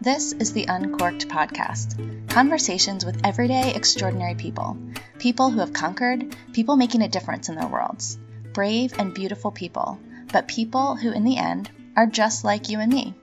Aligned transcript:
This 0.00 0.32
is 0.32 0.52
the 0.52 0.66
Uncorked 0.66 1.26
Podcast 1.26 2.28
conversations 2.28 3.04
with 3.04 3.26
everyday, 3.26 3.74
extraordinary 3.74 4.36
people. 4.36 4.76
People 5.18 5.50
who 5.50 5.58
have 5.58 5.72
conquered, 5.72 6.36
people 6.52 6.76
making 6.76 7.02
a 7.02 7.08
difference 7.08 7.48
in 7.48 7.56
their 7.56 7.66
worlds. 7.66 8.16
Brave 8.52 8.94
and 8.96 9.12
beautiful 9.12 9.50
people, 9.50 9.98
but 10.32 10.46
people 10.46 10.94
who, 10.94 11.10
in 11.10 11.24
the 11.24 11.38
end, 11.38 11.72
are 11.96 12.06
just 12.06 12.44
like 12.44 12.68
you 12.68 12.78
and 12.78 12.92
me. 12.92 13.14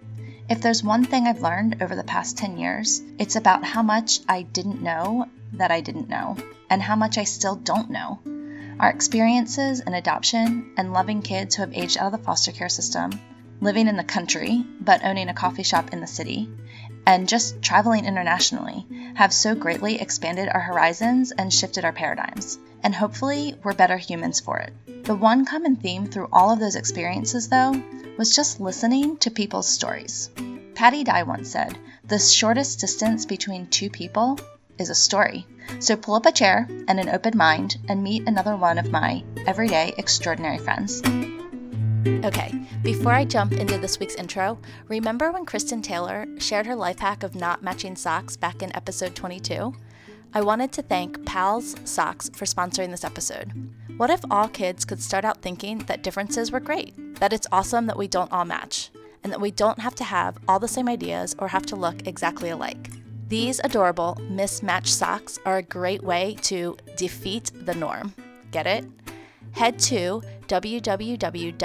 If 0.49 0.59
there's 0.59 0.83
one 0.83 1.05
thing 1.05 1.25
I've 1.25 1.41
learned 1.41 1.81
over 1.81 1.95
the 1.95 2.04
past 2.04 2.38
10 2.38 2.57
years, 2.57 3.01
it's 3.17 3.38
about 3.38 3.63
how 3.63 3.81
much 3.81 4.19
I 4.27 4.41
didn't 4.41 4.81
know 4.81 5.29
that 5.54 5.71
I 5.71 5.82
didn't 5.82 6.09
know, 6.09 6.38
and 6.70 6.82
how 6.82 6.95
much 6.95 7.18
I 7.18 7.23
still 7.23 7.55
don't 7.55 7.89
know. 7.89 8.20
Our 8.80 8.89
experiences 8.89 9.80
in 9.80 9.94
adoption 9.94 10.73
and 10.77 10.94
loving 10.94 11.21
kids 11.21 11.55
who 11.55 11.63
have 11.63 11.73
aged 11.73 11.98
out 11.98 12.13
of 12.13 12.20
the 12.20 12.26
foster 12.26 12.52
care 12.52 12.70
system, 12.70 13.12
living 13.59 13.88
in 13.88 13.98
the 13.98 14.04
country 14.04 14.63
but 14.80 15.04
owning 15.04 15.30
a 15.30 15.34
coffee 15.34 15.63
shop 15.63 15.94
in 15.94 15.99
the 15.99 16.07
city, 16.07 16.49
and 17.05 17.27
just 17.27 17.62
traveling 17.62 18.05
internationally 18.05 18.85
have 19.16 19.34
so 19.34 19.55
greatly 19.55 19.99
expanded 19.99 20.49
our 20.49 20.59
horizons 20.59 21.31
and 21.31 21.52
shifted 21.52 21.85
our 21.85 21.93
paradigms. 21.93 22.59
And 22.84 22.93
hopefully, 22.93 23.55
we're 23.63 23.73
better 23.73 23.98
humans 23.98 24.40
for 24.40 24.59
it. 24.59 25.05
The 25.05 25.16
one 25.16 25.45
common 25.45 25.77
theme 25.77 26.05
through 26.05 26.29
all 26.32 26.52
of 26.52 26.59
those 26.59 26.76
experiences, 26.76 27.49
though, 27.49 27.82
was 28.18 28.35
just 28.35 28.59
listening 28.59 29.18
to 29.18 29.32
people's 29.32 29.68
stories. 29.68 30.29
Patti 30.76 31.04
Digh 31.04 31.23
once 31.23 31.49
said, 31.49 31.77
The 32.05 32.20
shortest 32.20 32.79
distance 32.79 33.26
between 33.26 33.68
two 33.68 33.90
people 33.90 34.38
is 34.80 34.90
a 34.90 34.95
story. 34.95 35.45
So 35.80 35.95
pull 35.95 36.16
up 36.16 36.26
a 36.26 36.31
chair 36.31 36.67
and 36.88 36.99
an 36.99 37.09
open 37.09 37.38
mind 37.38 37.77
and 37.88 38.04
meet 38.04 38.27
another 38.27 38.55
one 38.55 38.77
of 38.77 38.91
my 38.91 39.23
everyday 39.45 39.94
extraordinary 39.98 40.58
friends. 40.58 41.02
Okay, 42.24 42.54
before 42.84 43.12
I 43.12 43.26
jump 43.26 43.54
into 43.54 43.77
this 43.77 43.99
week's 43.99 44.16
intro, 44.16 44.60
remember 44.88 45.32
when 45.32 45.46
Kristen 45.46 45.82
Taylor 45.82 46.26
shared 46.40 46.66
her 46.66 46.76
life 46.76 46.99
hack 46.99 47.24
of 47.24 47.35
not 47.35 47.62
matching 47.62 47.96
socks 47.96 48.38
back 48.38 48.62
in 48.62 48.76
episode 48.76 49.16
22? 49.16 49.74
I 50.34 50.41
wanted 50.41 50.71
to 50.74 50.82
thank 50.82 51.26
Pals 51.26 51.76
Socks 51.84 52.29
for 52.29 52.46
sponsoring 52.46 52.91
this 52.91 53.04
episode. 53.04 53.51
What 53.98 54.10
if 54.10 54.21
all 54.29 54.48
kids 54.48 54.85
could 54.85 55.01
start 55.01 55.26
out 55.26 55.41
thinking 55.41 55.79
that 55.79 56.04
differences 56.04 56.51
were 56.51 56.60
great, 56.60 56.94
that 57.20 57.34
it's 57.34 57.48
awesome 57.51 57.88
that 57.88 57.98
we 57.98 58.07
don't 58.07 58.32
all 58.32 58.46
match, 58.46 58.91
and 59.23 59.34
that 59.34 59.41
we 59.41 59.51
don't 59.51 59.79
have 59.79 59.96
to 59.96 60.04
have 60.04 60.38
all 60.48 60.60
the 60.60 60.68
same 60.68 60.88
ideas 60.88 61.35
or 61.40 61.48
have 61.48 61.66
to 61.68 61.76
look 61.76 62.07
exactly 62.07 62.49
alike? 62.49 62.90
These 63.27 63.59
adorable 63.63 64.17
mismatched 64.29 64.94
socks 64.94 65.38
are 65.45 65.57
a 65.57 65.63
great 65.63 66.01
way 66.01 66.38
to 66.44 66.78
defeat 66.95 67.51
the 67.53 67.75
norm. 67.75 68.13
Get 68.51 68.66
it? 68.67 68.85
Head 69.51 69.79
to 69.79 70.22
www.bit.ly 70.47 71.57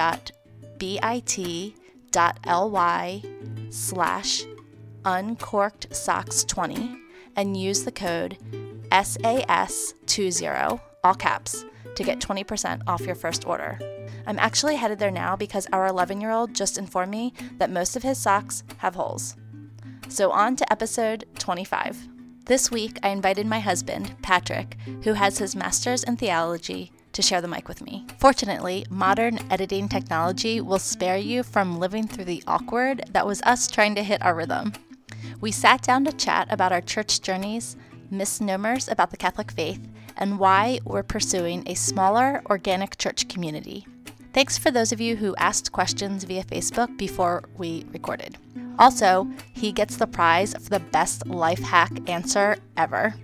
slash 3.71 4.45
uncorked 5.05 5.95
socks 5.95 6.45
20 6.45 6.97
and 7.37 7.57
use 7.57 7.85
the 7.85 7.93
code 7.93 8.39
SAS20, 8.91 10.81
all 11.05 11.15
caps, 11.15 11.65
to 11.95 12.03
get 12.03 12.19
20% 12.19 12.83
off 12.89 13.03
your 13.03 13.15
first 13.15 13.47
order. 13.47 13.79
I'm 14.27 14.39
actually 14.41 14.75
headed 14.77 14.99
there 14.99 15.13
now 15.13 15.37
because 15.37 15.69
our 15.73 15.87
11 15.87 16.21
year 16.21 16.33
old 16.33 16.55
just 16.55 16.77
informed 16.77 17.13
me 17.13 17.35
that 17.59 17.71
most 17.71 17.95
of 17.95 18.03
his 18.03 18.19
socks 18.19 18.65
have 18.79 18.97
holes. 18.97 19.37
So, 20.09 20.31
on 20.31 20.57
to 20.57 20.73
episode 20.73 21.25
25. 21.39 22.09
This 22.45 22.71
week, 22.71 22.99
I 23.03 23.09
invited 23.09 23.47
my 23.47 23.61
husband, 23.61 24.15
Patrick, 24.21 24.77
who 25.05 25.15
has 25.15 25.39
his 25.39 25.57
master's 25.57 26.05
in 26.05 26.17
theology, 26.17 26.93
to 27.13 27.23
share 27.23 27.41
the 27.41 27.49
mic 27.49 27.69
with 27.69 27.83
me. 27.83 28.07
Fortunately, 28.19 28.85
modern 28.91 29.39
editing 29.51 29.89
technology 29.89 30.61
will 30.61 30.79
spare 30.79 31.17
you 31.17 31.43
from 31.43 31.79
living 31.79 32.07
through 32.07 32.25
the 32.25 32.43
awkward 32.47 33.05
that 33.11 33.27
was 33.27 33.43
us 33.43 33.69
trying 33.69 33.95
to 33.95 34.03
hit 34.03 34.23
our 34.23 34.35
rhythm. 34.35 34.73
We 35.41 35.53
sat 35.53 35.83
down 35.83 36.05
to 36.07 36.13
chat 36.13 36.49
about 36.51 36.73
our 36.73 36.81
church 36.81 37.21
journeys, 37.21 37.77
misnomers 38.11 38.89
about 38.89 39.11
the 39.11 39.17
Catholic 39.17 39.51
faith, 39.51 39.87
and 40.17 40.39
why 40.39 40.81
we're 40.85 41.03
pursuing 41.03 41.63
a 41.67 41.75
smaller, 41.75 42.43
organic 42.51 42.99
church 42.99 43.29
community. 43.29 43.87
Thanks 44.33 44.57
for 44.57 44.71
those 44.71 44.93
of 44.93 45.01
you 45.01 45.17
who 45.17 45.37
asked 45.37 45.73
questions 45.73 46.25
via 46.25 46.43
Facebook 46.45 46.97
before 46.97 47.45
we 47.59 47.85
recorded. 47.93 48.39
Also, 48.79 49.31
he 49.53 49.73
gets 49.73 49.97
the 49.97 50.07
prize 50.07 50.55
for 50.55 50.71
the 50.71 50.81
best 50.81 51.27
life 51.27 51.59
hack 51.59 51.93
answer 52.09 52.57
ever. 52.79 53.15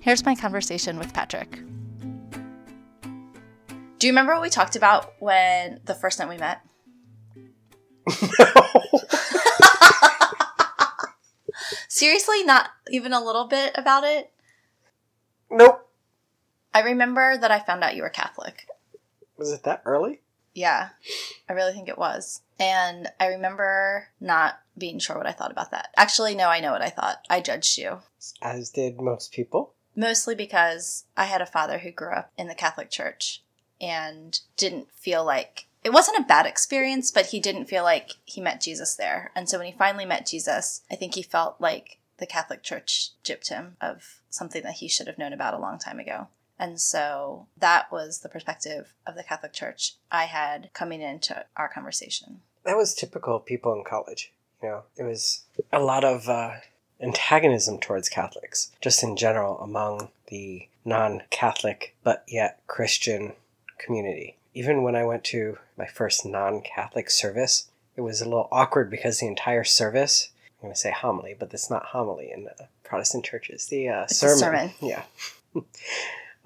Here's 0.00 0.24
my 0.24 0.34
conversation 0.34 0.98
with 0.98 1.12
Patrick. 1.12 1.60
Do 3.98 4.06
you 4.06 4.12
remember 4.12 4.32
what 4.32 4.42
we 4.42 4.48
talked 4.48 4.76
about 4.76 5.12
when 5.20 5.80
the 5.84 5.94
first 5.94 6.16
time 6.16 6.30
we 6.30 6.38
met? 6.38 6.62
No. 8.38 8.90
Seriously, 11.88 12.44
not 12.44 12.70
even 12.90 13.12
a 13.12 13.22
little 13.22 13.46
bit 13.46 13.72
about 13.74 14.04
it? 14.04 14.32
Nope. 15.50 15.86
I 16.72 16.80
remember 16.80 17.36
that 17.36 17.50
I 17.50 17.58
found 17.60 17.84
out 17.84 17.94
you 17.96 18.02
were 18.02 18.08
Catholic. 18.08 18.66
Was 19.36 19.52
it 19.52 19.64
that 19.64 19.82
early? 19.84 20.20
Yeah, 20.56 20.88
I 21.50 21.52
really 21.52 21.74
think 21.74 21.86
it 21.86 21.98
was. 21.98 22.40
And 22.58 23.08
I 23.20 23.26
remember 23.26 24.08
not 24.18 24.58
being 24.76 24.98
sure 24.98 25.18
what 25.18 25.26
I 25.26 25.32
thought 25.32 25.50
about 25.50 25.70
that. 25.70 25.90
Actually, 25.98 26.34
no, 26.34 26.48
I 26.48 26.60
know 26.60 26.72
what 26.72 26.80
I 26.80 26.88
thought. 26.88 27.18
I 27.28 27.42
judged 27.42 27.76
you. 27.76 27.98
As 28.40 28.70
did 28.70 28.98
most 28.98 29.32
people. 29.32 29.74
Mostly 29.94 30.34
because 30.34 31.04
I 31.14 31.26
had 31.26 31.42
a 31.42 31.46
father 31.46 31.78
who 31.78 31.90
grew 31.90 32.12
up 32.12 32.32
in 32.38 32.48
the 32.48 32.54
Catholic 32.54 32.90
Church 32.90 33.42
and 33.82 34.40
didn't 34.56 34.90
feel 34.92 35.26
like 35.26 35.66
it 35.84 35.92
wasn't 35.92 36.20
a 36.20 36.26
bad 36.26 36.46
experience, 36.46 37.10
but 37.10 37.26
he 37.26 37.38
didn't 37.38 37.66
feel 37.66 37.84
like 37.84 38.12
he 38.24 38.40
met 38.40 38.62
Jesus 38.62 38.96
there. 38.96 39.32
And 39.36 39.50
so 39.50 39.58
when 39.58 39.66
he 39.66 39.76
finally 39.76 40.06
met 40.06 40.26
Jesus, 40.26 40.80
I 40.90 40.94
think 40.96 41.14
he 41.14 41.22
felt 41.22 41.60
like 41.60 41.98
the 42.16 42.26
Catholic 42.26 42.62
Church 42.62 43.10
gypped 43.22 43.50
him 43.50 43.76
of 43.78 44.22
something 44.30 44.62
that 44.62 44.76
he 44.76 44.88
should 44.88 45.06
have 45.06 45.18
known 45.18 45.34
about 45.34 45.52
a 45.52 45.60
long 45.60 45.78
time 45.78 45.98
ago. 45.98 46.28
And 46.58 46.80
so 46.80 47.46
that 47.58 47.92
was 47.92 48.20
the 48.20 48.28
perspective 48.28 48.94
of 49.06 49.14
the 49.14 49.22
Catholic 49.22 49.52
Church 49.52 49.94
I 50.10 50.24
had 50.24 50.70
coming 50.72 51.02
into 51.02 51.44
our 51.56 51.68
conversation. 51.68 52.40
That 52.64 52.76
was 52.76 52.94
typical 52.94 53.36
of 53.36 53.44
people 53.44 53.72
in 53.74 53.84
college. 53.84 54.32
You 54.62 54.68
know, 54.68 54.82
it 54.96 55.02
was 55.02 55.44
a 55.72 55.80
lot 55.80 56.02
of 56.02 56.28
uh, 56.28 56.54
antagonism 57.00 57.78
towards 57.78 58.08
Catholics, 58.08 58.72
just 58.80 59.02
in 59.02 59.16
general 59.16 59.58
among 59.60 60.08
the 60.28 60.68
non 60.84 61.22
Catholic 61.30 61.94
but 62.02 62.24
yet 62.26 62.60
Christian 62.66 63.34
community. 63.78 64.36
Even 64.54 64.82
when 64.82 64.96
I 64.96 65.04
went 65.04 65.24
to 65.24 65.58
my 65.76 65.86
first 65.86 66.24
non 66.24 66.62
Catholic 66.62 67.10
service, 67.10 67.68
it 67.96 68.00
was 68.00 68.20
a 68.20 68.24
little 68.24 68.48
awkward 68.50 68.90
because 68.90 69.20
the 69.20 69.26
entire 69.26 69.64
service, 69.64 70.30
I'm 70.58 70.68
going 70.68 70.74
to 70.74 70.80
say 70.80 70.90
homily, 70.90 71.34
but 71.38 71.52
it's 71.52 71.70
not 71.70 71.86
homily 71.86 72.30
in 72.32 72.48
uh, 72.48 72.64
Protestant 72.84 73.24
churches. 73.24 73.66
The 73.66 73.88
uh, 73.88 74.06
sermon, 74.06 74.38
sermon. 74.38 74.70
Yeah. 74.80 75.02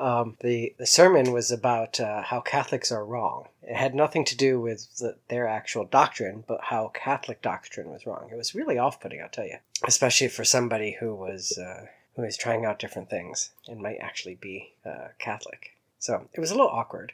Um, 0.01 0.37
the, 0.41 0.75
the 0.79 0.87
sermon 0.87 1.31
was 1.31 1.51
about 1.51 2.01
uh, 2.01 2.23
how 2.23 2.41
Catholics 2.41 2.91
are 2.91 3.05
wrong. 3.05 3.49
It 3.63 3.77
had 3.77 3.95
nothing 3.95 4.25
to 4.25 4.37
do 4.37 4.59
with 4.59 4.97
the, 4.97 5.17
their 5.29 5.47
actual 5.47 5.85
doctrine, 5.85 6.43
but 6.49 6.61
how 6.63 6.91
Catholic 6.95 7.43
doctrine 7.43 7.91
was 7.91 8.07
wrong. 8.07 8.31
It 8.33 8.37
was 8.37 8.55
really 8.55 8.79
off-putting, 8.79 9.21
I'll 9.21 9.29
tell 9.29 9.47
you, 9.47 9.59
especially 9.87 10.29
for 10.29 10.45
somebody 10.45 10.97
who 10.99 11.15
was 11.15 11.59
uh, 11.59 11.87
who 12.17 12.23
was 12.23 12.37
trying 12.37 12.65
out 12.65 12.79
different 12.79 13.11
things 13.11 13.51
and 13.69 13.81
might 13.81 13.99
actually 14.01 14.37
be 14.37 14.73
uh, 14.85 15.09
Catholic. 15.19 15.77
So 15.99 16.29
it 16.33 16.41
was 16.41 16.51
a 16.51 16.55
little 16.55 16.71
awkward, 16.71 17.13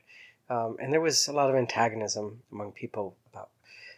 um, 0.49 0.77
and 0.81 0.93
there 0.93 1.01
was 1.01 1.27
a 1.27 1.33
lot 1.33 1.51
of 1.51 1.57
antagonism 1.57 2.43
among 2.53 2.73
people 2.73 3.17
about 3.33 3.51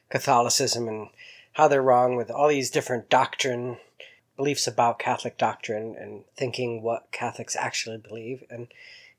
Catholicism 0.09 0.89
and 0.89 1.09
how 1.53 1.69
they're 1.69 1.83
wrong 1.83 2.17
with 2.17 2.31
all 2.31 2.49
these 2.49 2.71
different 2.71 3.11
doctrine 3.11 3.77
beliefs 4.39 4.67
about 4.67 4.99
Catholic 4.99 5.37
doctrine 5.37 5.97
and 6.01 6.25
thinking 6.35 6.81
what 6.81 7.13
Catholics 7.13 7.57
actually 7.57 7.99
believe. 7.99 8.45
And, 8.49 8.69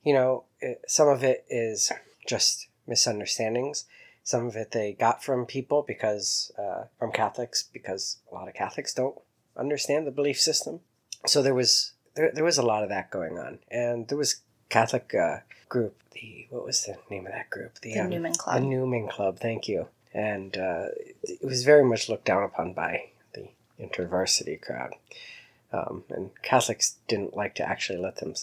you 0.01 0.13
know, 0.13 0.45
it, 0.61 0.81
some 0.87 1.09
of 1.09 1.23
it 1.23 1.45
is 1.49 1.91
just 2.25 2.67
misunderstandings. 2.87 3.85
Some 4.23 4.47
of 4.47 4.55
it 4.55 4.71
they 4.71 4.93
got 4.93 5.23
from 5.23 5.45
people 5.45 5.83
because, 5.85 6.51
uh, 6.57 6.85
from 6.97 7.11
Catholics, 7.11 7.69
because 7.71 8.17
a 8.31 8.33
lot 8.33 8.47
of 8.47 8.53
Catholics 8.53 8.93
don't 8.93 9.19
understand 9.57 10.07
the 10.07 10.11
belief 10.11 10.39
system. 10.39 10.79
So 11.27 11.41
there 11.41 11.53
was, 11.53 11.91
there, 12.15 12.31
there 12.33 12.45
was 12.45 12.57
a 12.57 12.65
lot 12.65 12.83
of 12.83 12.89
that 12.89 13.11
going 13.11 13.37
on. 13.37 13.59
And 13.69 14.07
there 14.07 14.17
was 14.17 14.41
Catholic 14.69 15.13
uh, 15.13 15.39
group, 15.67 16.01
the, 16.13 16.47
what 16.49 16.65
was 16.65 16.85
the 16.85 16.95
name 17.09 17.25
of 17.25 17.33
that 17.33 17.49
group? 17.49 17.79
The, 17.81 17.93
the 17.93 17.99
um, 17.99 18.09
Newman 18.09 18.33
Club. 18.35 18.61
The 18.61 18.67
Newman 18.67 19.09
Club, 19.09 19.39
thank 19.39 19.67
you. 19.67 19.89
And 20.13 20.57
uh, 20.57 20.85
it 21.23 21.43
was 21.43 21.63
very 21.65 21.83
much 21.83 22.07
looked 22.07 22.25
down 22.25 22.43
upon 22.43 22.73
by 22.73 23.09
intervarsity 23.79 24.61
crowd. 24.61 24.95
Um, 25.71 26.03
and 26.09 26.31
Catholics 26.41 26.97
didn't 27.07 27.35
like 27.35 27.55
to 27.55 27.67
actually 27.67 27.99
let 27.99 28.17
them 28.17 28.33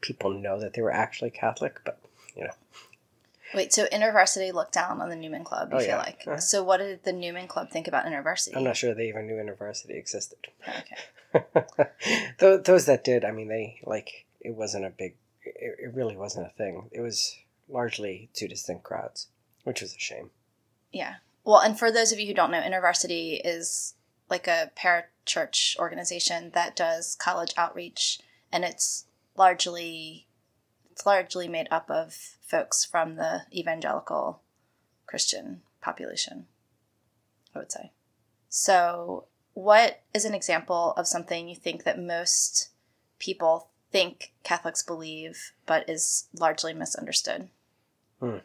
people 0.00 0.30
know 0.30 0.60
that 0.60 0.74
they 0.74 0.82
were 0.82 0.92
actually 0.92 1.30
Catholic, 1.30 1.80
but 1.84 1.98
you 2.36 2.44
know. 2.44 2.52
Wait, 3.54 3.72
so 3.72 3.86
InterVarsity 3.86 4.52
looked 4.52 4.72
down 4.72 5.00
on 5.00 5.08
the 5.08 5.16
Newman 5.16 5.44
Club, 5.44 5.70
you 5.70 5.76
oh, 5.76 5.80
feel 5.80 5.88
yeah. 5.88 5.98
like? 5.98 6.22
Uh-huh. 6.26 6.38
So 6.38 6.62
what 6.64 6.78
did 6.78 7.04
the 7.04 7.12
Newman 7.12 7.46
Club 7.46 7.70
think 7.70 7.86
about 7.86 8.04
InterVarsity? 8.04 8.56
I'm 8.56 8.64
not 8.64 8.76
sure 8.76 8.92
they 8.92 9.08
even 9.08 9.26
knew 9.26 9.34
InterVarsity 9.34 9.96
existed. 9.96 10.38
Okay. 10.68 11.44
those, 12.38 12.62
those 12.62 12.86
that 12.86 13.04
did, 13.04 13.24
I 13.24 13.30
mean, 13.30 13.48
they 13.48 13.80
like 13.84 14.26
it 14.40 14.54
wasn't 14.54 14.84
a 14.84 14.90
big 14.90 15.14
it, 15.44 15.76
it 15.78 15.94
really 15.94 16.16
wasn't 16.16 16.46
a 16.46 16.50
thing. 16.50 16.88
It 16.92 17.00
was 17.00 17.36
largely 17.68 18.30
two 18.32 18.48
distinct 18.48 18.84
crowds, 18.84 19.28
which 19.64 19.80
was 19.80 19.94
a 19.94 19.98
shame. 19.98 20.30
Yeah. 20.92 21.16
Well, 21.44 21.60
and 21.60 21.78
for 21.78 21.92
those 21.92 22.12
of 22.12 22.18
you 22.18 22.26
who 22.26 22.34
don't 22.34 22.50
know, 22.50 22.60
InterVarsity 22.60 23.40
is 23.44 23.94
like 24.28 24.46
a 24.46 24.70
parachurch 24.76 25.76
organization 25.78 26.50
that 26.54 26.76
does 26.76 27.16
college 27.16 27.52
outreach, 27.56 28.20
and 28.52 28.64
it's 28.64 29.06
largely 29.36 30.26
it's 30.90 31.04
largely 31.04 31.46
made 31.46 31.68
up 31.70 31.90
of 31.90 32.14
folks 32.40 32.84
from 32.84 33.16
the 33.16 33.42
evangelical 33.52 34.40
Christian 35.06 35.62
population. 35.80 36.46
I 37.54 37.58
would 37.58 37.72
say. 37.72 37.92
So, 38.48 39.26
what 39.54 40.02
is 40.14 40.24
an 40.24 40.34
example 40.34 40.92
of 40.96 41.06
something 41.06 41.48
you 41.48 41.56
think 41.56 41.84
that 41.84 41.98
most 41.98 42.70
people 43.18 43.70
think 43.90 44.32
Catholics 44.42 44.82
believe, 44.82 45.52
but 45.66 45.88
is 45.88 46.28
largely 46.38 46.74
misunderstood? 46.74 47.48
Hmm. 48.20 48.38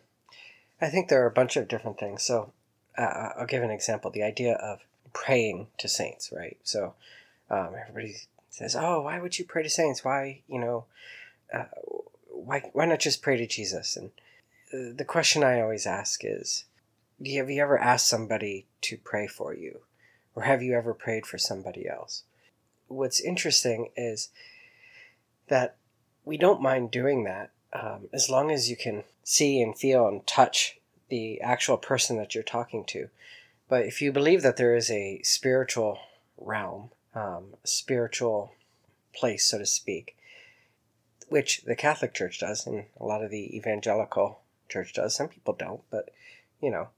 I 0.80 0.90
think 0.90 1.10
there 1.10 1.24
are 1.24 1.28
a 1.28 1.32
bunch 1.32 1.58
of 1.58 1.68
different 1.68 2.00
things. 2.00 2.24
So, 2.24 2.54
uh, 2.98 3.30
I'll 3.38 3.46
give 3.46 3.64
an 3.64 3.72
example. 3.72 4.12
The 4.12 4.24
idea 4.24 4.56
of 4.56 4.80
praying 5.14 5.68
to 5.78 5.88
saints, 5.88 6.32
right? 6.36 6.58
So, 6.64 6.94
um, 7.50 7.76
everybody 7.80 8.16
says, 8.50 8.76
"Oh, 8.76 9.02
why 9.02 9.20
would 9.20 9.38
you 9.40 9.46
pray 9.46 9.64
to 9.64 9.70
saints? 9.70 10.04
Why, 10.04 10.42
you 10.48 10.60
know, 10.60 10.86
uh, 11.54 11.66
why 12.30 12.70
why 12.74 12.86
not 12.86 13.00
just 13.00 13.22
pray 13.22 13.38
to 13.38 13.48
Jesus?" 13.48 13.98
And 13.98 14.12
uh, 14.74 14.96
the 14.96 15.06
question 15.06 15.44
I 15.44 15.62
always 15.62 15.86
ask 15.86 16.22
is, 16.24 16.66
have 17.20 17.50
you 17.50 17.62
ever 17.62 17.78
asked 17.78 18.08
somebody 18.08 18.66
to 18.82 18.98
pray 18.98 19.28
for 19.28 19.54
you? 19.54 19.82
Or 20.34 20.44
have 20.44 20.64
you 20.64 20.76
ever 20.76 20.94
prayed 20.94 21.26
for 21.26 21.38
somebody 21.38 21.88
else? 21.88 22.24
What's 22.88 23.20
interesting 23.20 23.90
is 23.96 24.30
that 25.48 25.76
we 26.24 26.38
don't 26.38 26.62
mind 26.62 26.92
doing 26.92 27.26
that 27.26 27.52
um, 27.74 28.08
as 28.14 28.30
long 28.30 28.52
as 28.52 28.70
you 28.70 28.76
can 28.76 29.04
see 29.24 29.62
and 29.62 29.78
feel 29.78 30.08
and 30.08 30.26
touch 30.26 30.78
the 31.10 31.42
actual 31.42 31.78
person 31.78 32.18
that 32.18 32.34
you're 32.34 32.44
talking 32.44 32.86
to. 32.86 33.10
But 33.72 33.86
if 33.86 34.02
you 34.02 34.12
believe 34.12 34.42
that 34.42 34.58
there 34.58 34.76
is 34.76 34.92
a 34.92 35.22
spiritual 35.24 35.98
realm, 36.38 36.90
um, 37.16 37.56
spiritual 37.64 38.52
place, 39.14 39.46
so 39.46 39.60
to 39.60 39.66
speak, 39.66 40.18
which 41.30 41.62
the 41.62 41.78
Catholic 41.78 42.14
Church 42.14 42.42
does, 42.42 42.68
and 42.68 42.88
a 43.00 43.06
lot 43.06 43.24
of 43.24 43.32
the 43.32 43.56
evangelical 43.56 44.42
church 44.68 44.92
does. 44.92 45.16
Some 45.16 45.30
people 45.30 45.54
don't, 45.54 45.84
but 45.90 46.10
you 46.62 46.70
know, 46.70 46.90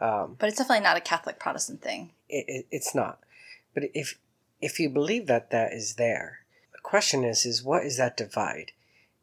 um, 0.00 0.34
but 0.36 0.48
it's 0.48 0.58
definitely 0.58 0.82
not 0.82 0.96
a 0.96 1.00
Catholic 1.00 1.38
Protestant 1.38 1.80
thing. 1.80 2.10
It, 2.28 2.44
it, 2.48 2.66
it's 2.72 2.92
not. 2.92 3.20
But 3.72 3.84
if 3.94 4.18
if 4.60 4.80
you 4.80 4.90
believe 4.90 5.28
that 5.28 5.52
that 5.52 5.72
is 5.72 5.94
there, 5.94 6.40
the 6.72 6.80
question 6.82 7.22
is 7.22 7.46
is 7.46 7.62
what 7.62 7.84
is 7.84 7.98
that 7.98 8.16
divide? 8.16 8.72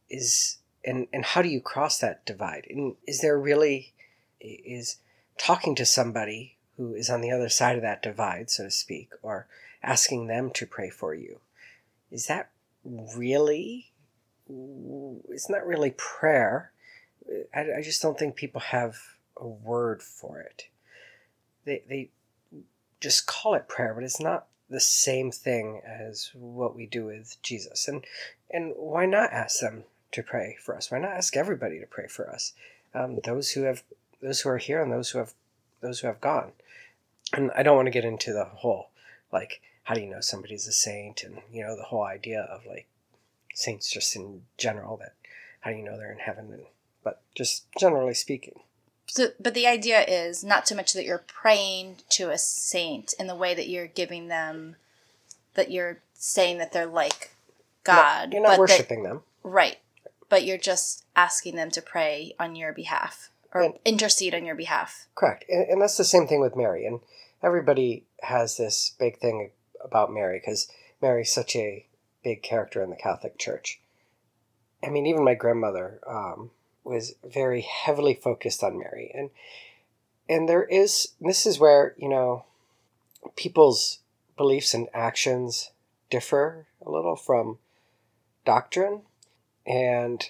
Is 0.09 0.59
and 0.85 1.07
and 1.11 1.25
how 1.25 1.41
do 1.41 1.49
you 1.49 1.59
cross 1.59 1.99
that 1.99 2.25
divide? 2.25 2.65
And 2.69 2.95
is 3.05 3.19
there 3.19 3.37
really 3.37 3.91
is 4.39 4.99
talking 5.37 5.75
to 5.75 5.85
somebody 5.85 6.56
who 6.77 6.93
is 6.93 7.09
on 7.09 7.21
the 7.21 7.31
other 7.31 7.49
side 7.49 7.75
of 7.75 7.81
that 7.81 8.03
divide, 8.03 8.49
so 8.49 8.63
to 8.63 8.71
speak, 8.71 9.09
or 9.21 9.47
asking 9.83 10.27
them 10.27 10.51
to 10.51 10.65
pray 10.65 10.89
for 10.89 11.13
you? 11.13 11.39
Is 12.11 12.27
that 12.27 12.51
really? 12.85 13.91
It's 15.29 15.49
not 15.49 15.67
really 15.67 15.93
prayer. 15.97 16.71
I, 17.53 17.79
I 17.79 17.81
just 17.81 18.01
don't 18.01 18.17
think 18.17 18.35
people 18.35 18.61
have 18.61 18.95
a 19.35 19.47
word 19.47 20.01
for 20.01 20.39
it. 20.39 20.67
They, 21.65 21.83
they 21.89 22.09
just 23.01 23.27
call 23.27 23.53
it 23.55 23.67
prayer, 23.67 23.93
but 23.93 24.03
it's 24.03 24.21
not 24.21 24.47
the 24.69 24.79
same 24.79 25.31
thing 25.31 25.81
as 25.85 26.31
what 26.33 26.75
we 26.75 26.85
do 26.85 27.05
with 27.05 27.37
Jesus. 27.41 27.87
And 27.87 28.05
and 28.49 28.73
why 28.77 29.05
not 29.05 29.33
ask 29.33 29.59
them 29.59 29.83
to 30.11 30.23
pray 30.23 30.57
for 30.61 30.75
us? 30.75 30.91
Why 30.91 30.99
not 30.99 31.11
ask 31.11 31.35
everybody 31.35 31.79
to 31.79 31.85
pray 31.85 32.07
for 32.07 32.29
us? 32.29 32.53
Um, 32.93 33.19
those 33.23 33.51
who 33.51 33.63
have 33.63 33.83
those 34.21 34.41
who 34.41 34.49
are 34.49 34.57
here 34.57 34.81
and 34.81 34.91
those 34.91 35.09
who 35.11 35.19
have 35.19 35.33
those 35.81 35.99
who 35.99 36.07
have 36.07 36.21
gone. 36.21 36.53
And 37.33 37.51
I 37.55 37.63
don't 37.63 37.75
want 37.75 37.87
to 37.87 37.91
get 37.91 38.05
into 38.05 38.33
the 38.33 38.45
whole 38.45 38.89
like 39.31 39.61
how 39.83 39.95
do 39.95 40.01
you 40.01 40.09
know 40.09 40.21
somebody's 40.21 40.67
a 40.67 40.71
saint 40.71 41.23
and 41.23 41.39
you 41.51 41.63
know 41.63 41.75
the 41.75 41.83
whole 41.83 42.03
idea 42.03 42.41
of 42.41 42.65
like 42.65 42.87
saints 43.53 43.91
just 43.91 44.15
in 44.15 44.43
general 44.57 44.97
that 44.97 45.13
how 45.61 45.71
do 45.71 45.77
you 45.77 45.83
know 45.83 45.97
they're 45.97 46.11
in 46.11 46.19
heaven 46.19 46.49
and 46.51 46.63
but 47.03 47.21
just 47.35 47.65
generally 47.77 48.13
speaking 48.13 48.59
so, 49.09 49.27
but 49.39 49.53
the 49.53 49.67
idea 49.67 50.01
is 50.01 50.43
not 50.43 50.67
so 50.67 50.75
much 50.75 50.91
that 50.91 51.05
you're 51.05 51.23
praying 51.25 51.97
to 52.09 52.29
a 52.29 52.37
saint 52.37 53.13
in 53.17 53.27
the 53.27 53.35
way 53.35 53.55
that 53.55 53.69
you're 53.69 53.87
giving 53.87 54.27
them, 54.27 54.75
that 55.53 55.71
you're 55.71 55.99
saying 56.13 56.57
that 56.57 56.73
they're 56.73 56.85
like 56.85 57.33
God. 57.85 58.31
No, 58.31 58.33
you're 58.33 58.47
not 58.47 58.59
worshiping 58.59 59.03
that, 59.03 59.09
them. 59.09 59.21
Right. 59.43 59.77
But 60.27 60.43
you're 60.43 60.57
just 60.57 61.05
asking 61.15 61.55
them 61.55 61.71
to 61.71 61.81
pray 61.81 62.35
on 62.37 62.57
your 62.57 62.73
behalf 62.73 63.29
or 63.57 63.61
and, 63.63 63.73
intercede 63.85 64.35
on 64.35 64.45
your 64.45 64.55
behalf. 64.55 65.07
Correct. 65.15 65.45
And, 65.49 65.67
and 65.69 65.81
that's 65.81 65.97
the 65.97 66.03
same 66.03 66.27
thing 66.27 66.41
with 66.41 66.55
Mary. 66.55 66.85
And 66.85 66.99
everybody 67.43 68.05
has 68.21 68.57
this 68.57 68.95
big 68.99 69.19
thing 69.19 69.51
about 69.83 70.11
Mary 70.11 70.39
because 70.39 70.67
Mary's 71.01 71.31
such 71.31 71.55
a 71.55 71.85
big 72.23 72.41
character 72.41 72.83
in 72.83 72.89
the 72.89 72.95
Catholic 72.95 73.37
Church. 73.37 73.79
I 74.83 74.89
mean, 74.89 75.05
even 75.05 75.23
my 75.23 75.33
grandmother, 75.33 75.99
um, 76.07 76.51
was 76.87 77.15
very 77.23 77.61
heavily 77.61 78.13
focused 78.13 78.63
on 78.63 78.79
Mary. 78.79 79.11
And 79.13 79.29
and 80.29 80.49
there 80.49 80.63
is 80.63 81.09
this 81.21 81.45
is 81.45 81.59
where, 81.59 81.95
you 81.97 82.09
know, 82.09 82.45
people's 83.35 83.99
beliefs 84.35 84.73
and 84.73 84.87
actions 84.93 85.71
differ 86.09 86.67
a 86.85 86.89
little 86.89 87.15
from 87.15 87.57
doctrine 88.45 89.01
and 89.65 90.29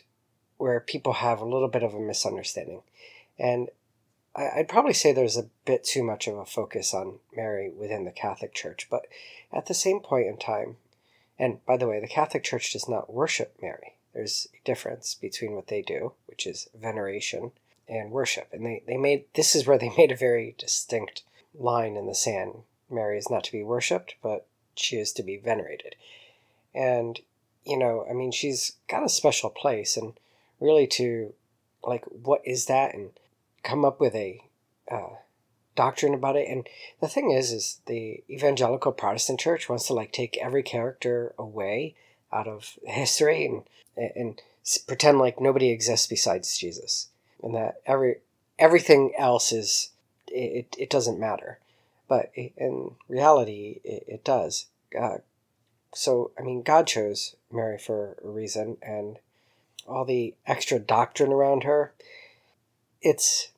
where 0.58 0.80
people 0.80 1.14
have 1.14 1.40
a 1.40 1.46
little 1.46 1.68
bit 1.68 1.84
of 1.84 1.94
a 1.94 2.00
misunderstanding. 2.00 2.82
And 3.40 3.70
I'd 4.36 4.70
probably 4.70 4.94
say 4.94 5.12
there's 5.12 5.38
a 5.38 5.50
bit 5.66 5.84
too 5.84 6.04
much 6.04 6.28
of 6.28 6.38
a 6.38 6.46
focus 6.46 6.94
on 6.94 7.20
Mary 7.36 7.70
within 7.70 8.06
the 8.06 8.12
Catholic 8.12 8.54
Church, 8.54 8.88
but 8.90 9.08
at 9.52 9.66
the 9.66 9.74
same 9.74 10.00
point 10.00 10.28
in 10.28 10.38
time, 10.38 10.78
and 11.40 11.64
by 11.66 11.78
the 11.78 11.88
way, 11.88 12.00
the 12.00 12.08
Catholic 12.08 12.44
Church 12.44 12.74
does 12.74 12.88
not 12.88 13.14
worship 13.14 13.56
Mary 13.62 13.94
there's 14.18 14.48
a 14.52 14.66
difference 14.66 15.14
between 15.14 15.54
what 15.54 15.68
they 15.68 15.84
do, 15.84 16.14
which 16.26 16.48
is 16.48 16.70
veneration, 16.76 17.52
and 17.88 18.10
worship. 18.10 18.48
And 18.52 18.66
they, 18.66 18.82
they 18.88 18.98
made 18.98 19.26
this 19.36 19.56
is 19.56 19.68
where 19.68 19.78
they 19.78 19.92
made 19.98 20.12
a 20.12 20.16
very 20.16 20.56
distinct 20.58 21.22
line 21.54 21.96
in 21.96 22.08
the 22.08 22.16
sand. 22.16 22.64
Mary 22.90 23.20
is 23.20 23.30
not 23.30 23.44
to 23.44 23.52
be 23.52 23.62
worshipped, 23.62 24.16
but 24.24 24.48
she 24.74 24.98
is 24.98 25.12
to 25.14 25.24
be 25.24 25.38
venerated. 25.38 25.96
And, 26.74 27.20
you 27.64 27.78
know, 27.78 28.08
I 28.10 28.14
mean, 28.14 28.32
she's 28.32 28.74
got 28.88 29.06
a 29.06 29.10
special 29.10 29.52
place, 29.52 29.96
and 29.96 30.14
really 30.60 30.88
to, 30.88 31.34
like, 31.84 32.04
what 32.06 32.42
is 32.44 32.66
that? 32.66 32.96
And 32.96 33.12
come 33.64 33.86
up 33.86 34.00
with 34.00 34.16
a 34.16 34.42
uh, 34.90 35.16
doctrine 35.76 36.14
about 36.14 36.36
it. 36.36 36.48
And 36.48 36.68
the 37.02 37.08
thing 37.08 37.32
is, 37.32 37.52
is 37.52 37.82
the 37.86 38.24
evangelical 38.30 38.92
Protestant 38.92 39.40
church 39.40 39.70
wants 39.70 39.88
to, 39.88 39.94
like, 39.94 40.12
take 40.12 40.38
every 40.38 40.64
character 40.64 41.34
away 41.38 41.96
out 42.32 42.48
of 42.48 42.78
history 42.86 43.46
and 43.46 43.64
and 43.98 44.40
pretend 44.86 45.18
like 45.18 45.42
nobody 45.42 45.70
exists 45.70 46.08
besides 46.08 46.58
Jesus, 46.58 47.10
and 47.42 47.56
that 47.56 47.82
every 47.86 48.18
everything 48.60 49.14
else 49.18 49.52
is 49.52 49.90
it, 50.28 50.76
it 50.78 50.90
doesn't 50.90 51.20
matter. 51.20 51.60
But 52.08 52.32
in 52.36 52.92
reality, 53.10 53.82
it, 53.84 54.04
it 54.08 54.24
does. 54.24 54.68
Uh, 54.98 55.18
so, 55.94 56.32
I 56.38 56.42
mean, 56.44 56.62
God 56.62 56.88
chose 56.88 57.36
Mary 57.52 57.78
for 57.78 58.18
a 58.24 58.30
reason, 58.30 58.78
and 58.82 59.20
all 59.88 60.06
the 60.06 60.36
extra 60.46 60.80
doctrine 60.80 61.34
around 61.34 61.64
her, 61.64 61.94
it's 63.08 63.52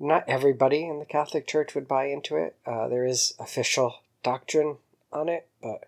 not 0.00 0.24
everybody 0.26 0.86
in 0.86 0.98
the 0.98 1.04
Catholic 1.04 1.46
Church 1.46 1.74
would 1.74 1.86
buy 1.86 2.06
into 2.06 2.36
it. 2.36 2.56
Uh, 2.64 2.88
there 2.88 3.04
is 3.04 3.34
official 3.38 3.96
doctrine 4.22 4.78
on 5.12 5.28
it, 5.28 5.46
but 5.62 5.84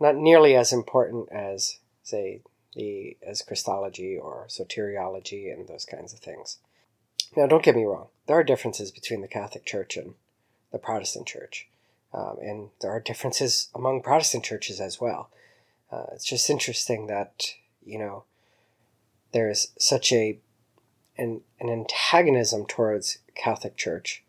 not 0.00 0.16
nearly 0.16 0.56
as 0.56 0.72
important 0.72 1.30
as, 1.30 1.78
say, 2.02 2.40
the 2.74 3.16
as 3.24 3.40
Christology 3.40 4.18
or 4.18 4.46
soteriology 4.48 5.52
and 5.52 5.68
those 5.68 5.84
kinds 5.84 6.12
of 6.12 6.18
things. 6.18 6.58
Now, 7.36 7.46
don't 7.46 7.62
get 7.62 7.76
me 7.76 7.84
wrong. 7.84 8.08
There 8.26 8.36
are 8.36 8.44
differences 8.44 8.90
between 8.90 9.20
the 9.20 9.28
Catholic 9.28 9.64
Church 9.64 9.96
and 9.96 10.14
the 10.72 10.78
Protestant 10.78 11.28
Church, 11.28 11.68
um, 12.12 12.38
and 12.42 12.70
there 12.80 12.90
are 12.90 13.00
differences 13.00 13.68
among 13.76 14.02
Protestant 14.02 14.44
churches 14.44 14.80
as 14.80 15.00
well. 15.00 15.30
Uh, 15.92 16.06
it's 16.12 16.24
just 16.24 16.50
interesting 16.50 17.06
that 17.06 17.44
you 17.86 17.98
know 17.98 18.24
there 19.30 19.48
is 19.48 19.68
such 19.78 20.12
a 20.12 20.38
an, 21.16 21.42
an 21.60 21.68
antagonism 21.68 22.66
towards 22.66 23.18
Catholic 23.34 23.76
Church 23.76 24.22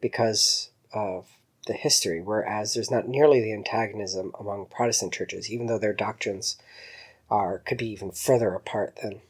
because 0.00 0.70
of 0.92 1.26
the 1.66 1.74
history, 1.74 2.20
whereas 2.20 2.74
there's 2.74 2.90
not 2.90 3.08
nearly 3.08 3.40
the 3.40 3.52
antagonism 3.52 4.32
among 4.40 4.66
Protestant 4.66 5.12
churches, 5.12 5.50
even 5.50 5.66
though 5.66 5.78
their 5.78 5.92
doctrines 5.92 6.56
are 7.30 7.58
could 7.58 7.78
be 7.78 7.90
even 7.90 8.10
further 8.10 8.54
apart 8.54 8.98
than 9.02 9.20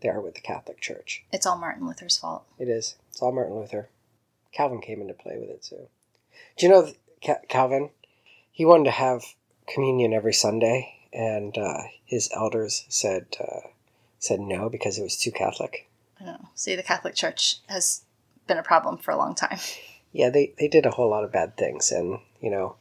they 0.00 0.08
are 0.08 0.20
with 0.20 0.34
the 0.34 0.40
Catholic 0.40 0.80
Church. 0.80 1.22
It's 1.32 1.46
all 1.46 1.58
Martin 1.58 1.86
Luther's 1.86 2.16
fault. 2.16 2.44
It 2.58 2.68
is. 2.68 2.96
It's 3.10 3.20
all 3.20 3.32
Martin 3.32 3.54
Luther. 3.54 3.88
Calvin 4.52 4.80
came 4.80 5.00
into 5.00 5.14
play 5.14 5.38
with 5.38 5.50
it 5.50 5.62
too. 5.62 5.88
Do 6.56 6.66
you 6.66 6.72
know 6.72 6.92
Calvin? 7.48 7.90
He 8.50 8.64
wanted 8.64 8.84
to 8.84 8.90
have 8.90 9.22
communion 9.66 10.12
every 10.12 10.34
Sunday, 10.34 10.94
and 11.12 11.56
uh, 11.56 11.82
his 12.04 12.30
elders 12.34 12.84
said 12.88 13.26
uh, 13.40 13.68
said 14.18 14.40
no 14.40 14.68
because 14.68 14.98
it 14.98 15.02
was 15.02 15.16
too 15.16 15.30
Catholic. 15.30 15.88
Know. 16.24 16.48
See, 16.54 16.76
the 16.76 16.82
Catholic 16.82 17.14
Church 17.14 17.58
has 17.68 18.02
been 18.46 18.58
a 18.58 18.62
problem 18.62 18.98
for 18.98 19.10
a 19.10 19.16
long 19.16 19.34
time. 19.34 19.58
Yeah, 20.14 20.28
they, 20.28 20.52
they 20.58 20.68
did 20.68 20.84
a 20.84 20.90
whole 20.90 21.08
lot 21.08 21.24
of 21.24 21.32
bad 21.32 21.56
things, 21.56 21.90
and 21.90 22.18
you 22.38 22.50
know, 22.50 22.76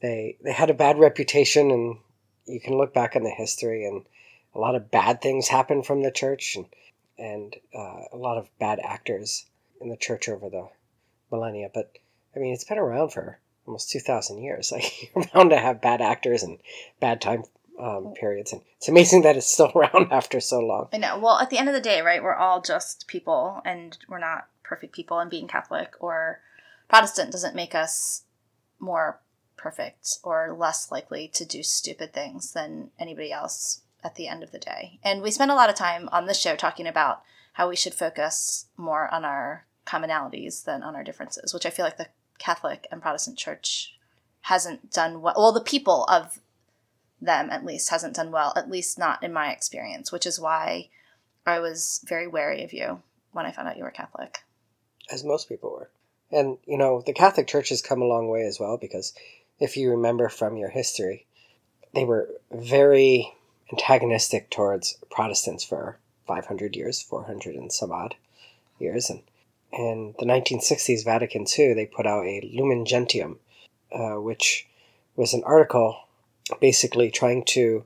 they 0.00 0.38
they 0.42 0.50
had 0.50 0.70
a 0.70 0.74
bad 0.74 0.98
reputation, 0.98 1.70
and 1.70 1.98
you 2.46 2.58
can 2.58 2.78
look 2.78 2.94
back 2.94 3.14
on 3.14 3.22
the 3.22 3.28
history, 3.28 3.84
and 3.84 4.06
a 4.54 4.58
lot 4.58 4.74
of 4.74 4.90
bad 4.90 5.20
things 5.20 5.48
happened 5.48 5.84
from 5.84 6.02
the 6.02 6.10
church, 6.10 6.56
and 6.56 6.64
and 7.18 7.56
uh, 7.74 8.04
a 8.12 8.16
lot 8.16 8.38
of 8.38 8.48
bad 8.58 8.80
actors 8.82 9.44
in 9.78 9.90
the 9.90 9.96
church 9.98 10.26
over 10.26 10.48
the 10.48 10.68
millennia. 11.30 11.68
But 11.72 11.92
I 12.34 12.38
mean, 12.38 12.54
it's 12.54 12.64
been 12.64 12.78
around 12.78 13.12
for 13.12 13.38
almost 13.66 13.90
two 13.90 14.00
thousand 14.00 14.42
years. 14.42 14.72
Like 14.74 15.14
you're 15.14 15.26
bound 15.34 15.50
to 15.50 15.58
have 15.58 15.82
bad 15.82 16.00
actors 16.00 16.42
and 16.42 16.58
bad 16.98 17.20
time 17.20 17.44
um, 17.82 18.14
periods, 18.14 18.52
and 18.52 18.62
it's 18.76 18.88
amazing 18.88 19.22
that 19.22 19.36
it's 19.36 19.52
still 19.52 19.72
around 19.76 20.12
after 20.12 20.40
so 20.40 20.60
long. 20.60 20.88
I 20.92 20.98
know. 20.98 21.18
Well, 21.18 21.38
at 21.38 21.50
the 21.50 21.58
end 21.58 21.68
of 21.68 21.74
the 21.74 21.80
day, 21.80 22.00
right, 22.00 22.22
we're 22.22 22.34
all 22.34 22.60
just 22.60 23.06
people, 23.06 23.60
and 23.64 23.96
we're 24.08 24.18
not 24.18 24.48
perfect 24.62 24.94
people. 24.94 25.18
And 25.18 25.30
being 25.30 25.48
Catholic 25.48 25.94
or 26.00 26.40
Protestant 26.88 27.32
doesn't 27.32 27.54
make 27.54 27.74
us 27.74 28.22
more 28.78 29.20
perfect 29.56 30.18
or 30.22 30.56
less 30.58 30.90
likely 30.90 31.28
to 31.28 31.44
do 31.44 31.62
stupid 31.62 32.12
things 32.12 32.52
than 32.52 32.90
anybody 32.98 33.30
else 33.30 33.82
at 34.02 34.14
the 34.14 34.26
end 34.26 34.42
of 34.42 34.52
the 34.52 34.58
day. 34.58 34.98
And 35.04 35.22
we 35.22 35.30
spend 35.30 35.50
a 35.50 35.54
lot 35.54 35.68
of 35.68 35.76
time 35.76 36.08
on 36.12 36.26
this 36.26 36.40
show 36.40 36.56
talking 36.56 36.86
about 36.86 37.22
how 37.54 37.68
we 37.68 37.76
should 37.76 37.94
focus 37.94 38.66
more 38.76 39.12
on 39.12 39.24
our 39.24 39.66
commonalities 39.86 40.64
than 40.64 40.82
on 40.82 40.94
our 40.94 41.04
differences, 41.04 41.52
which 41.52 41.66
I 41.66 41.70
feel 41.70 41.84
like 41.84 41.98
the 41.98 42.08
Catholic 42.38 42.86
and 42.90 43.02
Protestant 43.02 43.36
Church 43.36 43.94
hasn't 44.42 44.90
done 44.90 45.20
well. 45.20 45.34
Well, 45.36 45.52
the 45.52 45.60
people 45.60 46.04
of 46.04 46.40
them, 47.20 47.50
at 47.50 47.64
least, 47.64 47.90
hasn't 47.90 48.16
done 48.16 48.30
well, 48.30 48.52
at 48.56 48.70
least 48.70 48.98
not 48.98 49.22
in 49.22 49.32
my 49.32 49.50
experience, 49.50 50.10
which 50.10 50.26
is 50.26 50.40
why 50.40 50.88
I 51.46 51.58
was 51.58 52.00
very 52.06 52.26
wary 52.26 52.64
of 52.64 52.72
you 52.72 53.02
when 53.32 53.46
I 53.46 53.52
found 53.52 53.68
out 53.68 53.76
you 53.76 53.84
were 53.84 53.90
Catholic. 53.90 54.38
As 55.10 55.24
most 55.24 55.48
people 55.48 55.70
were. 55.70 55.90
And, 56.32 56.58
you 56.66 56.78
know, 56.78 57.02
the 57.04 57.12
Catholic 57.12 57.46
Church 57.46 57.70
has 57.70 57.82
come 57.82 58.02
a 58.02 58.06
long 58.06 58.28
way 58.28 58.42
as 58.42 58.60
well 58.60 58.76
because 58.76 59.12
if 59.58 59.76
you 59.76 59.90
remember 59.90 60.28
from 60.28 60.56
your 60.56 60.70
history, 60.70 61.26
they 61.94 62.04
were 62.04 62.28
very 62.52 63.32
antagonistic 63.72 64.50
towards 64.50 64.96
Protestants 65.10 65.64
for 65.64 65.98
500 66.26 66.76
years, 66.76 67.02
400 67.02 67.56
and 67.56 67.72
some 67.72 67.90
odd 67.90 68.14
years. 68.78 69.10
And 69.10 69.22
in 69.72 70.14
the 70.18 70.26
1960s, 70.26 71.04
Vatican 71.04 71.46
II, 71.46 71.74
they 71.74 71.86
put 71.86 72.06
out 72.06 72.24
a 72.24 72.50
Lumen 72.54 72.84
Gentium, 72.84 73.38
uh, 73.92 74.20
which 74.20 74.66
was 75.16 75.34
an 75.34 75.42
article 75.44 75.98
basically 76.60 77.10
trying 77.10 77.44
to 77.46 77.84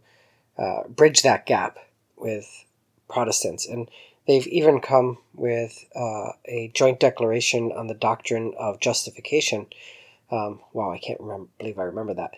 uh, 0.58 0.84
bridge 0.88 1.22
that 1.22 1.46
gap 1.46 1.78
with 2.16 2.64
Protestants. 3.08 3.66
And 3.66 3.88
They've 4.26 4.46
even 4.46 4.80
come 4.80 5.18
with 5.34 5.84
uh, 5.94 6.32
a 6.46 6.70
joint 6.74 6.98
declaration 6.98 7.72
on 7.72 7.88
the 7.88 7.94
doctrine 7.94 8.54
of 8.58 8.80
justification. 8.80 9.66
Um, 10.30 10.60
wow, 10.72 10.90
I 10.90 10.98
can't 10.98 11.20
remember. 11.20 11.48
Believe 11.58 11.78
I 11.78 11.82
remember 11.82 12.14
that. 12.14 12.32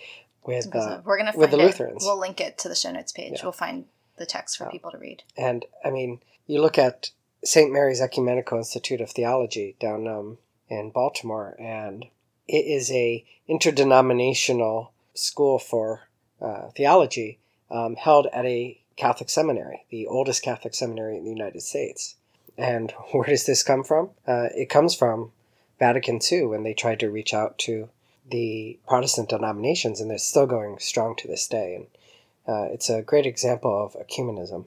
With 0.45 0.75
uh, 0.75 1.01
we're 1.05 1.19
gonna 1.19 1.33
with 1.37 1.51
the 1.51 1.59
it. 1.59 1.65
Lutherans, 1.65 2.05
we'll 2.05 2.19
link 2.19 2.41
it 2.41 2.59
to 2.59 2.69
the 2.69 2.75
show 2.75 2.91
notes 2.91 3.13
page. 3.13 3.35
Yeah. 3.37 3.41
We'll 3.45 3.53
find 3.53 3.85
the 4.17 4.27
text 4.27 4.59
for 4.59 4.65
yeah. 4.65 4.71
people 4.71 4.91
to 4.93 4.99
read. 4.99 5.23
And 5.37 5.65
I 5.85 5.91
mean, 5.91 6.21
you 6.47 6.61
look 6.61 6.79
at 6.79 7.11
St. 7.45 7.73
Mary's 7.73 8.01
Ecumenical 8.01 8.59
Institute 8.59 9.01
of 9.01 9.11
Theology 9.11 9.77
down 9.79 10.09
um, 10.09 10.39
in 10.69 10.91
Baltimore, 10.91 11.57
and 11.61 12.07
it 12.49 12.65
is 12.67 12.91
a 12.91 13.25
interdenominational 13.47 14.93
school 15.15 15.59
for 15.59 16.06
uh, 16.41 16.69
theology 16.77 17.39
um, 17.71 17.97
held 17.97 18.27
at 18.33 18.45
a 18.45 18.81
Catholic 18.97 19.29
seminary, 19.29 19.85
the 19.91 20.07
oldest 20.07 20.43
Catholic 20.43 20.75
seminary 20.75 21.17
in 21.17 21.25
the 21.25 21.31
United 21.31 21.63
States. 21.63 22.17
And 22.57 22.91
where 23.13 23.29
does 23.29 23.47
this 23.47 23.63
come 23.63 23.85
from? 23.85 24.11
Uh, 24.27 24.49
it 24.55 24.69
comes 24.69 24.95
from 24.95 25.33
Vatican 25.79 26.21
II 26.31 26.47
when 26.47 26.63
they 26.63 26.75
tried 26.75 27.01
to 27.01 27.11
reach 27.11 27.35
out 27.35 27.59
to 27.59 27.89
the 28.29 28.79
Protestant 28.89 29.29
denominations, 29.29 30.01
and 30.01 30.11
they're 30.11 30.19
still 30.19 30.47
going 30.47 30.79
strong 30.79 31.15
to 31.17 31.29
this 31.29 31.47
day. 31.47 31.77
And 31.77 31.87
uh, 32.49 32.73
it's 32.73 32.91
a 32.91 33.03
great 33.03 33.27
example 33.27 33.85
of 33.85 33.95
ecumenism. 33.95 34.65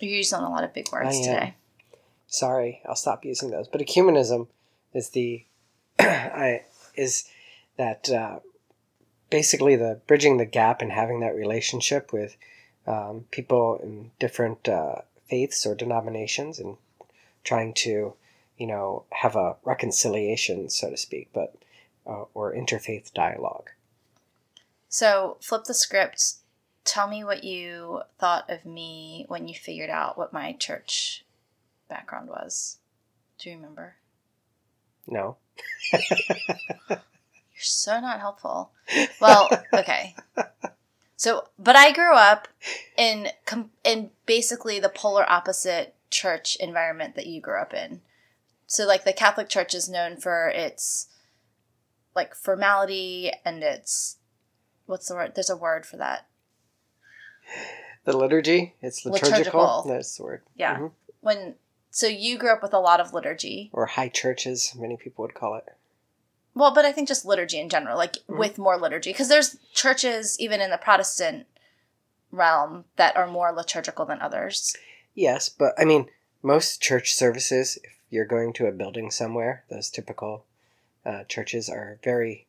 You're 0.00 0.16
using 0.16 0.38
a 0.38 0.50
lot 0.50 0.64
of 0.64 0.74
big 0.74 0.90
words 0.92 1.20
today. 1.20 1.54
Sorry, 2.26 2.82
I'll 2.86 2.96
stop 2.96 3.24
using 3.24 3.50
those. 3.50 3.68
But 3.68 3.80
ecumenism 3.80 4.48
is 4.92 5.10
the 5.10 5.44
I, 5.98 6.64
is 6.94 7.24
that 7.76 8.10
uh, 8.10 8.40
basically 9.30 9.76
the 9.76 10.00
bridging 10.06 10.36
the 10.36 10.46
gap 10.46 10.82
and 10.82 10.92
having 10.92 11.20
that 11.20 11.34
relationship 11.34 12.12
with 12.12 12.36
um, 12.86 13.26
people 13.30 13.78
in 13.82 14.10
different 14.18 14.68
uh, 14.68 14.96
faiths 15.28 15.66
or 15.66 15.74
denominations 15.74 16.58
and 16.58 16.76
trying 17.44 17.74
to, 17.74 18.14
you 18.56 18.66
know, 18.66 19.04
have 19.10 19.36
a 19.36 19.56
reconciliation, 19.64 20.68
so 20.70 20.90
to 20.90 20.96
speak, 20.96 21.28
but 21.32 21.54
uh, 22.06 22.24
or 22.34 22.54
interfaith 22.54 23.12
dialogue. 23.12 23.70
So, 24.88 25.36
flip 25.42 25.64
the 25.64 25.74
script. 25.74 26.36
Tell 26.84 27.06
me 27.06 27.22
what 27.22 27.44
you 27.44 28.00
thought 28.18 28.48
of 28.48 28.64
me 28.64 29.26
when 29.28 29.46
you 29.46 29.54
figured 29.54 29.90
out 29.90 30.16
what 30.16 30.32
my 30.32 30.54
church 30.54 31.26
background 31.88 32.30
was. 32.30 32.78
Do 33.38 33.50
you 33.50 33.56
remember? 33.56 33.96
No. 35.06 35.36
You're 37.58 37.64
so 37.64 37.98
not 37.98 38.20
helpful. 38.20 38.70
Well, 39.20 39.48
okay. 39.74 40.14
So, 41.16 41.48
but 41.58 41.74
I 41.74 41.90
grew 41.90 42.14
up 42.14 42.46
in 42.96 43.30
in 43.82 44.10
basically 44.26 44.78
the 44.78 44.88
polar 44.88 45.28
opposite 45.28 45.96
church 46.08 46.56
environment 46.60 47.16
that 47.16 47.26
you 47.26 47.40
grew 47.40 47.60
up 47.60 47.74
in. 47.74 48.00
So, 48.68 48.86
like 48.86 49.02
the 49.02 49.12
Catholic 49.12 49.48
Church 49.48 49.74
is 49.74 49.88
known 49.88 50.18
for 50.18 50.48
its 50.48 51.08
like 52.14 52.36
formality 52.36 53.32
and 53.44 53.64
its 53.64 54.18
what's 54.86 55.08
the 55.08 55.16
word? 55.16 55.32
There's 55.34 55.50
a 55.50 55.56
word 55.56 55.84
for 55.84 55.96
that. 55.96 56.28
The 58.04 58.16
liturgy. 58.16 58.76
It's 58.80 59.04
liturgical. 59.04 59.32
liturgical. 59.32 59.84
That's 59.88 60.16
the 60.16 60.22
word. 60.22 60.42
Yeah. 60.54 60.76
Mm-hmm. 60.76 60.86
When 61.20 61.54
so 61.90 62.06
you 62.06 62.38
grew 62.38 62.52
up 62.52 62.62
with 62.62 62.72
a 62.72 62.78
lot 62.78 63.00
of 63.00 63.12
liturgy, 63.12 63.70
or 63.72 63.86
high 63.86 64.08
churches, 64.08 64.72
many 64.78 64.96
people 64.96 65.22
would 65.22 65.34
call 65.34 65.56
it. 65.56 65.64
Well, 66.54 66.74
but 66.74 66.84
I 66.84 66.92
think 66.92 67.08
just 67.08 67.24
liturgy 67.24 67.60
in 67.60 67.68
general, 67.68 67.96
like 67.96 68.14
mm-hmm. 68.14 68.38
with 68.38 68.58
more 68.58 68.76
liturgy, 68.76 69.10
because 69.10 69.28
there's 69.28 69.56
churches 69.72 70.36
even 70.40 70.60
in 70.60 70.70
the 70.70 70.78
Protestant 70.78 71.46
realm 72.30 72.84
that 72.96 73.16
are 73.16 73.26
more 73.26 73.52
liturgical 73.52 74.04
than 74.04 74.20
others. 74.20 74.76
Yes, 75.14 75.48
but 75.48 75.74
I 75.78 75.84
mean, 75.84 76.08
most 76.42 76.82
church 76.82 77.14
services, 77.14 77.78
if 77.82 77.92
you're 78.10 78.24
going 78.24 78.52
to 78.54 78.66
a 78.66 78.72
building 78.72 79.10
somewhere, 79.10 79.64
those 79.70 79.90
typical 79.90 80.44
uh, 81.04 81.24
churches 81.24 81.68
are 81.68 81.98
very 82.02 82.46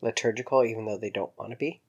liturgical, 0.00 0.64
even 0.64 0.86
though 0.86 0.98
they 0.98 1.10
don't 1.10 1.36
want 1.38 1.50
to 1.50 1.56
be, 1.56 1.80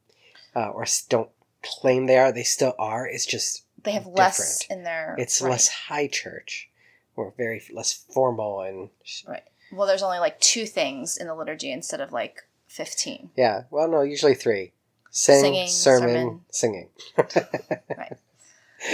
uh, 0.55 0.69
or 0.69 0.85
don't 1.09 1.29
claim 1.61 2.07
they 2.07 2.17
are. 2.17 2.31
They 2.31 2.43
still 2.43 2.75
are. 2.79 3.07
It's 3.07 3.25
just 3.25 3.63
they 3.83 3.91
have 3.91 4.03
different. 4.03 4.17
less 4.17 4.65
in 4.69 4.83
their. 4.83 5.15
It's 5.17 5.41
right. 5.41 5.51
less 5.51 5.67
high 5.67 6.07
church, 6.07 6.69
or 7.15 7.33
very 7.37 7.61
less 7.71 7.93
formal 7.93 8.61
and 8.61 8.89
right 9.27 9.43
well, 9.71 9.87
there's 9.87 10.03
only 10.03 10.19
like 10.19 10.39
two 10.39 10.65
things 10.65 11.17
in 11.17 11.27
the 11.27 11.35
liturgy 11.35 11.71
instead 11.71 12.01
of 12.01 12.11
like 12.11 12.43
15. 12.67 13.31
Yeah. 13.35 13.63
Well, 13.69 13.87
no, 13.87 14.01
usually 14.01 14.35
three 14.35 14.73
Sing, 15.09 15.41
singing, 15.41 15.67
sermon, 15.67 16.09
sermon. 16.09 16.41
singing. 16.51 16.89
right. 17.97 18.17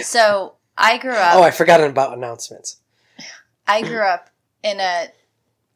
So 0.02 0.56
I 0.76 0.98
grew 0.98 1.12
up. 1.12 1.36
Oh, 1.36 1.44
I 1.44 1.52
forgot 1.52 1.80
about 1.82 2.18
announcements. 2.18 2.78
I 3.68 3.84
grew 3.84 4.02
up 4.02 4.30
in 4.64 4.80
a 4.80 5.10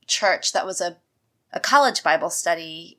church 0.08 0.52
that 0.54 0.66
was 0.66 0.82
a, 0.82 0.98
a 1.54 1.60
college 1.60 2.02
Bible 2.02 2.32
study 2.32 2.98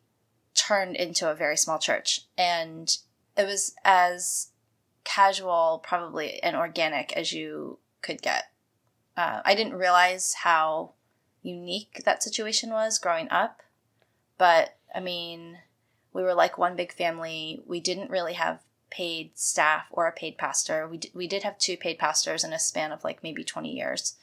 turned 0.54 0.94
into 0.94 1.30
a 1.30 1.34
very 1.34 1.56
small 1.56 1.78
church. 1.78 2.22
And 2.38 2.96
it 3.36 3.44
was 3.44 3.74
as 3.84 4.50
casual, 5.04 5.80
probably, 5.82 6.42
and 6.42 6.54
organic 6.54 7.12
as 7.14 7.32
you 7.32 7.78
could 8.02 8.22
get. 8.22 8.44
Uh, 9.16 9.40
I 9.44 9.54
didn't 9.54 9.74
realize 9.74 10.34
how 10.34 10.92
unique 11.42 12.02
that 12.04 12.22
situation 12.22 12.70
was 12.70 12.98
growing 12.98 13.28
up. 13.30 13.62
But 14.38 14.76
I 14.94 15.00
mean, 15.00 15.58
we 16.12 16.22
were 16.22 16.34
like 16.34 16.58
one 16.58 16.76
big 16.76 16.92
family. 16.92 17.62
We 17.66 17.80
didn't 17.80 18.10
really 18.10 18.34
have 18.34 18.60
paid 18.90 19.38
staff 19.38 19.86
or 19.90 20.06
a 20.06 20.12
paid 20.12 20.36
pastor. 20.36 20.86
We, 20.86 20.98
d- 20.98 21.12
we 21.14 21.26
did 21.26 21.42
have 21.44 21.58
two 21.58 21.76
paid 21.76 21.98
pastors 21.98 22.44
in 22.44 22.52
a 22.52 22.58
span 22.58 22.92
of 22.92 23.04
like 23.04 23.22
maybe 23.22 23.42
20 23.42 23.70
years. 23.70 24.16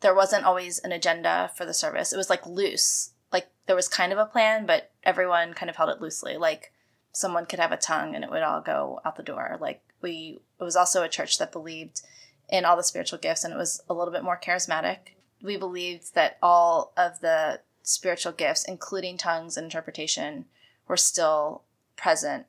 There 0.00 0.14
wasn't 0.14 0.44
always 0.44 0.78
an 0.78 0.92
agenda 0.92 1.50
for 1.56 1.66
the 1.66 1.74
service. 1.74 2.12
It 2.12 2.16
was 2.16 2.30
like 2.30 2.46
loose. 2.46 3.10
Like 3.32 3.48
there 3.66 3.76
was 3.76 3.88
kind 3.88 4.12
of 4.12 4.18
a 4.18 4.26
plan, 4.26 4.66
but 4.66 4.92
everyone 5.02 5.54
kind 5.54 5.68
of 5.68 5.76
held 5.76 5.90
it 5.90 6.00
loosely. 6.00 6.36
Like 6.36 6.72
someone 7.12 7.46
could 7.46 7.58
have 7.58 7.72
a 7.72 7.76
tongue 7.76 8.14
and 8.14 8.22
it 8.22 8.30
would 8.30 8.42
all 8.42 8.60
go 8.60 9.00
out 9.04 9.16
the 9.16 9.22
door. 9.22 9.56
Like 9.60 9.82
we, 10.00 10.38
it 10.60 10.64
was 10.64 10.76
also 10.76 11.02
a 11.02 11.08
church 11.08 11.38
that 11.38 11.50
believed 11.52 12.02
in 12.48 12.64
all 12.64 12.76
the 12.76 12.82
spiritual 12.84 13.18
gifts 13.18 13.42
and 13.42 13.52
it 13.52 13.56
was 13.56 13.82
a 13.88 13.94
little 13.94 14.12
bit 14.12 14.22
more 14.22 14.38
charismatic 14.40 15.14
we 15.44 15.56
believed 15.58 16.14
that 16.14 16.38
all 16.42 16.92
of 16.96 17.20
the 17.20 17.60
spiritual 17.82 18.32
gifts, 18.32 18.64
including 18.64 19.18
tongues 19.18 19.56
and 19.56 19.64
interpretation, 19.64 20.46
were 20.88 20.96
still 20.96 21.62
present 21.96 22.46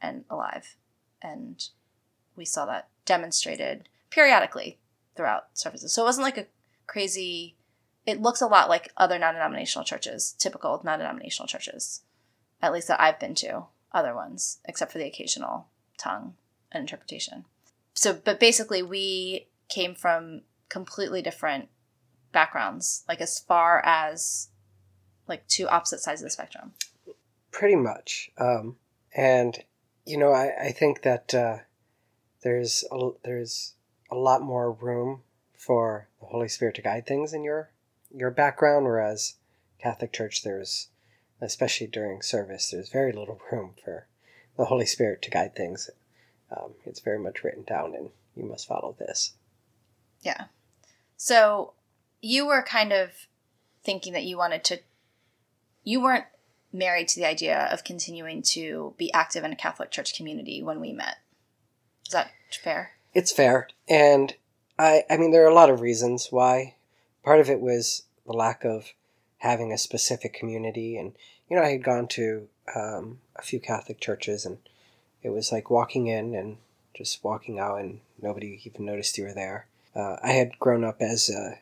and 0.00 0.24
alive. 0.30 0.76
And 1.20 1.62
we 2.34 2.44
saw 2.44 2.64
that 2.66 2.88
demonstrated 3.04 3.88
periodically 4.10 4.78
throughout 5.14 5.46
services. 5.52 5.92
So 5.92 6.02
it 6.02 6.06
wasn't 6.06 6.24
like 6.24 6.38
a 6.38 6.46
crazy. 6.86 7.54
It 8.06 8.22
looks 8.22 8.40
a 8.40 8.46
lot 8.46 8.70
like 8.70 8.92
other 8.96 9.18
non-denominational 9.18 9.84
churches, 9.84 10.34
typical 10.38 10.80
non-denominational 10.82 11.48
churches, 11.48 12.00
at 12.62 12.72
least 12.72 12.88
that 12.88 13.00
I've 13.00 13.20
been 13.20 13.34
to. 13.36 13.64
Other 13.92 14.14
ones, 14.14 14.60
except 14.64 14.92
for 14.92 14.98
the 14.98 15.06
occasional 15.06 15.66
tongue 15.98 16.34
and 16.72 16.82
interpretation. 16.82 17.44
So, 17.94 18.12
but 18.12 18.40
basically, 18.40 18.82
we 18.82 19.48
came 19.68 19.94
from 19.94 20.42
completely 20.68 21.20
different 21.20 21.68
backgrounds, 22.32 23.04
like 23.08 23.20
as 23.20 23.38
far 23.38 23.84
as 23.84 24.48
like 25.26 25.46
two 25.46 25.68
opposite 25.68 26.00
sides 26.00 26.20
of 26.20 26.26
the 26.26 26.30
spectrum. 26.30 26.72
Pretty 27.50 27.76
much. 27.76 28.30
Um, 28.38 28.76
and 29.14 29.58
you 30.04 30.16
know, 30.16 30.32
I, 30.32 30.68
I 30.68 30.72
think 30.72 31.02
that 31.02 31.34
uh, 31.34 31.58
there's 32.42 32.84
a, 32.90 33.10
there's 33.24 33.74
a 34.10 34.14
lot 34.14 34.42
more 34.42 34.72
room 34.72 35.22
for 35.54 36.08
the 36.20 36.26
Holy 36.26 36.48
Spirit 36.48 36.76
to 36.76 36.82
guide 36.82 37.06
things 37.06 37.32
in 37.32 37.44
your 37.44 37.70
your 38.14 38.30
background, 38.30 38.86
whereas 38.86 39.34
Catholic 39.78 40.12
Church 40.12 40.42
there's 40.42 40.88
especially 41.40 41.86
during 41.86 42.22
service 42.22 42.70
there's 42.70 42.88
very 42.88 43.12
little 43.12 43.40
room 43.52 43.74
for 43.84 44.06
the 44.56 44.66
Holy 44.66 44.86
Spirit 44.86 45.22
to 45.22 45.30
guide 45.30 45.54
things. 45.54 45.90
Um, 46.50 46.72
it's 46.84 47.00
very 47.00 47.18
much 47.18 47.44
written 47.44 47.64
down, 47.64 47.94
and 47.94 48.10
you 48.34 48.44
must 48.44 48.66
follow 48.66 48.96
this. 48.98 49.32
Yeah. 50.22 50.46
So 51.16 51.74
you 52.20 52.46
were 52.46 52.62
kind 52.62 52.92
of 52.92 53.10
thinking 53.84 54.12
that 54.12 54.24
you 54.24 54.36
wanted 54.36 54.64
to. 54.64 54.78
You 55.84 56.02
weren't 56.02 56.26
married 56.72 57.08
to 57.08 57.20
the 57.20 57.26
idea 57.26 57.68
of 57.72 57.84
continuing 57.84 58.42
to 58.42 58.94
be 58.98 59.12
active 59.12 59.44
in 59.44 59.52
a 59.52 59.56
Catholic 59.56 59.90
Church 59.90 60.14
community 60.14 60.62
when 60.62 60.80
we 60.80 60.92
met. 60.92 61.16
Is 62.06 62.12
that 62.12 62.30
fair? 62.62 62.92
It's 63.14 63.32
fair, 63.32 63.68
and 63.88 64.34
I 64.78 65.04
I 65.10 65.16
mean 65.16 65.32
there 65.32 65.44
are 65.44 65.50
a 65.50 65.54
lot 65.54 65.70
of 65.70 65.80
reasons 65.80 66.28
why. 66.30 66.74
Part 67.24 67.40
of 67.40 67.50
it 67.50 67.60
was 67.60 68.04
the 68.26 68.32
lack 68.32 68.64
of 68.64 68.92
having 69.38 69.72
a 69.72 69.78
specific 69.78 70.32
community, 70.32 70.96
and 70.96 71.12
you 71.48 71.56
know 71.56 71.62
I 71.62 71.70
had 71.70 71.84
gone 71.84 72.08
to 72.08 72.48
um, 72.74 73.20
a 73.36 73.42
few 73.42 73.60
Catholic 73.60 74.00
churches, 74.00 74.44
and 74.44 74.58
it 75.22 75.30
was 75.30 75.52
like 75.52 75.70
walking 75.70 76.06
in 76.06 76.34
and 76.34 76.58
just 76.94 77.22
walking 77.24 77.58
out, 77.58 77.80
and 77.80 78.00
nobody 78.20 78.60
even 78.64 78.84
noticed 78.84 79.18
you 79.18 79.24
were 79.24 79.34
there. 79.34 79.66
Uh, 79.94 80.16
I 80.22 80.32
had 80.32 80.58
grown 80.58 80.84
up 80.84 81.00
as 81.00 81.28
a, 81.30 81.58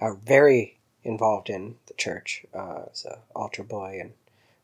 a 0.00 0.14
very 0.14 0.78
involved 1.04 1.48
in 1.48 1.76
the 1.86 1.94
church 1.94 2.44
uh, 2.54 2.82
as 2.92 3.04
an 3.04 3.16
altar 3.34 3.62
boy 3.62 3.98
and 4.00 4.12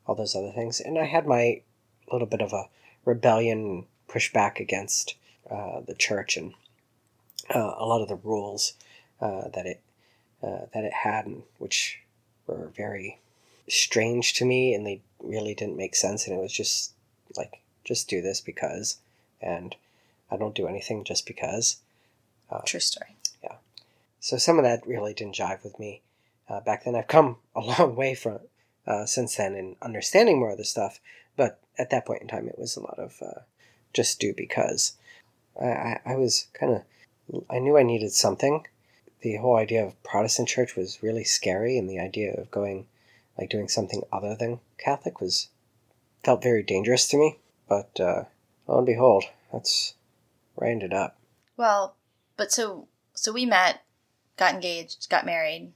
all 0.07 0.15
those 0.15 0.37
other 0.37 0.53
things, 0.53 0.81
and 0.81 0.99
I 0.99 1.05
had 1.05 1.27
my 1.27 1.63
little 2.11 2.27
bit 2.27 2.41
of 2.41 2.53
a 2.53 2.69
rebellion 3.05 3.87
push 4.09 4.33
back 4.33 4.61
against 4.61 5.15
uh, 5.51 5.81
the 5.81 5.95
church 5.95 6.37
and 6.37 6.55
uh, 7.55 7.75
a 7.79 7.87
lot 7.87 8.03
of 8.03 8.09
the 8.09 8.17
rules 8.17 8.75
uh, 9.21 9.49
that 9.55 9.67
it 9.67 9.81
uh, 10.43 10.67
that 10.75 10.85
it 10.85 10.93
had, 10.93 11.27
and 11.27 11.43
which 11.59 12.01
were 12.47 12.71
very 12.77 13.19
strange 13.69 14.35
to 14.35 14.45
me, 14.45 14.75
and 14.75 14.87
they 14.87 15.01
really 15.23 15.55
didn't 15.55 15.77
make 15.77 15.95
sense. 15.95 16.27
And 16.27 16.37
it 16.37 16.41
was 16.41 16.53
just 16.53 16.93
like, 17.37 17.61
just 17.85 18.09
do 18.09 18.21
this 18.21 18.41
because, 18.41 18.99
and 19.41 19.75
I 20.31 20.37
don't 20.37 20.55
do 20.55 20.67
anything 20.67 21.05
just 21.05 21.27
because. 21.27 21.79
Uh, 22.51 22.61
True 22.65 22.81
story. 22.81 23.16
So 24.27 24.39
some 24.39 24.59
of 24.59 24.65
that 24.65 24.85
really 24.85 25.15
didn't 25.15 25.37
jive 25.37 25.63
with 25.63 25.79
me 25.79 26.03
uh, 26.49 26.59
back 26.59 26.83
then. 26.83 26.97
I've 26.97 27.07
come 27.07 27.37
a 27.55 27.61
long 27.79 27.95
way 27.95 28.17
from 28.17 28.41
since 29.05 29.37
then 29.37 29.55
in 29.55 29.77
understanding 29.81 30.41
more 30.41 30.51
of 30.51 30.59
the 30.59 30.65
stuff, 30.65 30.99
but 31.37 31.61
at 31.79 31.91
that 31.91 32.05
point 32.05 32.23
in 32.23 32.27
time, 32.27 32.49
it 32.49 32.59
was 32.59 32.75
a 32.75 32.81
lot 32.81 32.99
of 32.99 33.23
just 33.93 34.19
do 34.19 34.35
because. 34.37 34.95
I, 35.61 35.67
I, 35.67 36.01
I 36.05 36.17
was 36.17 36.49
kind 36.55 36.73
of, 36.73 37.45
I 37.49 37.61
knew 37.61 37.79
I 37.79 37.85
needed 37.85 38.11
something. 38.11 38.67
The 39.21 39.37
whole 39.37 39.55
idea 39.55 39.87
of 39.87 40.03
Protestant 40.03 40.49
church 40.49 40.75
was 40.75 41.05
really 41.05 41.23
scary, 41.23 41.79
and 41.79 41.89
the 41.89 42.01
idea 42.01 42.35
of 42.35 42.51
going, 42.51 42.89
like 43.39 43.49
doing 43.49 43.69
something 43.69 44.03
other 44.13 44.35
than 44.35 44.59
Catholic 44.77 45.21
was, 45.21 45.51
felt 46.25 46.43
very 46.43 46.65
dangerous 46.65 47.07
to 47.09 47.17
me. 47.17 47.39
But 47.69 48.01
uh, 48.01 48.25
lo 48.67 48.79
and 48.79 48.87
behold, 48.87 49.23
that's 49.53 49.95
where 50.57 50.69
I 50.69 50.73
ended 50.73 50.93
up. 50.93 51.17
Well, 51.57 51.95
but 52.37 52.51
so 52.51 52.89
so 53.15 53.33
we 53.33 53.47
met, 53.47 53.81
got 54.37 54.55
engaged, 54.55 55.09
got 55.09 55.27
married. 55.27 55.73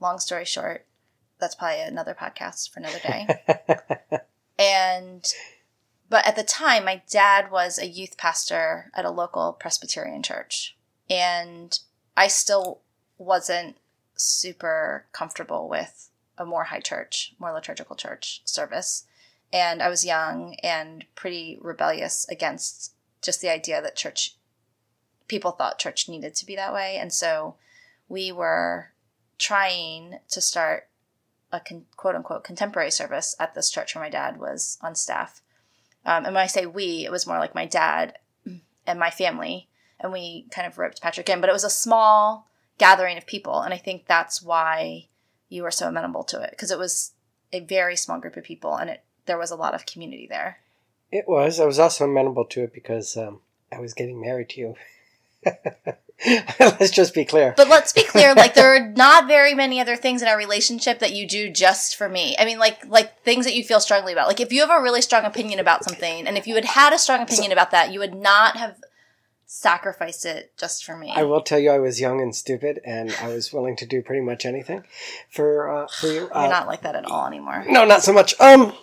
Long 0.00 0.18
story 0.18 0.44
short, 0.44 0.86
that's 1.38 1.54
probably 1.54 1.80
another 1.80 2.14
podcast 2.18 2.70
for 2.70 2.80
another 2.80 2.98
day. 2.98 4.20
and 4.58 5.32
but 6.10 6.26
at 6.26 6.34
the 6.34 6.42
time, 6.42 6.84
my 6.84 7.02
dad 7.08 7.52
was 7.52 7.78
a 7.78 7.86
youth 7.86 8.16
pastor 8.16 8.90
at 8.94 9.04
a 9.04 9.10
local 9.10 9.52
Presbyterian 9.52 10.24
church. 10.24 10.76
And 11.08 11.78
I 12.16 12.26
still 12.26 12.80
wasn't 13.16 13.76
super 14.16 15.06
comfortable 15.12 15.68
with 15.68 16.10
a 16.36 16.44
more 16.44 16.64
high 16.64 16.80
church, 16.80 17.34
more 17.38 17.52
liturgical 17.52 17.94
church 17.94 18.42
service. 18.44 19.06
And 19.52 19.80
I 19.80 19.88
was 19.88 20.04
young 20.04 20.56
and 20.62 21.04
pretty 21.14 21.58
rebellious 21.60 22.26
against 22.28 22.92
just 23.22 23.40
the 23.40 23.50
idea 23.50 23.80
that 23.80 23.96
church, 23.96 24.36
people 25.28 25.52
thought 25.52 25.78
church 25.78 26.08
needed 26.08 26.34
to 26.34 26.46
be 26.46 26.56
that 26.56 26.74
way. 26.74 26.96
And 26.96 27.12
so 27.12 27.54
we 28.10 28.30
were 28.30 28.90
trying 29.38 30.18
to 30.28 30.40
start 30.42 30.88
a 31.50 31.60
con- 31.60 31.86
quote 31.96 32.14
unquote 32.14 32.44
contemporary 32.44 32.90
service 32.90 33.34
at 33.40 33.54
this 33.54 33.70
church 33.70 33.94
where 33.94 34.04
my 34.04 34.10
dad 34.10 34.38
was 34.38 34.76
on 34.82 34.94
staff. 34.94 35.40
Um, 36.04 36.26
and 36.26 36.34
when 36.34 36.42
I 36.42 36.46
say 36.46 36.66
we, 36.66 37.06
it 37.06 37.10
was 37.10 37.26
more 37.26 37.38
like 37.38 37.54
my 37.54 37.64
dad 37.64 38.18
and 38.86 38.98
my 38.98 39.10
family. 39.10 39.68
And 39.98 40.12
we 40.12 40.46
kind 40.50 40.66
of 40.66 40.78
roped 40.78 41.00
Patrick 41.00 41.28
in, 41.28 41.40
but 41.40 41.50
it 41.50 41.54
was 41.54 41.64
a 41.64 41.70
small 41.70 42.48
gathering 42.78 43.18
of 43.18 43.26
people. 43.26 43.60
And 43.60 43.72
I 43.72 43.76
think 43.76 44.06
that's 44.06 44.42
why 44.42 45.08
you 45.48 45.62
were 45.62 45.70
so 45.70 45.88
amenable 45.88 46.24
to 46.24 46.40
it 46.42 46.50
because 46.50 46.70
it 46.70 46.78
was 46.78 47.12
a 47.52 47.60
very 47.60 47.96
small 47.96 48.18
group 48.20 48.36
of 48.36 48.44
people 48.44 48.76
and 48.76 48.88
it 48.90 49.02
there 49.26 49.38
was 49.38 49.50
a 49.50 49.56
lot 49.56 49.74
of 49.74 49.86
community 49.86 50.26
there. 50.28 50.58
It 51.12 51.26
was. 51.28 51.60
I 51.60 51.66
was 51.66 51.78
also 51.78 52.04
amenable 52.04 52.46
to 52.46 52.64
it 52.64 52.72
because 52.72 53.16
um, 53.16 53.40
I 53.70 53.78
was 53.78 53.94
getting 53.94 54.20
married 54.20 54.48
to 54.50 54.60
you. 54.60 54.74
let's 56.60 56.90
just 56.90 57.14
be 57.14 57.24
clear. 57.24 57.54
But 57.56 57.68
let's 57.68 57.92
be 57.92 58.02
clear, 58.02 58.34
like 58.34 58.54
there 58.54 58.74
are 58.76 58.88
not 58.88 59.26
very 59.26 59.54
many 59.54 59.80
other 59.80 59.96
things 59.96 60.22
in 60.22 60.28
our 60.28 60.36
relationship 60.36 60.98
that 60.98 61.12
you 61.12 61.26
do 61.26 61.50
just 61.50 61.96
for 61.96 62.08
me. 62.08 62.36
I 62.38 62.44
mean, 62.44 62.58
like 62.58 62.86
like 62.86 63.22
things 63.22 63.46
that 63.46 63.54
you 63.54 63.64
feel 63.64 63.80
strongly 63.80 64.12
about. 64.12 64.28
Like 64.28 64.40
if 64.40 64.52
you 64.52 64.60
have 64.60 64.70
a 64.70 64.82
really 64.82 65.02
strong 65.02 65.24
opinion 65.24 65.60
about 65.60 65.84
something, 65.84 66.26
and 66.26 66.36
if 66.36 66.46
you 66.46 66.54
had 66.54 66.64
had 66.64 66.92
a 66.92 66.98
strong 66.98 67.22
opinion 67.22 67.50
so, 67.50 67.52
about 67.52 67.70
that, 67.70 67.92
you 67.92 68.00
would 68.00 68.14
not 68.14 68.56
have 68.56 68.76
sacrificed 69.46 70.24
it 70.26 70.52
just 70.56 70.84
for 70.84 70.96
me. 70.96 71.12
I 71.14 71.24
will 71.24 71.40
tell 71.40 71.58
you, 71.58 71.70
I 71.70 71.78
was 71.78 72.00
young 72.00 72.20
and 72.20 72.34
stupid, 72.34 72.80
and 72.84 73.14
I 73.20 73.28
was 73.28 73.52
willing 73.52 73.76
to 73.76 73.86
do 73.86 74.02
pretty 74.02 74.22
much 74.22 74.44
anything 74.44 74.84
for 75.30 75.70
uh, 75.70 75.86
for 75.88 76.06
you. 76.06 76.20
You're 76.20 76.36
uh, 76.36 76.48
not 76.48 76.66
like 76.66 76.82
that 76.82 76.96
at 76.96 77.06
all 77.06 77.26
anymore. 77.26 77.64
No, 77.66 77.84
not 77.84 78.02
so 78.02 78.12
much. 78.12 78.38
Um, 78.40 78.74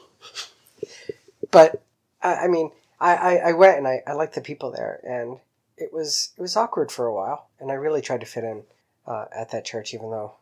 but 1.52 1.82
I, 2.22 2.36
I 2.36 2.48
mean, 2.48 2.72
I, 3.00 3.16
I, 3.16 3.36
I 3.50 3.54
went 3.54 3.78
and 3.78 3.88
I, 3.88 4.02
I 4.08 4.14
liked 4.14 4.34
the 4.36 4.42
people 4.42 4.72
there, 4.72 5.00
and 5.04 5.38
it 5.78 5.94
was 5.94 6.34
it 6.38 6.42
was 6.42 6.56
awkward 6.56 6.92
for 6.92 7.06
a 7.06 7.14
while, 7.14 7.50
and 7.60 7.72
I 7.72 7.76
really 7.76 8.02
tried 8.02 8.22
to 8.22 8.26
fit 8.26 8.44
in 8.44 8.64
uh, 9.06 9.26
at 9.36 9.52
that 9.52 9.66
church, 9.66 9.94
even 9.94 10.12
though 10.12 10.34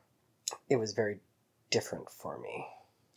it 0.70 0.78
was 0.78 0.94
very 0.94 1.20
different 1.70 2.10
for 2.10 2.40
me. 2.40 2.68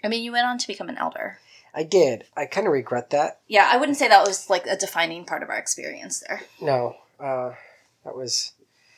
I 0.03 0.09
mean, 0.09 0.23
you 0.23 0.33
went 0.33 0.47
on 0.47 0.59
to 0.59 0.67
become 0.67 0.89
an 0.89 0.99
elder. 0.99 1.39
I 1.75 1.85
did. 1.85 2.25
I 2.37 2.47
kind 2.47 2.67
of 2.67 2.73
regret 2.73 3.11
that. 3.11 3.41
Yeah, 3.47 3.69
I 3.71 3.77
wouldn't 3.77 3.99
say 3.99 4.09
that 4.09 4.27
was 4.27 4.51
like 4.51 4.67
a 4.67 4.77
defining 4.77 5.25
part 5.25 5.43
of 5.43 5.51
our 5.51 5.59
experience 5.59 6.25
there. 6.27 6.43
No, 6.61 6.97
uh, 7.21 7.53
that 8.05 8.17
was. 8.17 8.53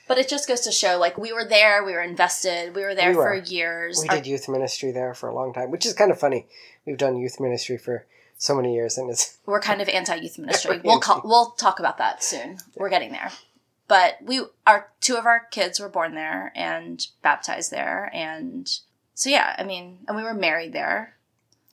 But 0.09 0.19
it 0.19 0.29
just 0.29 0.49
goes 0.49 0.61
to 0.63 0.73
show, 0.73 0.99
like 0.99 1.17
we 1.19 1.33
were 1.33 1.45
there, 1.45 1.85
we 1.85 1.93
were 1.93 2.03
invested, 2.03 2.75
we 2.75 2.83
were 2.83 2.95
there 2.95 3.11
we 3.11 3.17
were. 3.17 3.23
for 3.25 3.51
years. 3.51 4.01
We 4.03 4.09
our... 4.09 4.17
did 4.17 4.27
youth 4.27 4.49
ministry 4.49 4.91
there 4.91 5.15
for 5.15 5.29
a 5.29 5.35
long 5.35 5.53
time, 5.53 5.71
which 5.71 5.87
is 5.87 5.93
kind 5.93 6.11
of 6.11 6.19
funny. 6.19 6.47
We've 6.85 6.99
done 6.99 7.17
youth 7.17 7.39
ministry 7.39 7.79
for 7.79 8.07
so 8.41 8.57
many 8.57 8.75
years, 8.75 8.97
and 8.97 9.11
it's 9.11 9.37
we're 9.45 9.61
kind 9.61 9.83
of 9.83 9.89
anti 9.89 10.17
youth 10.17 10.39
ministry. 10.39 10.81
we'll 10.85 10.99
call, 10.99 11.21
we'll 11.25 11.51
talk 11.51 11.79
about 11.79 11.99
that 11.99 12.25
soon. 12.25 12.59
We're 12.75 12.89
getting 12.89 13.13
there, 13.13 13.31
but 13.87 14.17
we 14.23 14.43
our 14.67 14.89
two 15.01 15.17
of 15.17 15.27
our 15.27 15.47
kids 15.51 15.79
were 15.79 15.91
born 15.91 16.15
there 16.15 16.51
and 16.57 17.07
baptized 17.23 17.71
there, 17.71 18.11
and 18.13 18.69
so 19.15 19.29
yeah, 19.29 19.55
I 19.59 19.63
mean, 19.63 19.99
and 20.09 20.17
we 20.17 20.23
were 20.23 20.35
married 20.35 20.73
there. 20.73 21.17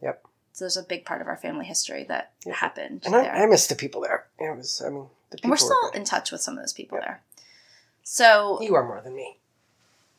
Yep. 0.02 0.24
So 0.52 0.66
there's 0.66 0.76
a 0.76 0.84
big 0.84 1.06
part 1.06 1.22
of 1.22 1.28
our 1.28 1.38
family 1.38 1.66
history 1.66 2.04
that 2.10 2.34
yep. 2.46 2.58
happened. 2.58 3.04
And 3.06 3.16
I, 3.16 3.44
I, 3.44 3.46
miss 3.46 3.68
the 3.68 3.76
people 3.76 4.02
there. 4.02 4.26
It 4.38 4.56
was, 4.58 4.82
I 4.86 4.90
mean, 4.90 5.06
the 5.30 5.38
people. 5.38 5.52
we're 5.52 5.58
still 5.58 5.90
in 5.94 6.04
touch 6.04 6.32
with 6.32 6.42
some 6.42 6.56
of 6.56 6.64
those 6.64 6.74
people 6.74 6.98
yep. 6.98 7.06
there. 7.06 7.22
So 8.04 8.62
you 8.62 8.76
are 8.76 8.86
more 8.86 9.02
than 9.02 9.16
me. 9.16 9.38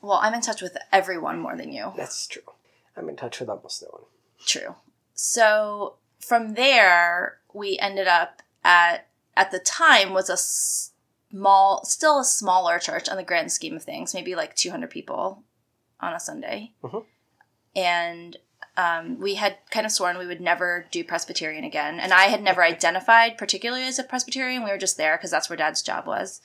Well, 0.00 0.18
I'm 0.22 0.32
in 0.32 0.40
touch 0.40 0.62
with 0.62 0.76
everyone 0.92 1.40
more 1.40 1.56
than 1.56 1.72
you. 1.72 1.92
That's 1.96 2.26
true. 2.26 2.42
I'm 2.96 3.08
in 3.08 3.16
touch 3.16 3.40
with 3.40 3.48
almost 3.48 3.82
no 3.82 3.88
one. 3.90 4.02
True. 4.46 4.76
So 5.12 5.96
from 6.20 6.54
there, 6.54 7.38
we 7.52 7.78
ended 7.78 8.06
up 8.06 8.42
at 8.64 9.06
at 9.36 9.50
the 9.52 9.58
time 9.60 10.12
was 10.12 10.28
a 10.28 10.36
small, 10.36 11.84
still 11.84 12.18
a 12.18 12.24
smaller 12.24 12.78
church 12.78 13.08
on 13.08 13.16
the 13.16 13.22
grand 13.22 13.52
scheme 13.52 13.76
of 13.76 13.84
things, 13.84 14.12
maybe 14.12 14.34
like 14.34 14.54
200 14.56 14.90
people 14.90 15.44
on 16.00 16.12
a 16.12 16.20
Sunday, 16.20 16.72
mm-hmm. 16.82 16.98
and 17.76 18.36
um, 18.76 19.18
we 19.20 19.34
had 19.34 19.58
kind 19.70 19.86
of 19.86 19.92
sworn 19.92 20.18
we 20.18 20.26
would 20.26 20.40
never 20.40 20.86
do 20.90 21.04
Presbyterian 21.04 21.64
again, 21.64 22.00
and 22.00 22.12
I 22.12 22.24
had 22.24 22.42
never 22.42 22.62
identified 22.62 23.38
particularly 23.38 23.84
as 23.84 23.98
a 23.98 24.04
Presbyterian. 24.04 24.64
We 24.64 24.70
were 24.70 24.78
just 24.78 24.96
there 24.96 25.16
because 25.16 25.30
that's 25.30 25.48
where 25.48 25.56
Dad's 25.56 25.82
job 25.82 26.06
was, 26.06 26.40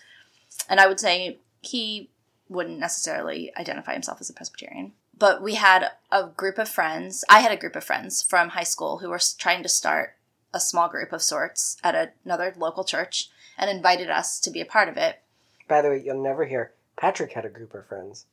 and 0.69 0.79
I 0.79 0.88
would 0.88 0.99
say 0.99 1.39
he 1.62 2.09
wouldn't 2.49 2.79
necessarily 2.79 3.51
identify 3.57 3.93
himself 3.93 4.21
as 4.21 4.29
a 4.29 4.33
Presbyterian. 4.33 4.93
But 5.17 5.41
we 5.41 5.56
had 5.56 5.91
a 6.12 6.28
group 6.28 6.58
of 6.58 6.67
friends. 6.67 7.23
I 7.30 7.39
had 7.39 7.52
a 7.52 7.58
group 7.58 7.76
of 7.76 7.84
friends 7.84 8.21
from 8.21 8.49
high 8.49 8.63
school 8.63 8.99
who 8.99 9.10
were 9.10 9.19
trying 9.38 9.63
to 9.63 9.69
start 9.69 10.15
a 10.54 10.60
small 10.60 10.89
group 10.89 11.12
of 11.12 11.21
sorts 11.21 11.78
at 11.84 12.15
another 12.26 12.54
local 12.58 12.84
church 12.84 13.30
and 13.58 13.69
invited 13.69 14.10
us 14.10 14.39
to 14.39 14.52
be 14.52 14.62
a 14.62 14.65
part 14.65 14.89
of 14.89 14.97
it. 14.97 15.21
By 15.67 15.82
the 15.82 15.89
way, 15.89 16.02
you'll 16.04 16.21
never 16.21 16.45
hear 16.45 16.71
Patrick 16.95 17.34
had 17.34 17.45
a 17.45 17.49
group 17.49 17.73
of 17.73 17.88
friends, 17.88 18.26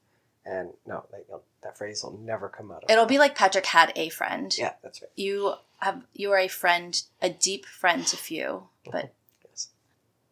and 0.45 0.71
no, 0.87 1.05
that, 1.11 1.25
you'll, 1.29 1.43
that 1.63 1.79
phrase 1.79 2.03
will 2.03 2.19
never 2.19 2.49
come 2.49 2.71
out. 2.71 2.85
of 2.85 2.91
It'll 2.91 3.07
be 3.07 3.19
like 3.19 3.35
Patrick 3.35 3.67
had 3.67 3.93
a 3.97 4.09
friend. 4.09 4.55
yeah, 4.57 4.75
that's 4.83 5.01
right. 5.03 5.11
You 5.17 5.55
have 5.79 6.03
you 6.13 6.31
are 6.33 6.39
a 6.39 6.49
friend, 6.49 7.01
a 7.23 7.31
deep 7.31 7.67
friend 7.67 8.07
to 8.07 8.17
few, 8.17 8.65
but 8.91 9.13
Yes. 9.49 9.69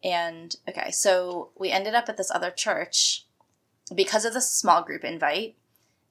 And 0.03 0.55
okay, 0.67 0.91
so 0.91 1.49
we 1.57 1.71
ended 1.71 1.95
up 1.95 2.09
at 2.09 2.17
this 2.17 2.31
other 2.31 2.51
church 2.51 3.25
because 3.93 4.25
of 4.25 4.33
the 4.33 4.41
small 4.41 4.83
group 4.83 5.03
invite, 5.03 5.55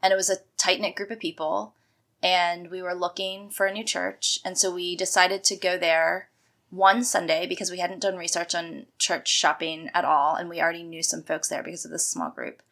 and 0.03 0.13
it 0.13 0.17
was 0.17 0.31
a 0.31 0.39
tight 0.57 0.81
knit 0.81 0.97
group 0.97 1.11
of 1.11 1.19
people, 1.19 1.75
and 2.23 2.71
we 2.71 2.83
were 2.83 2.95
looking 2.95 3.51
for 3.51 3.67
a 3.67 3.73
new 3.73 3.85
church, 3.85 4.41
and 4.45 4.59
so 4.59 4.73
we 4.75 4.97
decided 4.97 5.45
to 5.45 5.57
go 5.57 5.79
there 5.79 6.29
one 6.71 7.03
Sunday 7.03 7.47
because 7.47 7.71
we 7.71 7.79
hadn't 7.79 8.03
done 8.03 8.17
research 8.17 8.55
on 8.55 8.87
church 8.99 9.29
shopping 9.29 9.91
at 9.95 10.05
all, 10.05 10.35
and 10.35 10.49
we 10.49 10.61
already 10.61 10.83
knew 10.83 11.03
some 11.03 11.23
folks 11.23 11.49
there 11.49 11.63
because 11.63 11.85
of 11.85 11.91
this 11.91 12.07
small 12.07 12.31
group. 12.31 12.63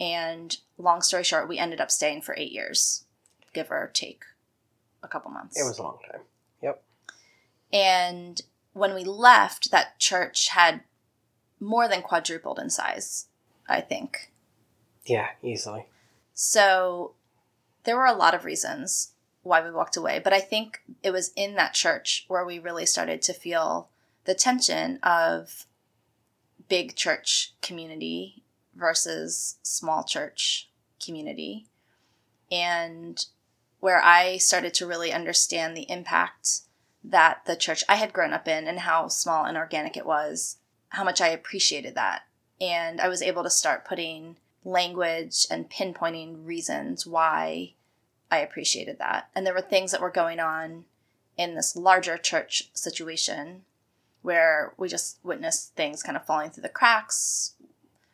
And 0.00 0.56
long 0.78 1.02
story 1.02 1.24
short, 1.24 1.48
we 1.48 1.58
ended 1.58 1.80
up 1.80 1.90
staying 1.90 2.22
for 2.22 2.34
eight 2.36 2.52
years, 2.52 3.04
give 3.52 3.70
or 3.70 3.90
take 3.92 4.24
a 5.02 5.08
couple 5.08 5.30
months. 5.30 5.58
It 5.58 5.64
was 5.64 5.78
a 5.78 5.82
long 5.82 5.98
time. 6.10 6.20
Yep. 6.62 6.82
And 7.72 8.42
when 8.72 8.94
we 8.94 9.04
left, 9.04 9.70
that 9.70 9.98
church 9.98 10.48
had 10.48 10.82
more 11.60 11.88
than 11.88 12.02
quadrupled 12.02 12.58
in 12.58 12.70
size, 12.70 13.26
I 13.68 13.80
think. 13.80 14.30
Yeah, 15.06 15.28
easily. 15.42 15.86
So 16.34 17.14
there 17.84 17.96
were 17.96 18.06
a 18.06 18.12
lot 18.12 18.34
of 18.34 18.44
reasons 18.44 19.12
why 19.42 19.62
we 19.62 19.70
walked 19.70 19.96
away, 19.96 20.20
but 20.22 20.32
I 20.32 20.40
think 20.40 20.82
it 21.02 21.12
was 21.12 21.32
in 21.36 21.54
that 21.54 21.74
church 21.74 22.24
where 22.28 22.44
we 22.44 22.58
really 22.58 22.86
started 22.86 23.22
to 23.22 23.32
feel 23.32 23.88
the 24.24 24.34
tension 24.34 24.98
of 25.02 25.66
big 26.68 26.96
church 26.96 27.52
community 27.62 28.42
versus 28.74 29.56
small 29.62 30.02
church 30.02 30.68
community. 31.04 31.66
And 32.50 33.24
where 33.80 34.02
I 34.02 34.38
started 34.38 34.72
to 34.74 34.86
really 34.86 35.12
understand 35.12 35.76
the 35.76 35.90
impact 35.90 36.60
that 37.02 37.42
the 37.44 37.54
church 37.54 37.84
I 37.86 37.96
had 37.96 38.14
grown 38.14 38.32
up 38.32 38.48
in 38.48 38.66
and 38.66 38.80
how 38.80 39.08
small 39.08 39.44
and 39.44 39.58
organic 39.58 39.96
it 39.96 40.06
was, 40.06 40.56
how 40.88 41.04
much 41.04 41.20
I 41.20 41.28
appreciated 41.28 41.94
that. 41.94 42.22
And 42.60 43.00
I 43.00 43.08
was 43.08 43.20
able 43.20 43.42
to 43.42 43.50
start 43.50 43.84
putting 43.84 44.36
language 44.64 45.46
and 45.50 45.70
pinpointing 45.70 46.46
reasons 46.46 47.06
why 47.06 47.72
I 48.30 48.38
appreciated 48.38 48.98
that. 48.98 49.28
And 49.34 49.46
there 49.46 49.54
were 49.54 49.60
things 49.60 49.92
that 49.92 50.00
were 50.00 50.10
going 50.10 50.40
on 50.40 50.84
in 51.36 51.54
this 51.54 51.76
larger 51.76 52.16
church 52.16 52.70
situation 52.72 53.62
where 54.22 54.72
we 54.78 54.88
just 54.88 55.18
witnessed 55.22 55.74
things 55.74 56.02
kind 56.02 56.16
of 56.16 56.24
falling 56.24 56.50
through 56.50 56.62
the 56.62 56.68
cracks, 56.68 57.54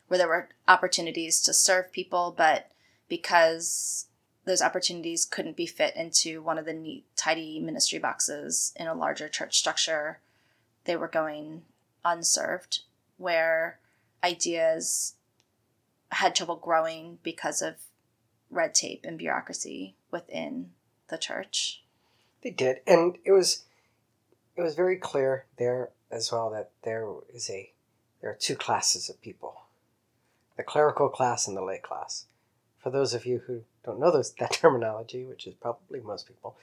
where 0.07 0.17
there 0.17 0.27
were 0.27 0.49
opportunities 0.67 1.41
to 1.41 1.53
serve 1.53 1.91
people, 1.93 2.33
but 2.35 2.69
because 3.07 4.07
those 4.43 4.61
opportunities 4.61 5.23
couldn't 5.23 5.55
be 5.55 5.65
fit 5.65 5.95
into 5.95 6.41
one 6.41 6.57
of 6.57 6.65
the 6.65 6.73
neat, 6.73 7.05
tidy 7.15 7.59
ministry 7.59 7.97
boxes 7.97 8.73
in 8.75 8.87
a 8.87 8.93
larger 8.93 9.29
church 9.29 9.57
structure, 9.57 10.19
they 10.83 10.97
were 10.97 11.07
going 11.07 11.61
unserved, 12.03 12.81
where 13.17 13.79
ideas 14.23 15.13
had 16.11 16.35
trouble 16.35 16.57
growing 16.57 17.19
because 17.23 17.61
of 17.61 17.75
red 18.49 18.75
tape 18.75 19.05
and 19.05 19.17
bureaucracy 19.17 19.95
within 20.11 20.71
the 21.09 21.17
church. 21.17 21.83
They 22.43 22.51
did, 22.51 22.81
and 22.85 23.17
it 23.23 23.31
was 23.31 23.63
it 24.55 24.61
was 24.61 24.75
very 24.75 24.97
clear 24.97 25.45
there 25.57 25.89
as 26.11 26.31
well 26.31 26.49
that 26.51 26.71
there 26.83 27.07
is 27.33 27.49
a 27.49 27.71
there 28.19 28.31
are 28.31 28.37
two 28.39 28.55
classes 28.55 29.09
of 29.09 29.21
people: 29.21 29.61
the 30.57 30.63
clerical 30.63 31.09
class 31.09 31.47
and 31.47 31.55
the 31.55 31.63
lay 31.63 31.77
class. 31.77 32.25
For 32.79 32.89
those 32.89 33.13
of 33.13 33.25
you 33.25 33.43
who 33.45 33.63
don't 33.85 33.99
know 33.99 34.11
those 34.11 34.33
that 34.39 34.53
terminology, 34.53 35.25
which 35.25 35.47
is 35.47 35.53
probably 35.53 36.01
most 36.01 36.27
people, 36.27 36.57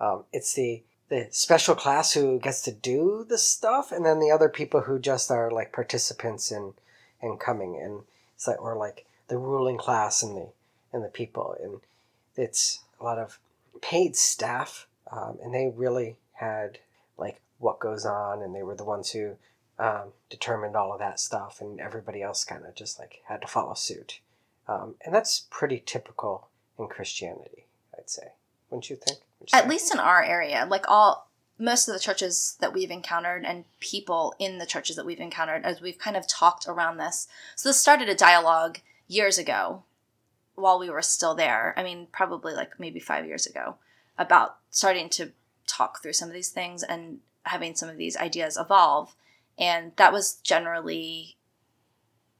um, 0.00 0.24
it's 0.32 0.54
the 0.54 0.82
the 1.08 1.28
special 1.30 1.74
class 1.74 2.12
who 2.12 2.38
gets 2.38 2.62
to 2.62 2.72
do 2.72 3.26
the 3.28 3.38
stuff, 3.38 3.92
and 3.92 4.06
then 4.06 4.20
the 4.20 4.30
other 4.30 4.48
people 4.48 4.82
who 4.82 4.98
just 4.98 5.30
are 5.30 5.50
like 5.50 5.72
participants 5.72 6.50
in 6.50 6.74
in 7.20 7.36
coming, 7.36 7.76
and 7.76 8.02
like 8.46 8.60
or 8.60 8.76
like 8.76 9.06
the 9.28 9.38
ruling 9.38 9.78
class 9.78 10.22
and 10.22 10.36
the 10.36 10.48
and 10.92 11.04
the 11.04 11.08
people, 11.08 11.56
and 11.62 11.80
it's 12.36 12.80
a 13.00 13.04
lot 13.04 13.18
of 13.18 13.38
paid 13.80 14.16
staff, 14.16 14.86
um, 15.10 15.38
and 15.42 15.52
they 15.52 15.72
really 15.74 16.16
had 16.34 16.78
like 17.18 17.40
what 17.58 17.80
goes 17.80 18.04
on, 18.04 18.42
and 18.42 18.54
they 18.54 18.62
were 18.62 18.76
the 18.76 18.84
ones 18.84 19.10
who 19.10 19.34
um, 19.78 20.12
determined 20.30 20.76
all 20.76 20.92
of 20.92 20.98
that 21.00 21.18
stuff, 21.18 21.60
and 21.60 21.80
everybody 21.80 22.22
else 22.22 22.44
kind 22.44 22.64
of 22.64 22.74
just 22.74 22.98
like 22.98 23.22
had 23.26 23.40
to 23.40 23.46
follow 23.46 23.74
suit, 23.74 24.20
um, 24.68 24.94
and 25.04 25.14
that's 25.14 25.46
pretty 25.50 25.82
typical 25.84 26.48
in 26.78 26.86
Christianity, 26.86 27.66
I'd 27.96 28.10
say. 28.10 28.32
Wouldn't 28.70 28.90
you 28.90 28.96
think? 28.96 29.18
At 29.52 29.68
least 29.68 29.92
in 29.92 30.00
our 30.00 30.22
area, 30.22 30.66
like 30.68 30.88
all 30.88 31.28
most 31.58 31.88
of 31.88 31.94
the 31.94 32.00
churches 32.00 32.56
that 32.60 32.72
we've 32.72 32.90
encountered 32.90 33.44
and 33.44 33.64
people 33.80 34.34
in 34.38 34.58
the 34.58 34.66
churches 34.66 34.96
that 34.96 35.06
we've 35.06 35.20
encountered 35.20 35.64
as 35.64 35.80
we've 35.80 35.98
kind 35.98 36.16
of 36.16 36.26
talked 36.26 36.66
around 36.66 36.96
this. 36.96 37.28
So 37.54 37.68
this 37.68 37.80
started 37.80 38.08
a 38.08 38.14
dialogue 38.14 38.78
years 39.06 39.38
ago 39.38 39.84
while 40.56 40.78
we 40.78 40.90
were 40.90 41.02
still 41.02 41.34
there. 41.34 41.74
I 41.76 41.82
mean, 41.82 42.08
probably 42.12 42.54
like 42.54 42.80
maybe 42.80 43.00
5 43.00 43.26
years 43.26 43.46
ago 43.46 43.76
about 44.18 44.58
starting 44.70 45.08
to 45.10 45.32
talk 45.66 46.02
through 46.02 46.12
some 46.12 46.28
of 46.28 46.34
these 46.34 46.50
things 46.50 46.82
and 46.82 47.18
having 47.44 47.74
some 47.74 47.88
of 47.88 47.96
these 47.96 48.16
ideas 48.16 48.56
evolve. 48.56 49.14
And 49.58 49.92
that 49.96 50.12
was 50.12 50.34
generally 50.34 51.36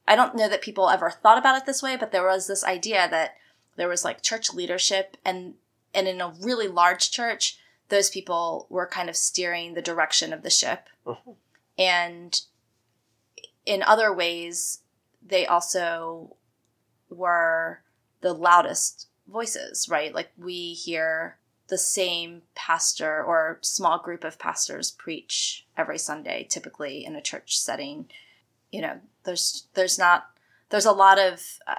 I 0.07 0.17
don't 0.17 0.35
know 0.35 0.49
that 0.49 0.63
people 0.63 0.91
ever 0.91 1.11
thought 1.11 1.39
about 1.39 1.57
it 1.57 1.67
this 1.67 1.83
way, 1.83 1.97
but 1.97 2.13
there 2.13 2.27
was 2.27 2.47
this 2.47 2.65
idea 2.65 3.09
that 3.11 3.37
there 3.77 3.89
was 3.89 4.05
like 4.05 4.23
church 4.23 4.53
leadership 4.53 5.17
and 5.25 5.55
and 5.95 6.09
in 6.09 6.21
a 6.21 6.35
really 6.41 6.69
large 6.69 7.11
church, 7.11 7.59
those 7.89 8.11
people 8.11 8.67
were 8.71 8.87
kind 8.87 9.09
of 9.09 9.17
steering 9.17 9.75
the 9.75 9.83
direction 9.83 10.33
of 10.33 10.43
the 10.43 10.51
ship. 10.51 10.89
Mhm. 11.07 11.37
And 11.79 12.41
in 13.67 13.83
other 13.83 14.13
ways, 14.13 14.81
they 15.23 15.47
also 15.47 16.37
were 17.09 17.83
the 18.21 18.33
loudest 18.33 19.09
voices, 19.27 19.89
right? 19.89 20.15
Like 20.15 20.31
we 20.37 20.75
hear 20.75 21.39
the 21.69 21.79
same 21.79 22.43
pastor 22.55 23.23
or 23.23 23.59
small 23.63 23.99
group 23.99 24.25
of 24.25 24.39
pastors 24.39 24.91
preach 24.91 25.67
every 25.77 25.99
Sunday, 25.99 26.47
typically 26.49 27.05
in 27.05 27.17
a 27.17 27.23
church 27.23 27.59
setting. 27.59 28.11
You 28.71 28.83
know, 28.83 29.01
there's 29.25 29.67
there's 29.75 29.99
not 29.99 30.31
there's 30.69 30.85
a 30.85 30.93
lot 30.93 31.19
of 31.19 31.59
uh, 31.67 31.77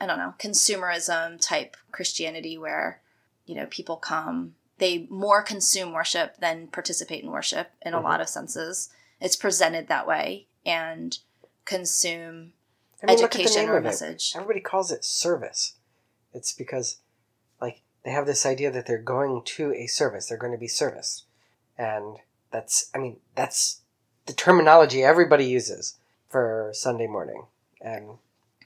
I 0.00 0.06
don't 0.06 0.18
know 0.18 0.34
consumerism 0.38 1.40
type 1.40 1.76
Christianity 1.92 2.56
where 2.56 3.02
you 3.46 3.54
know 3.54 3.66
people 3.66 3.96
come 3.96 4.54
they 4.78 5.06
more 5.10 5.42
consume 5.42 5.92
worship 5.92 6.36
than 6.38 6.68
participate 6.68 7.22
in 7.24 7.30
worship 7.30 7.70
in 7.82 7.94
a 7.94 7.98
Mhm. 8.00 8.04
lot 8.04 8.20
of 8.20 8.28
senses. 8.28 8.90
It's 9.20 9.36
presented 9.36 9.88
that 9.88 10.06
way 10.06 10.46
and 10.64 11.18
consume 11.64 12.52
I 13.02 13.06
mean, 13.06 13.16
look 13.18 13.24
at 13.26 13.32
the 13.32 13.42
education 13.44 13.68
or 13.68 13.76
of 13.76 13.84
it. 13.84 13.88
message. 13.88 14.32
Everybody 14.34 14.60
calls 14.60 14.90
it 14.90 15.04
service. 15.04 15.74
It's 16.32 16.52
because, 16.52 16.98
like, 17.60 17.82
they 18.04 18.10
have 18.10 18.26
this 18.26 18.44
idea 18.46 18.70
that 18.70 18.86
they're 18.86 18.98
going 18.98 19.42
to 19.44 19.72
a 19.72 19.86
service. 19.86 20.26
They're 20.26 20.38
going 20.38 20.52
to 20.52 20.58
be 20.58 20.68
serviced, 20.68 21.24
and 21.76 22.18
that's. 22.50 22.90
I 22.94 22.98
mean, 22.98 23.20
that's 23.34 23.82
the 24.26 24.32
terminology 24.32 25.02
everybody 25.04 25.44
uses 25.46 25.96
for 26.28 26.70
Sunday 26.74 27.06
morning, 27.06 27.46
and 27.80 28.18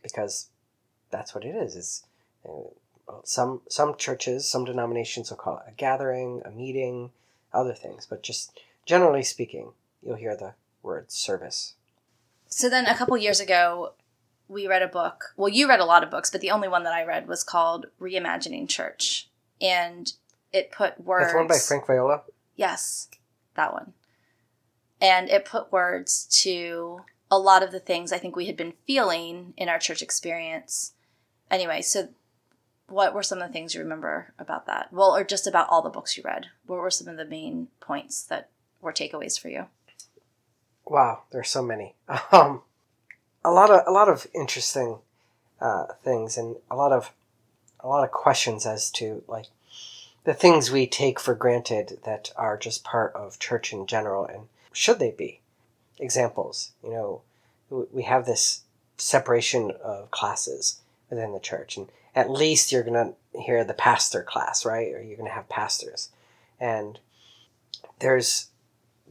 because 0.02 0.48
that's 1.10 1.34
what 1.34 1.44
it 1.44 1.54
is. 1.54 1.76
It's 1.76 2.04
uh, 2.48 2.68
some 3.24 3.62
some 3.68 3.96
churches, 3.96 4.48
some 4.48 4.64
denominations 4.64 5.30
will 5.30 5.36
call 5.36 5.58
it 5.58 5.64
a 5.68 5.72
gathering, 5.72 6.42
a 6.44 6.50
meeting, 6.50 7.10
other 7.52 7.74
things, 7.74 8.06
but 8.06 8.22
just 8.22 8.58
generally 8.86 9.22
speaking, 9.22 9.72
you'll 10.02 10.16
hear 10.16 10.36
the 10.36 10.54
word 10.82 11.10
service. 11.10 11.74
So 12.48 12.68
then 12.68 12.86
a 12.86 12.94
couple 12.94 13.16
years 13.16 13.40
ago, 13.40 13.94
we 14.48 14.66
read 14.66 14.82
a 14.82 14.88
book. 14.88 15.32
Well, 15.36 15.48
you 15.48 15.68
read 15.68 15.80
a 15.80 15.84
lot 15.84 16.02
of 16.02 16.10
books, 16.10 16.30
but 16.30 16.40
the 16.40 16.50
only 16.50 16.68
one 16.68 16.84
that 16.84 16.92
I 16.92 17.04
read 17.04 17.26
was 17.26 17.42
called 17.42 17.86
Reimagining 18.00 18.68
Church. 18.68 19.28
And 19.60 20.12
it 20.52 20.70
put 20.70 21.00
words. 21.02 21.26
That's 21.26 21.34
one 21.34 21.46
by 21.46 21.56
Frank 21.56 21.86
Viola. 21.86 22.22
Yes, 22.56 23.08
that 23.54 23.72
one. 23.72 23.94
And 25.00 25.28
it 25.30 25.44
put 25.44 25.72
words 25.72 26.26
to 26.42 27.00
a 27.30 27.38
lot 27.38 27.62
of 27.62 27.72
the 27.72 27.80
things 27.80 28.12
I 28.12 28.18
think 28.18 28.36
we 28.36 28.46
had 28.46 28.56
been 28.56 28.74
feeling 28.86 29.54
in 29.56 29.68
our 29.68 29.78
church 29.78 30.02
experience. 30.02 30.92
Anyway, 31.50 31.80
so 31.80 32.08
what 32.92 33.14
were 33.14 33.22
some 33.22 33.40
of 33.40 33.48
the 33.48 33.52
things 33.52 33.74
you 33.74 33.80
remember 33.80 34.34
about 34.38 34.66
that? 34.66 34.92
Well, 34.92 35.16
or 35.16 35.24
just 35.24 35.46
about 35.46 35.68
all 35.70 35.82
the 35.82 35.88
books 35.88 36.16
you 36.16 36.22
read? 36.22 36.46
What 36.66 36.78
were 36.78 36.90
some 36.90 37.08
of 37.08 37.16
the 37.16 37.24
main 37.24 37.68
points 37.80 38.22
that 38.24 38.50
were 38.80 38.92
takeaways 38.92 39.40
for 39.40 39.48
you? 39.48 39.66
Wow, 40.84 41.22
there's 41.32 41.48
so 41.48 41.62
many. 41.62 41.94
Um, 42.30 42.62
a 43.44 43.50
lot 43.50 43.70
of 43.70 43.82
a 43.86 43.90
lot 43.90 44.08
of 44.08 44.26
interesting 44.34 44.98
uh, 45.60 45.86
things 46.04 46.36
and 46.36 46.56
a 46.70 46.76
lot 46.76 46.92
of 46.92 47.12
a 47.80 47.88
lot 47.88 48.04
of 48.04 48.12
questions 48.12 48.66
as 48.66 48.90
to 48.92 49.24
like 49.26 49.46
the 50.24 50.34
things 50.34 50.70
we 50.70 50.86
take 50.86 51.18
for 51.18 51.34
granted 51.34 51.98
that 52.04 52.30
are 52.36 52.56
just 52.56 52.84
part 52.84 53.12
of 53.14 53.40
church 53.40 53.72
in 53.72 53.86
general 53.86 54.24
and 54.24 54.42
should 54.72 55.00
they 55.00 55.10
be 55.10 55.40
examples 55.98 56.70
you 56.84 56.90
know 56.90 57.22
we 57.70 58.04
have 58.04 58.24
this 58.24 58.62
separation 58.96 59.72
of 59.82 60.10
classes 60.12 60.80
within 61.10 61.32
the 61.32 61.40
church 61.40 61.76
and 61.76 61.88
at 62.14 62.30
least 62.30 62.72
you're 62.72 62.82
going 62.82 63.14
to 63.32 63.40
hear 63.40 63.64
the 63.64 63.74
pastor 63.74 64.22
class 64.22 64.64
right? 64.64 64.92
Or 64.92 65.02
you're 65.02 65.16
going 65.16 65.28
to 65.28 65.34
have 65.34 65.48
pastors. 65.48 66.10
And 66.60 66.98
there's 68.00 68.48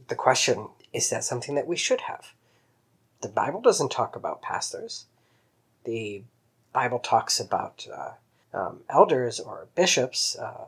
the 0.08 0.14
question 0.14 0.68
is 0.92 1.08
that 1.10 1.24
something 1.24 1.54
that 1.54 1.66
we 1.66 1.76
should 1.76 2.02
have? 2.02 2.32
The 3.22 3.28
bible 3.28 3.60
doesn't 3.60 3.90
talk 3.90 4.16
about 4.16 4.42
pastors. 4.42 5.06
The 5.84 6.22
bible 6.72 6.98
talks 6.98 7.40
about 7.40 7.86
uh, 7.94 8.12
um, 8.56 8.80
elders 8.90 9.40
or 9.40 9.68
bishops 9.74 10.36
uh, 10.38 10.64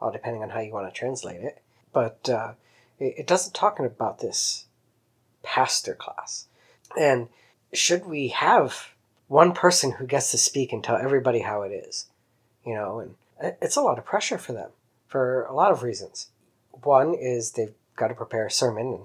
all 0.00 0.10
depending 0.10 0.42
on 0.42 0.50
how 0.50 0.60
you 0.60 0.72
want 0.72 0.92
to 0.92 0.98
translate 0.98 1.40
it. 1.40 1.62
But 1.92 2.28
uh, 2.28 2.52
it, 2.98 3.14
it 3.18 3.26
doesn't 3.26 3.54
talk 3.54 3.78
about 3.78 4.18
this 4.18 4.66
pastor 5.42 5.94
class. 5.94 6.46
And 6.98 7.28
should 7.72 8.06
we 8.06 8.28
have 8.28 8.91
one 9.32 9.54
person 9.54 9.92
who 9.92 10.06
gets 10.06 10.30
to 10.30 10.36
speak 10.36 10.74
and 10.74 10.84
tell 10.84 10.98
everybody 10.98 11.40
how 11.40 11.62
it 11.62 11.70
is? 11.70 12.06
You 12.66 12.74
know, 12.74 13.00
and 13.00 13.14
it's 13.62 13.76
a 13.76 13.80
lot 13.80 13.98
of 13.98 14.04
pressure 14.04 14.36
for 14.36 14.52
them 14.52 14.70
for 15.06 15.44
a 15.44 15.54
lot 15.54 15.72
of 15.72 15.82
reasons. 15.82 16.28
One 16.70 17.14
is 17.14 17.52
they've 17.52 17.72
got 17.96 18.08
to 18.08 18.14
prepare 18.14 18.46
a 18.46 18.50
sermon 18.50 18.88
and, 18.88 19.04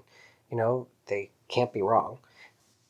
you 0.52 0.58
know, 0.58 0.88
they 1.08 1.32
can't 1.48 1.72
be 1.72 1.82
wrong. 1.82 2.18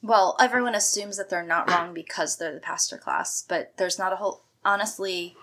Well, 0.01 0.35
everyone 0.39 0.73
assumes 0.73 1.17
that 1.17 1.29
they're 1.29 1.43
not 1.45 1.69
wrong 1.69 1.93
because 1.93 2.37
they're 2.37 2.55
the 2.55 2.59
pastor 2.59 2.97
class, 2.97 3.45
but 3.47 3.73
there's 3.77 3.99
not 3.99 4.13
a 4.13 4.15
whole, 4.15 4.41
honestly, 4.65 5.35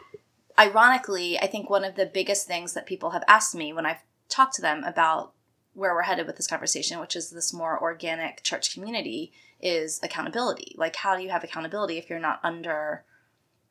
ironically, 0.59 1.39
I 1.39 1.47
think 1.47 1.71
one 1.71 1.85
of 1.85 1.95
the 1.95 2.07
biggest 2.07 2.49
things 2.49 2.73
that 2.73 2.87
people 2.87 3.11
have 3.11 3.25
asked 3.29 3.55
me 3.55 3.73
when 3.73 3.87
I've 3.87 4.03
talked 4.29 4.55
to 4.57 4.63
them 4.63 4.83
about 4.83 5.33
where 5.75 5.95
we're 5.95 6.03
headed 6.03 6.27
with 6.27 6.37
this 6.37 6.47
conversation, 6.47 7.01
which 7.01 7.17
is 7.17 7.31
this 7.31 7.53
more 7.53 7.81
organic 7.81 8.43
church 8.43 8.73
community, 8.73 9.33
is 9.61 10.01
accountability. 10.03 10.75
Like, 10.79 10.97
how 10.97 11.17
do 11.17 11.23
you 11.23 11.31
have 11.31 11.45
accountability 11.45 11.99
if 11.99 12.09
you're 12.09 12.19
not 12.19 12.41
under 12.43 13.05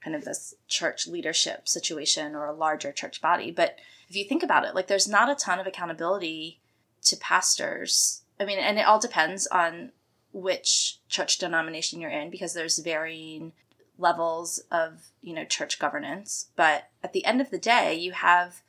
kind 0.03 0.15
of 0.15 0.25
this 0.25 0.53
church 0.67 1.07
leadership 1.07 1.67
situation 1.67 2.35
or 2.35 2.45
a 2.45 2.53
larger 2.53 2.91
church 2.91 3.21
body? 3.21 3.51
But 3.51 3.77
if 4.09 4.15
you 4.15 4.25
think 4.25 4.43
about 4.43 4.65
it, 4.65 4.75
like, 4.75 4.87
there's 4.87 5.07
not 5.07 5.29
a 5.29 5.35
ton 5.35 5.59
of 5.59 5.67
accountability 5.67 6.59
to 7.03 7.17
pastors. 7.17 8.21
I 8.39 8.45
mean, 8.45 8.59
and 8.59 8.77
it 8.77 8.85
all 8.85 8.99
depends 8.99 9.47
on 9.47 9.91
which 10.33 10.97
church 11.07 11.37
denomination 11.37 12.01
you're 12.01 12.09
in 12.09 12.29
because 12.29 12.53
there's 12.53 12.79
varying 12.79 13.53
levels 13.97 14.59
of, 14.71 15.11
you 15.21 15.33
know, 15.33 15.45
church 15.45 15.79
governance. 15.79 16.47
But 16.55 16.89
at 17.03 17.13
the 17.13 17.23
end 17.23 17.39
of 17.39 17.49
the 17.49 17.59
day, 17.59 17.93
you 17.93 18.11
have 18.11 18.61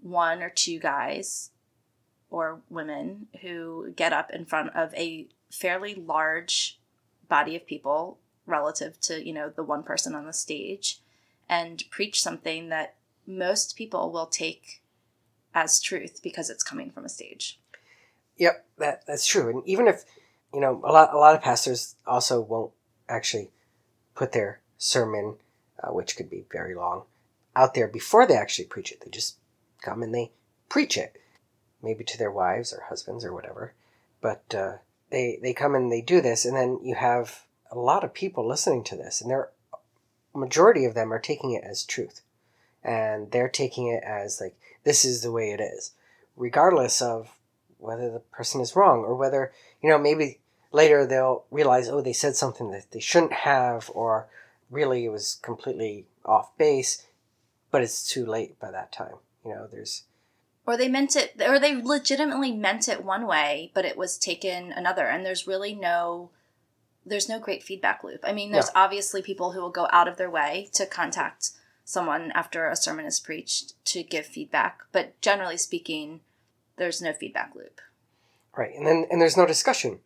one 0.00 0.42
or 0.42 0.50
two 0.50 0.78
guys 0.78 1.50
or 2.32 2.62
women 2.70 3.26
who 3.42 3.92
get 3.94 4.12
up 4.12 4.30
in 4.30 4.44
front 4.44 4.74
of 4.74 4.92
a 4.94 5.28
fairly 5.50 5.94
large 5.94 6.80
body 7.28 7.54
of 7.54 7.66
people 7.66 8.18
relative 8.46 8.98
to 9.00 9.24
you 9.24 9.32
know 9.32 9.50
the 9.50 9.62
one 9.62 9.82
person 9.82 10.14
on 10.14 10.26
the 10.26 10.32
stage 10.32 11.00
and 11.48 11.84
preach 11.90 12.20
something 12.20 12.70
that 12.70 12.96
most 13.26 13.76
people 13.76 14.10
will 14.10 14.26
take 14.26 14.82
as 15.54 15.80
truth 15.80 16.20
because 16.22 16.50
it's 16.50 16.64
coming 16.64 16.90
from 16.90 17.04
a 17.04 17.08
stage. 17.08 17.60
Yep 18.38 18.66
that 18.78 19.06
that's 19.06 19.26
true. 19.26 19.50
And 19.50 19.62
even 19.66 19.86
if 19.86 20.04
you 20.52 20.60
know 20.60 20.80
a 20.84 20.90
lot 20.90 21.14
a 21.14 21.18
lot 21.18 21.36
of 21.36 21.42
pastors 21.42 21.94
also 22.06 22.40
won't 22.40 22.72
actually 23.08 23.50
put 24.14 24.32
their 24.32 24.60
sermon 24.78 25.36
uh, 25.82 25.92
which 25.92 26.16
could 26.16 26.30
be 26.30 26.44
very 26.50 26.74
long 26.74 27.02
out 27.54 27.74
there 27.74 27.88
before 27.88 28.26
they 28.26 28.36
actually 28.36 28.64
preach 28.64 28.90
it. 28.90 29.02
They 29.02 29.10
just 29.10 29.36
come 29.82 30.02
and 30.02 30.14
they 30.14 30.32
preach 30.70 30.96
it 30.96 31.18
maybe 31.82 32.04
to 32.04 32.18
their 32.18 32.30
wives 32.30 32.72
or 32.72 32.82
husbands 32.88 33.24
or 33.24 33.32
whatever. 33.32 33.72
But 34.20 34.54
uh, 34.54 34.74
they 35.10 35.38
they 35.42 35.52
come 35.52 35.74
and 35.74 35.90
they 35.90 36.00
do 36.00 36.20
this, 36.20 36.44
and 36.44 36.56
then 36.56 36.78
you 36.82 36.94
have 36.94 37.42
a 37.70 37.78
lot 37.78 38.04
of 38.04 38.14
people 38.14 38.46
listening 38.46 38.84
to 38.84 38.96
this, 38.96 39.20
and 39.20 39.30
their 39.30 39.50
majority 40.34 40.84
of 40.84 40.94
them 40.94 41.12
are 41.12 41.18
taking 41.18 41.52
it 41.52 41.64
as 41.64 41.84
truth, 41.84 42.22
and 42.82 43.30
they're 43.30 43.48
taking 43.48 43.88
it 43.88 44.02
as 44.04 44.40
like 44.40 44.56
this 44.84 45.04
is 45.04 45.22
the 45.22 45.32
way 45.32 45.50
it 45.50 45.60
is, 45.60 45.92
regardless 46.36 47.02
of 47.02 47.36
whether 47.78 48.10
the 48.10 48.20
person 48.20 48.60
is 48.60 48.76
wrong 48.76 49.00
or 49.00 49.16
whether 49.16 49.52
you 49.82 49.88
know 49.88 49.98
maybe 49.98 50.38
later 50.70 51.04
they'll 51.04 51.44
realize 51.50 51.88
oh 51.88 52.00
they 52.00 52.12
said 52.12 52.36
something 52.36 52.70
that 52.70 52.90
they 52.92 53.00
shouldn't 53.00 53.32
have 53.32 53.90
or 53.92 54.28
really 54.70 55.04
it 55.04 55.10
was 55.10 55.38
completely 55.42 56.06
off 56.24 56.56
base 56.56 57.04
but 57.72 57.82
it's 57.82 58.06
too 58.06 58.24
late 58.24 58.60
by 58.60 58.70
that 58.70 58.92
time. 58.92 59.16
You 59.44 59.54
know 59.54 59.66
there's 59.66 60.04
or 60.66 60.76
they 60.76 60.88
meant 60.88 61.16
it 61.16 61.40
or 61.40 61.58
they 61.58 61.80
legitimately 61.80 62.52
meant 62.52 62.88
it 62.88 63.04
one 63.04 63.26
way 63.26 63.70
but 63.74 63.84
it 63.84 63.96
was 63.96 64.18
taken 64.18 64.72
another. 64.72 65.06
And 65.06 65.24
there's 65.24 65.46
really 65.46 65.74
no 65.74 66.30
there's 67.04 67.28
no 67.28 67.40
great 67.40 67.62
feedback 67.62 68.04
loop. 68.04 68.20
I 68.24 68.32
mean 68.32 68.52
there's 68.52 68.70
yeah. 68.74 68.82
obviously 68.82 69.22
people 69.22 69.52
who 69.52 69.60
will 69.60 69.70
go 69.70 69.88
out 69.90 70.08
of 70.08 70.16
their 70.16 70.30
way 70.30 70.68
to 70.74 70.86
contact 70.86 71.50
someone 71.84 72.30
after 72.32 72.68
a 72.68 72.76
sermon 72.76 73.06
is 73.06 73.20
preached 73.20 73.72
to 73.86 74.02
give 74.02 74.26
feedback. 74.26 74.82
But 74.92 75.20
generally 75.20 75.56
speaking 75.56 76.20
there's 76.76 77.02
no 77.02 77.12
feedback 77.12 77.54
loop. 77.54 77.80
Right. 78.56 78.74
And 78.74 78.86
then 78.86 79.06
and 79.10 79.20
there's 79.20 79.36
no 79.36 79.46
discussion. 79.46 80.00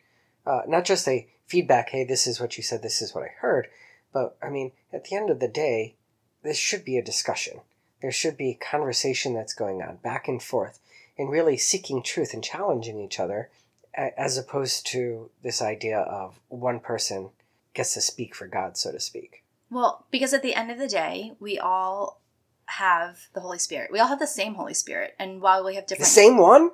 Uh, 0.46 0.62
not 0.66 0.84
just 0.84 1.08
a 1.08 1.28
feedback 1.46 1.90
hey 1.90 2.04
this 2.04 2.26
is 2.26 2.40
what 2.40 2.56
you 2.56 2.62
said 2.62 2.82
this 2.82 3.00
is 3.00 3.14
what 3.14 3.24
i 3.24 3.30
heard. 3.40 3.68
But 4.12 4.36
i 4.42 4.48
mean 4.48 4.72
at 4.92 5.04
the 5.04 5.16
end 5.16 5.30
of 5.30 5.40
the 5.40 5.48
day 5.48 5.96
this 6.42 6.56
should 6.56 6.84
be 6.84 6.96
a 6.96 7.02
discussion 7.02 7.60
there 8.02 8.12
should 8.12 8.36
be 8.36 8.54
conversation 8.54 9.34
that's 9.34 9.54
going 9.54 9.82
on 9.82 9.96
back 9.96 10.28
and 10.28 10.42
forth 10.42 10.78
and 11.18 11.30
really 11.30 11.56
seeking 11.56 12.02
truth 12.02 12.34
and 12.34 12.44
challenging 12.44 13.00
each 13.00 13.18
other 13.18 13.48
as 13.94 14.36
opposed 14.36 14.86
to 14.86 15.30
this 15.42 15.62
idea 15.62 15.98
of 15.98 16.38
one 16.48 16.80
person 16.80 17.30
gets 17.72 17.94
to 17.94 18.00
speak 18.00 18.34
for 18.34 18.46
God, 18.46 18.76
so 18.76 18.92
to 18.92 19.00
speak. 19.00 19.42
Well, 19.70 20.04
because 20.10 20.34
at 20.34 20.42
the 20.42 20.54
end 20.54 20.70
of 20.70 20.78
the 20.78 20.88
day, 20.88 21.32
we 21.40 21.58
all 21.58 22.20
have 22.66 23.28
the 23.32 23.40
Holy 23.40 23.58
Spirit. 23.58 23.90
We 23.90 23.98
all 23.98 24.08
have 24.08 24.18
the 24.18 24.26
same 24.26 24.54
Holy 24.54 24.74
Spirit. 24.74 25.14
And 25.18 25.40
while 25.40 25.64
we 25.64 25.74
have 25.76 25.86
different. 25.86 26.06
The 26.06 26.10
same 26.10 26.36
one? 26.36 26.70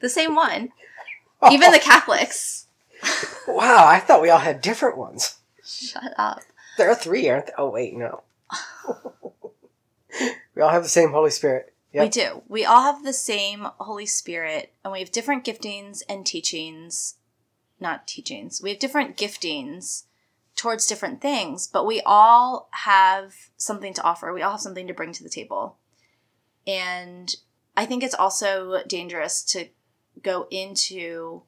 The 0.00 0.08
same 0.08 0.34
one. 0.34 0.70
Oh. 1.42 1.50
Even 1.50 1.72
the 1.72 1.78
Catholics. 1.78 2.66
wow, 3.48 3.86
I 3.86 3.98
thought 3.98 4.20
we 4.20 4.28
all 4.28 4.40
had 4.40 4.60
different 4.60 4.98
ones. 4.98 5.38
Shut 5.64 6.12
up. 6.18 6.42
There 6.76 6.90
are 6.90 6.94
three, 6.94 7.30
aren't 7.30 7.46
there? 7.46 7.54
Oh, 7.56 7.70
wait, 7.70 7.96
no. 7.96 8.24
we 10.54 10.62
all 10.62 10.70
have 10.70 10.82
the 10.82 10.88
same 10.88 11.10
Holy 11.10 11.30
Spirit. 11.30 11.74
Yep. 11.92 12.02
We 12.02 12.08
do. 12.08 12.42
We 12.48 12.64
all 12.64 12.82
have 12.82 13.04
the 13.04 13.12
same 13.12 13.66
Holy 13.78 14.06
Spirit, 14.06 14.72
and 14.84 14.92
we 14.92 15.00
have 15.00 15.10
different 15.10 15.44
giftings 15.44 16.02
and 16.08 16.24
teachings. 16.24 17.16
Not 17.80 18.06
teachings. 18.06 18.60
We 18.62 18.70
have 18.70 18.78
different 18.78 19.16
giftings 19.16 20.04
towards 20.54 20.86
different 20.86 21.20
things, 21.20 21.66
but 21.66 21.86
we 21.86 22.02
all 22.04 22.68
have 22.72 23.34
something 23.56 23.94
to 23.94 24.02
offer. 24.02 24.32
We 24.32 24.42
all 24.42 24.52
have 24.52 24.60
something 24.60 24.86
to 24.86 24.94
bring 24.94 25.12
to 25.12 25.22
the 25.22 25.30
table. 25.30 25.78
And 26.66 27.34
I 27.76 27.86
think 27.86 28.02
it's 28.02 28.14
also 28.14 28.82
dangerous 28.86 29.42
to 29.44 29.68
go 30.22 30.46
into 30.50 31.42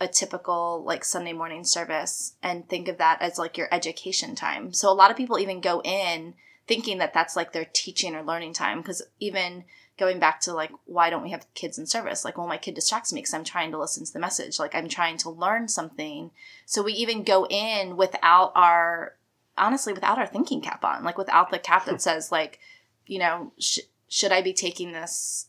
a 0.00 0.08
typical 0.08 0.82
like 0.84 1.04
Sunday 1.04 1.32
morning 1.32 1.64
service 1.64 2.34
and 2.42 2.68
think 2.68 2.88
of 2.88 2.98
that 2.98 3.20
as 3.20 3.38
like 3.38 3.56
your 3.56 3.68
education 3.70 4.34
time. 4.34 4.72
So 4.72 4.90
a 4.90 4.94
lot 4.94 5.10
of 5.10 5.16
people 5.16 5.38
even 5.38 5.60
go 5.60 5.80
in 5.82 6.34
thinking 6.66 6.98
that 6.98 7.14
that's 7.14 7.36
like 7.36 7.52
their 7.52 7.66
teaching 7.72 8.14
or 8.14 8.22
learning 8.22 8.52
time 8.52 8.80
because 8.80 9.02
even 9.20 9.64
going 9.98 10.18
back 10.18 10.40
to 10.40 10.52
like 10.52 10.72
why 10.86 11.10
don't 11.10 11.22
we 11.22 11.30
have 11.30 11.52
kids 11.54 11.78
in 11.78 11.86
service? 11.86 12.24
Like 12.24 12.38
well 12.38 12.46
my 12.46 12.56
kid 12.56 12.74
distracts 12.74 13.12
me 13.12 13.20
because 13.20 13.34
i'm 13.34 13.44
trying 13.44 13.70
to 13.72 13.78
listen 13.78 14.04
to 14.04 14.12
the 14.12 14.18
message. 14.18 14.58
Like 14.58 14.74
i'm 14.74 14.88
trying 14.88 15.16
to 15.18 15.30
learn 15.30 15.68
something. 15.68 16.30
So 16.66 16.82
we 16.82 16.92
even 16.94 17.24
go 17.24 17.46
in 17.46 17.96
without 17.96 18.52
our 18.54 19.16
honestly 19.56 19.92
without 19.92 20.18
our 20.18 20.26
thinking 20.26 20.60
cap 20.60 20.84
on 20.84 21.04
like 21.04 21.18
without 21.18 21.50
the 21.50 21.58
cap 21.58 21.84
that 21.86 22.02
says 22.02 22.32
like 22.32 22.58
you 23.06 23.18
know 23.18 23.52
sh- 23.58 23.80
should 24.08 24.32
i 24.32 24.42
be 24.42 24.52
taking 24.52 24.92
this 24.92 25.48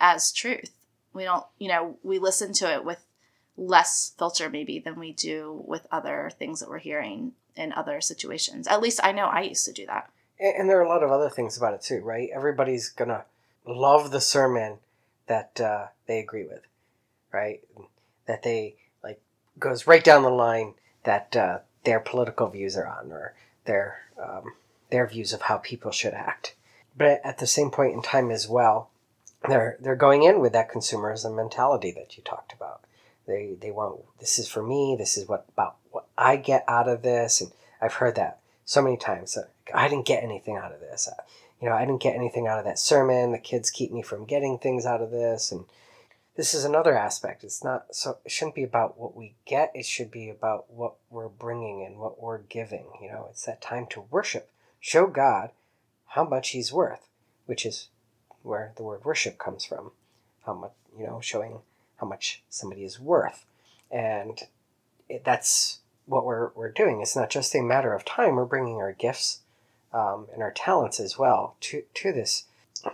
as 0.00 0.32
truth? 0.32 0.70
We 1.12 1.24
don't 1.24 1.44
you 1.58 1.68
know 1.68 1.96
we 2.02 2.18
listen 2.18 2.52
to 2.54 2.72
it 2.72 2.84
with 2.84 3.04
less 3.58 4.14
filter 4.18 4.48
maybe 4.48 4.78
than 4.78 4.98
we 4.98 5.12
do 5.12 5.62
with 5.66 5.86
other 5.92 6.30
things 6.38 6.60
that 6.60 6.70
we're 6.70 6.78
hearing 6.78 7.32
in 7.54 7.72
other 7.74 8.00
situations. 8.00 8.66
At 8.66 8.80
least 8.80 9.00
i 9.02 9.12
know 9.12 9.26
i 9.26 9.42
used 9.42 9.66
to 9.66 9.72
do 9.72 9.84
that 9.86 10.10
and, 10.42 10.68
there 10.68 10.78
are 10.78 10.84
a 10.84 10.88
lot 10.88 11.02
of 11.02 11.10
other 11.10 11.30
things 11.30 11.56
about 11.56 11.74
it 11.74 11.82
too, 11.82 12.00
right? 12.00 12.28
Everybody's 12.34 12.88
gonna 12.88 13.24
love 13.66 14.10
the 14.10 14.20
sermon 14.20 14.78
that 15.26 15.60
uh, 15.60 15.86
they 16.06 16.18
agree 16.18 16.44
with, 16.44 16.62
right? 17.32 17.60
That 18.26 18.42
they 18.42 18.76
like 19.02 19.20
goes 19.58 19.86
right 19.86 20.02
down 20.02 20.22
the 20.22 20.30
line 20.30 20.74
that 21.04 21.36
uh, 21.36 21.58
their 21.84 22.00
political 22.00 22.48
views 22.48 22.76
are 22.76 22.86
on, 22.86 23.12
or 23.12 23.34
their 23.64 23.98
um, 24.22 24.54
their 24.90 25.06
views 25.06 25.32
of 25.32 25.42
how 25.42 25.58
people 25.58 25.90
should 25.90 26.14
act. 26.14 26.54
But 26.96 27.20
at 27.24 27.38
the 27.38 27.46
same 27.46 27.70
point 27.70 27.94
in 27.94 28.02
time 28.02 28.30
as 28.30 28.48
well, 28.48 28.90
they're 29.48 29.76
they're 29.80 29.96
going 29.96 30.22
in 30.22 30.40
with 30.40 30.52
that 30.52 30.70
consumerism 30.70 31.34
mentality 31.34 31.92
that 31.92 32.16
you 32.16 32.22
talked 32.22 32.52
about. 32.52 32.82
They 33.26 33.56
they 33.60 33.70
want 33.70 34.00
this 34.18 34.38
is 34.38 34.48
for 34.48 34.62
me. 34.62 34.96
This 34.98 35.16
is 35.16 35.28
what 35.28 35.46
about 35.48 35.76
what 35.90 36.06
I 36.18 36.36
get 36.36 36.64
out 36.68 36.88
of 36.88 37.02
this, 37.02 37.40
and 37.40 37.52
I've 37.80 37.94
heard 37.94 38.16
that 38.16 38.40
so 38.64 38.82
many 38.82 38.96
times 38.96 39.36
I 39.72 39.88
didn't 39.88 40.06
get 40.06 40.22
anything 40.22 40.56
out 40.56 40.72
of 40.72 40.80
this. 40.80 41.08
Uh, 41.08 41.22
you 41.60 41.68
know, 41.68 41.74
I 41.74 41.84
didn't 41.84 42.02
get 42.02 42.16
anything 42.16 42.46
out 42.48 42.58
of 42.58 42.64
that 42.64 42.78
sermon. 42.78 43.32
The 43.32 43.38
kids 43.38 43.70
keep 43.70 43.92
me 43.92 44.02
from 44.02 44.24
getting 44.24 44.58
things 44.58 44.84
out 44.84 45.00
of 45.00 45.10
this, 45.12 45.52
and 45.52 45.64
this 46.34 46.54
is 46.54 46.64
another 46.64 46.96
aspect. 46.96 47.44
It's 47.44 47.62
not 47.62 47.94
so. 47.94 48.18
It 48.24 48.32
shouldn't 48.32 48.56
be 48.56 48.64
about 48.64 48.98
what 48.98 49.14
we 49.14 49.34
get. 49.44 49.70
It 49.74 49.86
should 49.86 50.10
be 50.10 50.28
about 50.28 50.70
what 50.72 50.94
we're 51.08 51.28
bringing 51.28 51.84
and 51.84 51.98
what 51.98 52.20
we're 52.20 52.38
giving. 52.38 52.86
You 53.00 53.08
know, 53.08 53.28
it's 53.30 53.44
that 53.44 53.60
time 53.60 53.86
to 53.90 54.06
worship, 54.10 54.50
show 54.80 55.06
God 55.06 55.50
how 56.08 56.24
much 56.24 56.50
He's 56.50 56.72
worth, 56.72 57.08
which 57.46 57.64
is 57.64 57.88
where 58.42 58.72
the 58.76 58.82
word 58.82 59.04
worship 59.04 59.38
comes 59.38 59.64
from. 59.64 59.92
How 60.44 60.54
much 60.54 60.72
you 60.98 61.06
know, 61.06 61.20
showing 61.20 61.60
how 61.98 62.06
much 62.08 62.42
somebody 62.50 62.82
is 62.82 62.98
worth, 62.98 63.46
and 63.88 64.40
it, 65.08 65.24
that's 65.24 65.78
what 66.06 66.24
we're 66.24 66.50
we're 66.56 66.72
doing. 66.72 67.00
It's 67.00 67.14
not 67.14 67.30
just 67.30 67.54
a 67.54 67.62
matter 67.62 67.94
of 67.94 68.04
time. 68.04 68.34
We're 68.34 68.46
bringing 68.46 68.78
our 68.78 68.92
gifts 68.92 69.41
um, 69.92 70.26
and 70.32 70.42
our 70.42 70.52
talents 70.52 71.00
as 71.00 71.18
well 71.18 71.56
to 71.60 71.82
to 71.94 72.12
this 72.12 72.44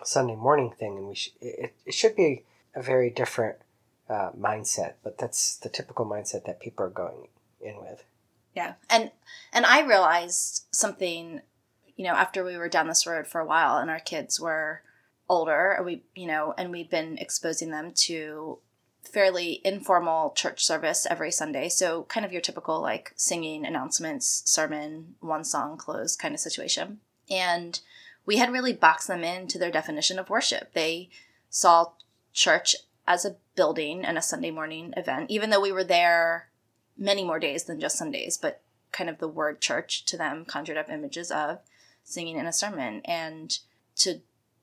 Sunday 0.03 0.37
morning 0.37 0.71
thing, 0.71 0.97
and 0.97 1.09
we 1.09 1.15
sh- 1.15 1.33
it, 1.41 1.75
it 1.87 1.95
should 1.95 2.17
be 2.17 2.45
a 2.75 2.83
very 2.83 3.11
different 3.11 3.57
uh, 4.09 4.31
mindset. 4.39 4.95
But 5.03 5.19
that's 5.19 5.57
the 5.57 5.69
typical 5.69 6.07
mindset 6.07 6.45
that 6.45 6.61
people 6.61 6.85
are 6.85 6.91
going 6.91 7.29
in 7.61 7.81
with. 7.81 8.05
Yeah, 8.55 8.75
and 8.91 9.11
and 9.53 9.65
I 9.65 9.83
realized 9.83 10.67
something, 10.73 11.41
you 11.97 12.05
know, 12.05 12.15
after 12.15 12.45
we 12.45 12.57
were 12.57 12.69
down 12.69 12.89
this 12.89 13.07
road 13.07 13.27
for 13.27 13.41
a 13.41 13.47
while, 13.47 13.79
and 13.79 13.91
our 13.91 14.01
kids 14.01 14.41
were 14.41 14.83
older, 15.29 15.81
we 15.85 16.03
you 16.15 16.27
know, 16.27 16.55
and 16.59 16.71
we'd 16.71 16.91
been 16.91 17.19
exposing 17.19 17.71
them 17.71 17.93
to 17.93 18.59
fairly 19.12 19.61
informal 19.64 20.31
church 20.31 20.64
service 20.64 21.07
every 21.09 21.31
Sunday. 21.31 21.68
So, 21.68 22.05
kind 22.05 22.25
of 22.25 22.33
your 22.33 22.40
typical 22.40 22.81
like 22.81 23.12
singing, 23.16 23.64
announcements, 23.64 24.42
sermon, 24.44 25.14
one 25.21 25.44
song, 25.44 25.77
close 25.77 26.16
kind 26.16 26.35
of 26.35 26.40
situation. 26.40 27.01
And 27.31 27.81
we 28.27 28.37
had 28.37 28.53
really 28.53 28.73
boxed 28.73 29.09
them 29.09 29.25
into 29.25 29.59
their 29.59 29.71
definition 29.71 30.18
of 30.18 30.31
worship. 30.31 30.73
They 30.73 31.11
saw 31.51 31.92
church 32.33 32.77
as 33.07 33.25
a 33.25 33.37
building 33.57 34.05
and 34.05 34.18
a 34.18 34.23
Sunday 34.23 34.51
morning 34.51 34.92
event, 34.97 35.31
even 35.31 35.51
though 35.51 35.61
we 35.61 35.73
were 35.73 35.85
there 35.85 36.49
many 36.97 37.25
more 37.25 37.38
days 37.38 37.64
than 37.64 37.81
just 37.81 37.97
Sundays, 37.97 38.37
but 38.37 38.61
kind 38.92 39.09
of 39.09 39.18
the 39.18 39.29
word 39.29 39.61
church 39.61 40.05
to 40.07 40.16
them 40.16 40.44
conjured 40.44 40.77
up 40.77 40.90
images 40.90 41.31
of 41.31 41.61
singing 42.05 42.37
in 42.37 42.47
a 42.47 42.53
sermon. 42.53 43.01
And 43.05 43.59
to 43.97 44.21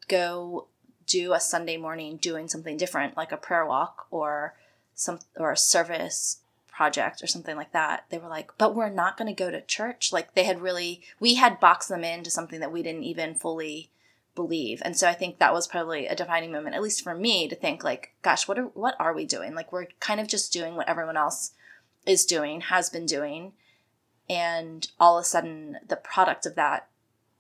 go 0.08 0.67
do 1.08 1.34
a 1.34 1.39
Sunday 1.39 1.78
morning 1.78 2.18
doing 2.18 2.48
something 2.48 2.78
different, 2.78 3.18
like 3.18 3.32
a 3.32 3.38
prayer 3.38 3.65
walk 3.65 4.08
or 4.12 4.56
some 4.94 5.20
or 5.38 5.52
a 5.52 5.58
service 5.58 6.39
project 6.72 7.24
or 7.24 7.28
something 7.28 7.56
like 7.56 7.72
that. 7.72 8.06
They 8.10 8.18
were 8.18 8.28
like, 8.28 8.52
"But 8.58 8.76
we're 8.76 8.89
not 8.89 9.18
going 9.18 9.28
to 9.28 9.44
go 9.44 9.52
to 9.52 9.62
church." 9.62 10.12
Like 10.12 10.34
they 10.34 10.44
had 10.44 10.62
really 10.62 11.02
we 11.20 11.36
had 11.36 11.60
boxed 11.60 11.89
them 11.89 12.04
into 12.04 12.30
something 12.30 12.60
that 12.60 12.72
we 12.72 12.84
didn't 12.84 13.04
even 13.04 13.36
fully 13.36 13.91
believe. 14.36 14.82
And 14.84 14.98
so 14.98 15.08
I 15.08 15.13
think 15.13 15.38
that 15.38 15.54
was 15.54 15.68
probably 15.68 16.08
a 16.08 16.15
defining 16.15 16.52
moment 16.52 16.76
at 16.76 16.82
least 16.82 17.04
for 17.04 17.15
me 17.15 17.48
to 17.48 17.56
think 17.56 17.84
like, 17.84 18.13
"Gosh, 18.22 18.48
what 18.48 18.60
are 18.60 18.65
what 18.65 18.96
are 19.00 19.13
we 19.13 19.26
doing? 19.26 19.54
Like 19.56 19.72
we're 19.72 19.88
kind 20.00 20.20
of 20.20 20.28
just 20.28 20.52
doing 20.52 20.76
what 20.76 20.89
everyone 20.89 21.18
else 21.18 21.52
is 22.06 22.26
doing, 22.26 22.62
has 22.62 22.89
been 22.89 23.06
doing." 23.06 23.54
And 24.28 24.89
all 25.00 25.18
of 25.18 25.22
a 25.22 25.26
sudden 25.26 25.78
the 25.88 25.96
product 25.96 26.46
of 26.46 26.56
that 26.56 26.89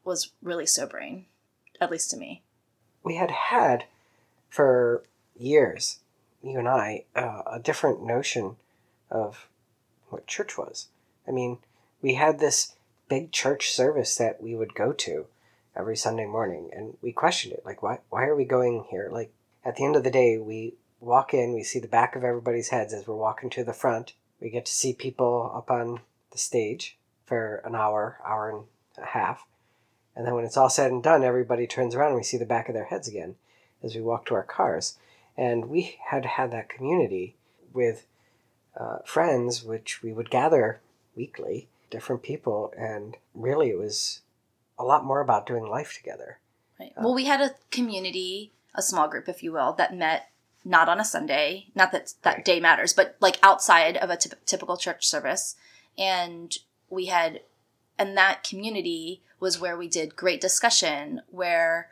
was 0.03 0.31
really 0.41 0.67
sobering, 0.67 1.25
at 1.81 1.89
least 1.89 2.11
to 2.11 2.17
me 2.17 2.43
we 3.05 3.15
had 3.15 3.31
had 3.31 3.85
for 4.49 5.03
years, 5.37 5.99
you 6.41 6.57
and 6.57 6.67
I, 6.67 7.05
uh, 7.15 7.43
a 7.45 7.59
different 7.59 8.03
notion 8.03 8.57
of 9.09 9.47
what 10.09 10.27
church 10.27 10.57
was. 10.57 10.87
I 11.27 11.31
mean, 11.31 11.59
we 12.01 12.15
had 12.15 12.39
this 12.39 12.75
big 13.07 13.31
church 13.31 13.69
service 13.69 14.17
that 14.17 14.41
we 14.41 14.55
would 14.55 14.73
go 14.73 14.91
to 14.91 15.27
every 15.75 15.95
Sunday 15.95 16.25
morning, 16.25 16.71
and 16.75 16.97
we 17.01 17.11
questioned 17.11 17.53
it. 17.53 17.63
Like, 17.63 17.83
why, 17.83 17.99
why 18.09 18.25
are 18.25 18.35
we 18.35 18.45
going 18.45 18.85
here? 18.89 19.09
Like, 19.11 19.31
at 19.63 19.75
the 19.75 19.85
end 19.85 19.95
of 19.95 20.03
the 20.03 20.11
day, 20.11 20.37
we 20.37 20.73
walk 20.99 21.33
in, 21.33 21.53
we 21.53 21.63
see 21.63 21.79
the 21.79 21.87
back 21.87 22.15
of 22.15 22.23
everybody's 22.23 22.69
heads 22.69 22.93
as 22.93 23.07
we're 23.07 23.15
walking 23.15 23.49
to 23.51 23.63
the 23.63 23.73
front. 23.73 24.13
We 24.41 24.49
get 24.49 24.65
to 24.65 24.71
see 24.71 24.93
people 24.93 25.51
up 25.55 25.69
on 25.69 25.99
the 26.31 26.37
stage 26.37 26.97
for 27.25 27.61
an 27.65 27.75
hour, 27.75 28.19
hour 28.25 28.49
and 28.49 28.63
a 28.97 29.07
half. 29.09 29.45
And 30.15 30.25
then 30.25 30.33
when 30.33 30.45
it's 30.45 30.57
all 30.57 30.69
said 30.69 30.91
and 30.91 31.03
done, 31.03 31.23
everybody 31.23 31.67
turns 31.67 31.95
around 31.95 32.09
and 32.09 32.17
we 32.17 32.23
see 32.23 32.37
the 32.37 32.45
back 32.45 32.69
of 32.69 32.75
their 32.75 32.85
heads 32.85 33.07
again 33.07 33.35
as 33.83 33.95
we 33.95 34.01
walk 34.01 34.25
to 34.27 34.35
our 34.35 34.43
cars. 34.43 34.97
And 35.37 35.65
we 35.65 35.97
had 36.09 36.25
had 36.25 36.51
that 36.51 36.69
community 36.69 37.35
with 37.73 38.05
uh, 38.79 38.99
friends, 39.05 39.63
which 39.63 40.01
we 40.01 40.13
would 40.13 40.29
gather 40.29 40.79
weekly, 41.15 41.67
different 41.89 42.23
people, 42.23 42.73
and 42.77 43.17
really 43.33 43.69
it 43.69 43.77
was 43.77 44.21
a 44.79 44.83
lot 44.83 45.05
more 45.05 45.21
about 45.21 45.45
doing 45.45 45.67
life 45.67 45.93
together. 45.93 46.39
Right. 46.79 46.93
Well, 46.97 47.13
we 47.13 47.25
had 47.25 47.41
a 47.41 47.55
community, 47.71 48.51
a 48.73 48.81
small 48.81 49.07
group, 49.07 49.29
if 49.29 49.43
you 49.43 49.51
will, 49.51 49.73
that 49.73 49.95
met 49.95 50.29
not 50.65 50.89
on 50.89 50.99
a 50.99 51.05
Sunday, 51.05 51.67
not 51.75 51.91
that 51.91 52.13
that 52.23 52.35
right. 52.37 52.45
day 52.45 52.59
matters, 52.59 52.91
but 52.91 53.15
like 53.19 53.37
outside 53.43 53.97
of 53.97 54.09
a 54.09 54.17
t- 54.17 54.31
typical 54.45 54.77
church 54.77 55.05
service. 55.05 55.55
And 55.97 56.57
we 56.89 57.05
had, 57.05 57.41
and 57.97 58.17
that 58.17 58.43
community 58.43 59.21
was 59.39 59.59
where 59.59 59.77
we 59.77 59.87
did 59.87 60.15
great 60.15 60.41
discussion, 60.41 61.21
where 61.29 61.89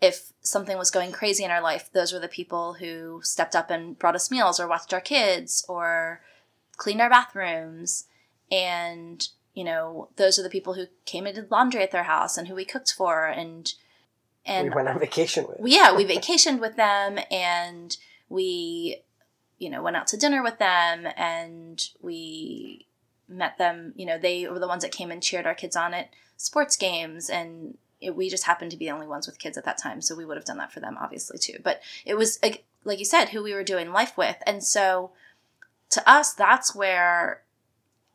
if 0.00 0.32
something 0.40 0.76
was 0.76 0.90
going 0.90 1.12
crazy 1.12 1.44
in 1.44 1.50
our 1.50 1.62
life, 1.62 1.90
those 1.92 2.12
were 2.12 2.18
the 2.18 2.28
people 2.28 2.74
who 2.74 3.20
stepped 3.22 3.56
up 3.56 3.70
and 3.70 3.98
brought 3.98 4.14
us 4.14 4.30
meals 4.30 4.60
or 4.60 4.68
watched 4.68 4.92
our 4.92 5.00
kids 5.00 5.64
or 5.68 6.20
cleaned 6.76 7.00
our 7.00 7.08
bathrooms. 7.08 8.04
And, 8.50 9.26
you 9.54 9.64
know, 9.64 10.10
those 10.16 10.38
are 10.38 10.42
the 10.42 10.50
people 10.50 10.74
who 10.74 10.86
came 11.06 11.26
and 11.26 11.34
did 11.34 11.50
laundry 11.50 11.82
at 11.82 11.90
their 11.90 12.04
house 12.04 12.36
and 12.36 12.48
who 12.48 12.54
we 12.54 12.64
cooked 12.64 12.92
for 12.92 13.26
and 13.26 13.72
and 14.48 14.68
we 14.68 14.74
went 14.76 14.88
on 14.88 15.00
vacation 15.00 15.44
with. 15.48 15.58
yeah, 15.64 15.92
we 15.92 16.04
vacationed 16.16 16.60
with 16.60 16.76
them 16.76 17.18
and 17.32 17.96
we, 18.28 19.02
you 19.58 19.68
know, 19.68 19.82
went 19.82 19.96
out 19.96 20.06
to 20.08 20.16
dinner 20.16 20.42
with 20.42 20.58
them 20.58 21.08
and 21.16 21.88
we 22.00 22.86
met 23.28 23.58
them, 23.58 23.92
you 23.96 24.06
know, 24.06 24.18
they 24.18 24.46
were 24.48 24.58
the 24.58 24.68
ones 24.68 24.82
that 24.82 24.92
came 24.92 25.10
and 25.10 25.22
cheered 25.22 25.46
our 25.46 25.54
kids 25.54 25.76
on 25.76 25.94
at 25.94 26.10
sports 26.36 26.76
games 26.76 27.28
and 27.30 27.76
it, 28.00 28.14
we 28.14 28.28
just 28.28 28.44
happened 28.44 28.70
to 28.70 28.76
be 28.76 28.86
the 28.86 28.92
only 28.92 29.06
ones 29.06 29.26
with 29.26 29.38
kids 29.38 29.56
at 29.56 29.64
that 29.64 29.78
time 29.78 30.00
so 30.02 30.14
we 30.14 30.24
would 30.24 30.36
have 30.36 30.44
done 30.44 30.58
that 30.58 30.72
for 30.72 30.80
them 30.80 30.96
obviously 31.00 31.38
too. 31.38 31.58
But 31.62 31.80
it 32.04 32.14
was 32.14 32.38
like, 32.42 32.64
like 32.84 32.98
you 32.98 33.04
said 33.04 33.26
who 33.30 33.42
we 33.42 33.54
were 33.54 33.64
doing 33.64 33.92
life 33.92 34.16
with. 34.16 34.36
And 34.46 34.62
so 34.62 35.12
to 35.90 36.08
us 36.08 36.34
that's 36.34 36.74
where 36.74 37.42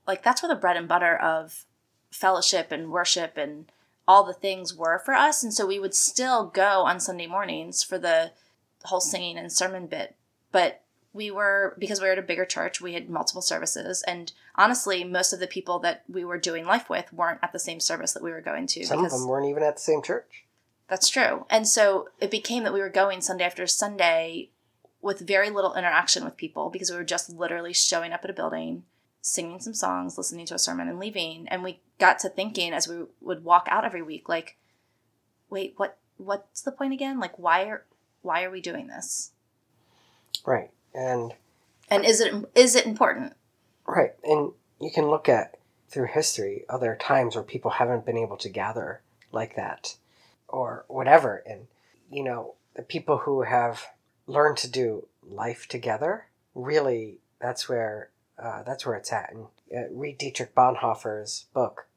like 0.08 0.24
that's 0.24 0.44
where 0.44 0.54
the 0.54 0.60
bread 0.60 0.78
and 0.78 0.88
butter 0.88 1.16
of 1.16 1.66
fellowship 2.12 2.72
and 2.72 2.92
worship 2.92 3.38
and 3.38 3.72
all 4.08 4.24
the 4.24 4.34
things 4.34 4.76
were 4.76 5.00
for 5.00 5.14
us. 5.14 5.44
And 5.44 5.54
so 5.54 5.66
we 5.66 5.80
would 5.80 5.96
still 5.96 6.46
go 6.48 6.84
on 6.84 7.00
sunday 7.00 7.28
mornings 7.28 7.84
for 7.84 7.98
the 7.98 8.32
whole 8.84 9.02
singing 9.02 9.38
and 9.38 9.52
sermon 9.52 9.88
bit. 9.88 10.16
But 10.52 10.81
we 11.14 11.30
were 11.30 11.76
because 11.78 12.00
we 12.00 12.08
were 12.08 12.14
at 12.14 12.20
a 12.20 12.24
bigger 12.24 12.46
church 12.46 12.80
we 12.80 12.94
had 12.94 13.10
multiple 13.10 13.42
services 13.42 14.04
and 14.04 14.32
honestly 14.56 15.04
most 15.04 15.34
of 15.34 15.40
the 15.40 15.48
people 15.48 15.80
that 15.80 16.04
we 16.08 16.24
were 16.24 16.38
doing 16.38 16.66
life 16.66 16.90
with 16.90 17.12
weren't 17.12 17.40
at 17.42 17.52
the 17.52 17.60
same 17.60 17.80
service 17.80 18.14
that 18.14 18.24
we 18.24 18.32
were 18.32 18.42
going 18.42 18.68
to 18.68 18.86
some 18.86 19.04
of 19.04 19.12
them 19.12 19.28
weren't 19.28 19.50
even 19.50 19.64
at 19.64 19.76
the 19.76 19.82
same 19.82 20.02
church. 20.02 20.46
That's 20.88 21.08
true. 21.08 21.46
And 21.50 21.66
so 21.68 22.10
it 22.20 22.30
became 22.30 22.64
that 22.64 22.74
we 22.74 22.82
were 22.82 22.90
going 22.90 23.22
sunday 23.22 23.44
after 23.44 23.68
sunday 23.68 24.50
with 25.02 25.20
very 25.20 25.50
little 25.50 25.74
interaction 25.74 26.24
with 26.24 26.38
people 26.38 26.70
because 26.70 26.92
we 26.92 26.98
were 26.98 27.04
just 27.04 27.30
literally 27.30 27.74
showing 27.74 28.14
up 28.14 28.24
at 28.24 28.30
a 28.30 28.34
building 28.34 28.84
singing 29.24 29.60
some 29.60 29.74
songs 29.74 30.18
listening 30.18 30.46
to 30.48 30.56
a 30.56 30.60
sermon 30.60 30.88
and 30.88 31.00
leaving. 31.00 31.48
And 31.50 31.64
we 31.64 31.80
got 32.00 32.20
to 32.20 32.30
thinking 32.30 32.74
as 32.74 32.88
we 32.88 33.04
would 33.22 33.44
walk 33.44 33.68
out 33.70 33.86
every 33.86 34.02
week 34.02 34.28
like 34.30 34.58
wait 35.50 35.74
what 35.78 35.98
what's 36.18 36.62
the 36.62 36.72
point 36.72 36.94
again? 36.94 37.20
Like 37.20 37.38
why 37.38 37.64
are 37.66 37.84
why 38.22 38.44
are 38.44 38.52
we 38.52 38.62
doing 38.62 38.88
this? 38.88 39.32
Right 40.46 40.72
and 40.94 41.34
and 41.90 42.06
is 42.06 42.22
it 42.22 42.34
is 42.56 42.76
it 42.76 42.86
important? 42.86 43.34
Right 43.86 44.14
and 44.24 44.52
you 44.80 44.92
can 44.92 45.08
look 45.08 45.30
at 45.30 45.58
through 45.90 46.08
history 46.08 46.66
other 46.70 46.98
times 47.00 47.36
where 47.36 47.44
people 47.44 47.72
haven't 47.72 48.06
been 48.06 48.18
able 48.18 48.38
to 48.38 48.50
gather 48.50 49.02
like 49.32 49.56
that 49.56 49.96
or 50.48 50.86
whatever. 50.88 51.44
And 51.46 51.68
you 52.12 52.24
know 52.24 52.56
the 52.76 52.84
people 52.84 53.20
who 53.20 53.44
have 53.44 53.88
learned 54.28 54.58
to 54.58 54.70
do 54.70 55.08
life 55.24 55.68
together 55.68 56.28
really 56.56 57.18
that's 57.40 57.68
where 57.68 58.10
uh, 58.42 58.64
that's 58.64 58.86
where 58.86 58.96
it's 58.96 59.12
at. 59.12 59.34
And 59.34 59.46
uh, 59.76 59.90
read 59.92 60.18
dietrich 60.18 60.56
bonhoeffer's 60.56 61.46
book 61.54 61.88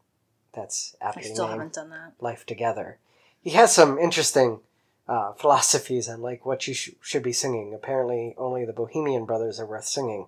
that's 0.53 0.97
aptly 1.01 1.25
I 1.25 1.27
still 1.27 1.47
named 1.47 1.59
haven't 1.59 1.75
done 1.75 1.91
that. 1.91 2.13
life 2.21 2.47
together. 2.47 2.99
He 3.41 3.51
has 3.51 3.75
some 3.75 3.99
interesting 3.99 4.61
uh, 5.09 5.33
philosophies 5.33 6.09
on 6.09 6.23
like 6.23 6.47
what 6.47 6.67
you 6.67 6.75
sh- 6.75 6.91
should 7.01 7.23
be 7.23 7.33
singing. 7.33 7.75
Apparently, 7.75 8.35
only 8.39 8.65
the 8.65 8.73
Bohemian 8.73 9.25
Brothers 9.25 9.61
are 9.61 9.67
worth 9.67 9.85
singing. 9.85 10.27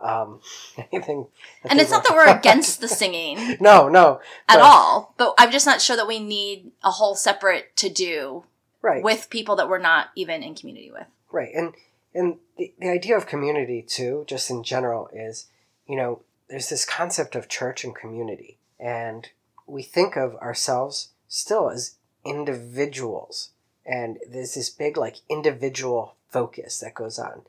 Um, 0.00 0.40
anything, 0.92 1.28
and 1.68 1.80
it's 1.80 1.90
not 1.90 2.04
that 2.04 2.14
we're 2.14 2.36
against 2.36 2.80
the 2.80 2.88
singing. 3.02 3.56
no, 3.60 3.88
no, 3.88 4.20
at 4.48 4.56
but, 4.56 4.62
all. 4.62 5.14
But 5.16 5.34
I'm 5.38 5.50
just 5.50 5.66
not 5.66 5.80
sure 5.80 5.96
that 5.96 6.08
we 6.08 6.18
need 6.18 6.72
a 6.82 6.90
whole 6.90 7.14
separate 7.14 7.76
to 7.76 7.88
do 7.88 8.44
right 8.82 9.02
with 9.02 9.30
people 9.30 9.56
that 9.56 9.68
we're 9.68 9.78
not 9.78 10.08
even 10.14 10.42
in 10.42 10.54
community 10.54 10.90
with. 10.90 11.06
Right, 11.30 11.52
and 11.54 11.74
and 12.14 12.36
the, 12.58 12.72
the 12.78 12.90
idea 12.90 13.16
of 13.16 13.26
community 13.26 13.82
too, 13.82 14.24
just 14.26 14.50
in 14.50 14.62
general, 14.62 15.08
is 15.12 15.46
you 15.86 15.96
know 15.96 16.22
there's 16.48 16.68
this 16.68 16.84
concept 16.84 17.34
of 17.34 17.48
church 17.48 17.84
and 17.84 17.94
community, 17.94 18.58
and 18.78 19.28
we 19.66 19.82
think 19.82 20.16
of 20.16 20.34
ourselves 20.36 21.10
still 21.28 21.70
as 21.70 21.96
individuals. 22.24 23.50
And 23.86 24.18
there's 24.28 24.54
this 24.54 24.70
big, 24.70 24.96
like, 24.96 25.16
individual 25.28 26.14
focus 26.28 26.80
that 26.80 26.94
goes 26.94 27.18
on. 27.18 27.42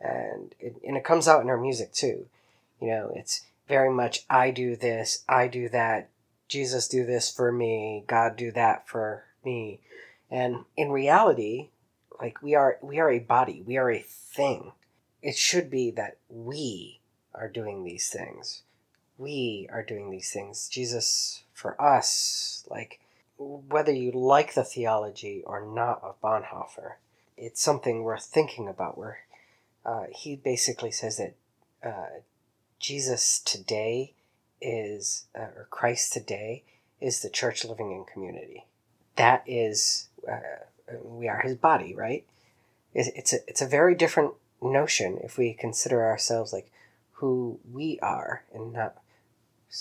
And 0.00 0.54
it, 0.60 0.76
and 0.86 0.96
it 0.96 1.04
comes 1.04 1.26
out 1.26 1.42
in 1.42 1.48
our 1.48 1.56
music 1.56 1.92
too. 1.92 2.26
You 2.80 2.88
know, 2.88 3.12
it's 3.14 3.46
very 3.68 3.90
much 3.90 4.24
I 4.28 4.50
do 4.50 4.76
this, 4.76 5.24
I 5.28 5.48
do 5.48 5.68
that, 5.70 6.08
Jesus 6.48 6.86
do 6.86 7.04
this 7.04 7.30
for 7.30 7.50
me, 7.50 8.04
God 8.06 8.36
do 8.36 8.52
that 8.52 8.86
for 8.86 9.24
me. 9.44 9.80
And 10.30 10.64
in 10.76 10.90
reality, 10.90 11.68
like 12.20 12.42
we 12.42 12.54
are 12.54 12.78
we 12.82 12.98
are 12.98 13.10
a 13.10 13.18
body, 13.18 13.62
we 13.66 13.76
are 13.76 13.90
a 13.90 14.00
thing. 14.00 14.72
It 15.22 15.36
should 15.36 15.70
be 15.70 15.90
that 15.92 16.18
we 16.28 17.00
are 17.34 17.48
doing 17.48 17.84
these 17.84 18.08
things. 18.08 18.62
We 19.18 19.68
are 19.72 19.82
doing 19.82 20.10
these 20.10 20.30
things. 20.30 20.68
Jesus 20.68 21.42
for 21.52 21.80
us, 21.80 22.64
like 22.70 23.00
whether 23.38 23.92
you 23.92 24.12
like 24.12 24.54
the 24.54 24.64
theology 24.64 25.42
or 25.46 25.64
not 25.64 26.02
of 26.02 26.20
Bonhoeffer, 26.20 26.94
it's 27.36 27.62
something 27.62 28.02
worth 28.02 28.24
thinking 28.24 28.68
about. 28.68 28.96
Where 28.96 29.18
uh, 29.84 30.04
he 30.10 30.36
basically 30.36 30.90
says 30.90 31.18
that 31.18 31.34
uh, 31.86 32.20
Jesus 32.78 33.40
today 33.40 34.14
is, 34.60 35.26
uh, 35.34 35.42
or 35.56 35.66
Christ 35.70 36.12
today 36.12 36.64
is 37.00 37.20
the 37.20 37.30
church 37.30 37.64
living 37.64 37.92
in 37.92 38.04
community. 38.04 38.66
That 39.16 39.42
is, 39.46 40.08
uh, 40.30 40.64
we 41.02 41.28
are 41.28 41.40
his 41.40 41.56
body, 41.56 41.94
right? 41.94 42.24
It's 42.94 43.34
a, 43.34 43.38
it's 43.46 43.60
a 43.60 43.66
very 43.66 43.94
different 43.94 44.34
notion 44.62 45.18
if 45.22 45.36
we 45.36 45.52
consider 45.52 46.02
ourselves 46.02 46.52
like 46.52 46.70
who 47.12 47.60
we 47.70 47.98
are 48.00 48.44
and 48.54 48.72
not 48.72 48.96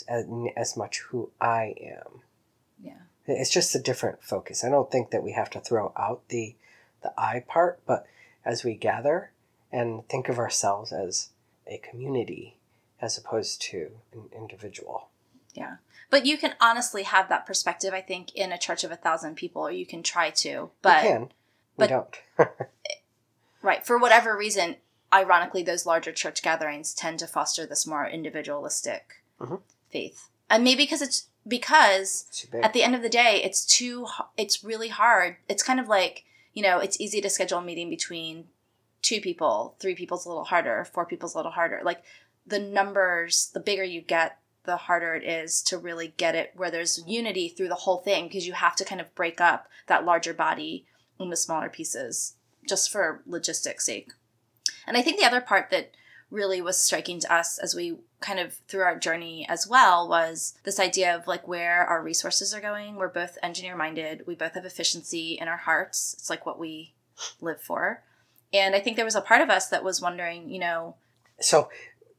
as, 0.10 0.28
as 0.58 0.76
much 0.76 1.00
who 1.00 1.30
I 1.40 1.76
am. 1.82 2.22
Yeah. 2.84 3.04
It's 3.28 3.52
just 3.52 3.76
a 3.76 3.80
different 3.80 4.24
focus. 4.24 4.64
I 4.64 4.70
don't 4.70 4.92
think 4.92 5.12
that 5.12 5.24
we 5.24 5.32
have 5.34 5.50
to 5.52 5.60
throw 5.60 5.94
out 5.98 6.28
the 6.30 6.56
the 7.02 7.14
I 7.18 7.44
part, 7.48 7.80
but 7.86 8.06
as 8.44 8.64
we 8.64 8.76
gather 8.76 9.32
and 9.72 10.08
think 10.08 10.30
of 10.30 10.40
ourselves 10.40 10.92
as 10.92 11.30
a 11.68 11.78
community 11.78 12.58
as 13.02 13.18
opposed 13.18 13.62
to 13.62 13.92
an 14.14 14.30
individual. 14.36 15.10
Yeah. 15.54 15.78
But 16.10 16.26
you 16.26 16.38
can 16.38 16.56
honestly 16.62 17.04
have 17.04 17.30
that 17.30 17.46
perspective, 17.46 17.94
I 17.94 18.02
think, 18.02 18.34
in 18.36 18.52
a 18.52 18.58
church 18.58 18.84
of 18.84 18.92
a 18.92 18.96
thousand 18.96 19.36
people, 19.36 19.64
or 19.64 19.72
you 19.72 19.86
can 19.86 20.04
try 20.04 20.30
to. 20.30 20.70
But 20.82 21.04
we 21.04 21.10
can. 21.10 21.22
We 21.22 21.30
but, 21.78 21.90
don't. 21.90 22.50
right. 23.62 23.86
For 23.86 23.98
whatever 23.98 24.38
reason, 24.38 24.78
ironically, 25.12 25.64
those 25.64 25.86
larger 25.86 26.12
church 26.12 26.42
gatherings 26.42 26.94
tend 26.94 27.20
to 27.20 27.28
foster 27.28 27.66
this 27.66 27.88
more 27.88 28.08
individualistic 28.08 29.24
mm-hmm. 29.40 29.56
faith. 29.90 30.30
And 30.50 30.64
maybe 30.64 30.84
because 30.84 31.02
it's 31.02 31.28
because 31.48 32.48
at 32.64 32.74
the 32.74 32.84
end 32.84 32.96
of 32.96 33.02
the 33.02 33.10
day, 33.10 33.42
it's 33.44 33.66
too, 33.66 34.08
it's 34.38 34.64
really 34.64 34.90
hard. 34.90 35.38
It's 35.48 35.64
kind 35.64 35.80
of 35.80 35.88
like, 35.88 36.24
you 36.54 36.64
know, 36.64 36.80
it's 36.80 37.00
easy 37.00 37.22
to 37.22 37.30
schedule 37.30 37.60
a 37.60 37.64
meeting 37.64 37.90
between 37.90 38.46
two 39.02 39.22
people, 39.22 39.76
three 39.80 39.96
people's 39.96 40.26
a 40.26 40.30
little 40.30 40.46
harder, 40.46 40.86
four 40.94 41.06
people's 41.06 41.36
a 41.36 41.38
little 41.38 41.52
harder. 41.52 41.82
Like 41.84 42.04
the 42.46 42.60
numbers, 42.60 43.52
the 43.54 43.60
bigger 43.60 43.84
you 43.84 44.02
get, 44.02 44.40
the 44.64 44.78
harder 44.78 45.14
it 45.14 45.24
is 45.24 45.62
to 45.62 45.78
really 45.78 46.14
get 46.18 46.34
it 46.34 46.52
where 46.56 46.72
there's 46.72 47.04
unity 47.06 47.48
through 47.48 47.68
the 47.68 47.76
whole 47.76 47.98
thing 47.98 48.28
because 48.28 48.48
you 48.48 48.54
have 48.54 48.76
to 48.76 48.86
kind 48.86 49.00
of 49.00 49.14
break 49.14 49.40
up 49.40 49.68
that 49.88 50.06
larger 50.06 50.34
body 50.34 50.86
into 51.20 51.36
smaller 51.36 51.70
pieces 51.70 52.36
just 52.68 52.92
for 52.92 53.22
logistics 53.28 53.86
sake. 53.86 54.12
And 54.88 54.98
I 54.98 55.02
think 55.02 55.20
the 55.20 55.26
other 55.26 55.42
part 55.42 55.70
that 55.70 55.92
really 56.36 56.62
was 56.62 56.78
striking 56.78 57.20
to 57.22 57.34
us 57.34 57.58
as 57.58 57.74
we 57.74 57.98
kind 58.20 58.40
of 58.40 58.54
through 58.68 58.82
our 58.82 59.00
journey 59.00 59.46
as 59.48 59.68
well 59.68 60.08
was 60.08 60.58
this 60.64 60.80
idea 60.80 61.16
of 61.16 61.28
like 61.28 61.48
where 61.48 61.86
our 61.86 62.04
resources 62.04 62.54
are 62.54 62.62
going. 62.62 62.96
We're 62.96 63.08
both 63.08 63.38
engineer 63.42 63.76
minded. 63.76 64.28
We 64.28 64.36
both 64.36 64.54
have 64.54 64.66
efficiency 64.66 65.38
in 65.40 65.48
our 65.48 65.58
hearts. 65.58 66.16
It's 66.20 66.30
like 66.30 66.46
what 66.46 66.60
we 66.60 66.94
live 67.40 67.62
for. 67.62 68.04
And 68.54 68.76
I 68.76 68.80
think 68.80 68.96
there 68.96 69.06
was 69.06 69.16
a 69.16 69.22
part 69.22 69.42
of 69.42 69.50
us 69.50 69.70
that 69.70 69.84
was 69.84 70.02
wondering, 70.02 70.50
you 70.50 70.60
know. 70.60 70.96
So 71.40 71.70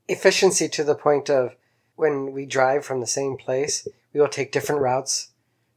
efficiency 0.09 0.69
to 0.71 0.83
the 0.83 0.95
point 0.95 1.31
of 1.31 1.55
when 1.97 2.33
we 2.33 2.47
drive 2.47 2.85
from 2.85 3.01
the 3.01 3.07
same 3.07 3.37
place, 3.37 3.87
we 4.13 4.21
will 4.21 4.29
take 4.29 4.53
different 4.53 4.81
routes 4.81 5.31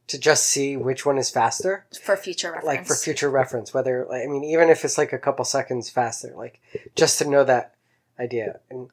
to 0.06 0.18
just 0.18 0.44
see 0.44 0.76
which 0.76 1.06
one 1.06 1.18
is 1.18 1.30
faster 1.30 1.86
for 2.02 2.16
future 2.16 2.48
reference. 2.48 2.66
Like 2.66 2.86
for 2.86 2.96
future 2.96 3.30
reference, 3.30 3.72
whether 3.72 4.10
I 4.12 4.26
mean 4.26 4.44
even 4.44 4.68
if 4.68 4.84
it's 4.84 4.98
like 4.98 5.12
a 5.12 5.18
couple 5.18 5.44
seconds 5.44 5.88
faster, 5.88 6.32
like 6.36 6.60
just 6.96 7.18
to 7.18 7.28
know 7.28 7.44
that 7.44 7.74
idea 8.20 8.60
and 8.70 8.88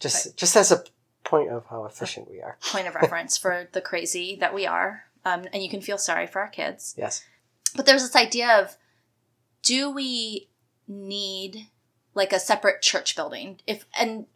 just 0.00 0.26
right. 0.26 0.36
just 0.36 0.56
as 0.56 0.72
a 0.72 0.84
point 1.24 1.50
of 1.50 1.66
how 1.66 1.84
efficient 1.84 2.30
we 2.30 2.40
are. 2.40 2.56
Point 2.70 2.86
of 2.86 2.94
reference 3.02 3.36
for 3.36 3.68
the 3.72 3.80
crazy 3.80 4.36
that 4.40 4.54
we 4.54 4.66
are, 4.66 5.04
um, 5.24 5.44
and 5.52 5.62
you 5.62 5.68
can 5.68 5.80
feel 5.80 5.98
sorry 5.98 6.26
for 6.26 6.40
our 6.40 6.48
kids. 6.48 6.94
Yes. 6.96 7.24
But 7.74 7.86
there's 7.86 8.02
this 8.02 8.16
idea 8.16 8.60
of, 8.60 8.76
do 9.62 9.90
we 9.90 10.48
need 10.88 11.68
like 12.14 12.32
a 12.32 12.38
separate 12.38 12.80
church 12.80 13.16
building? 13.16 13.60
If 13.66 13.84
and 13.98 14.26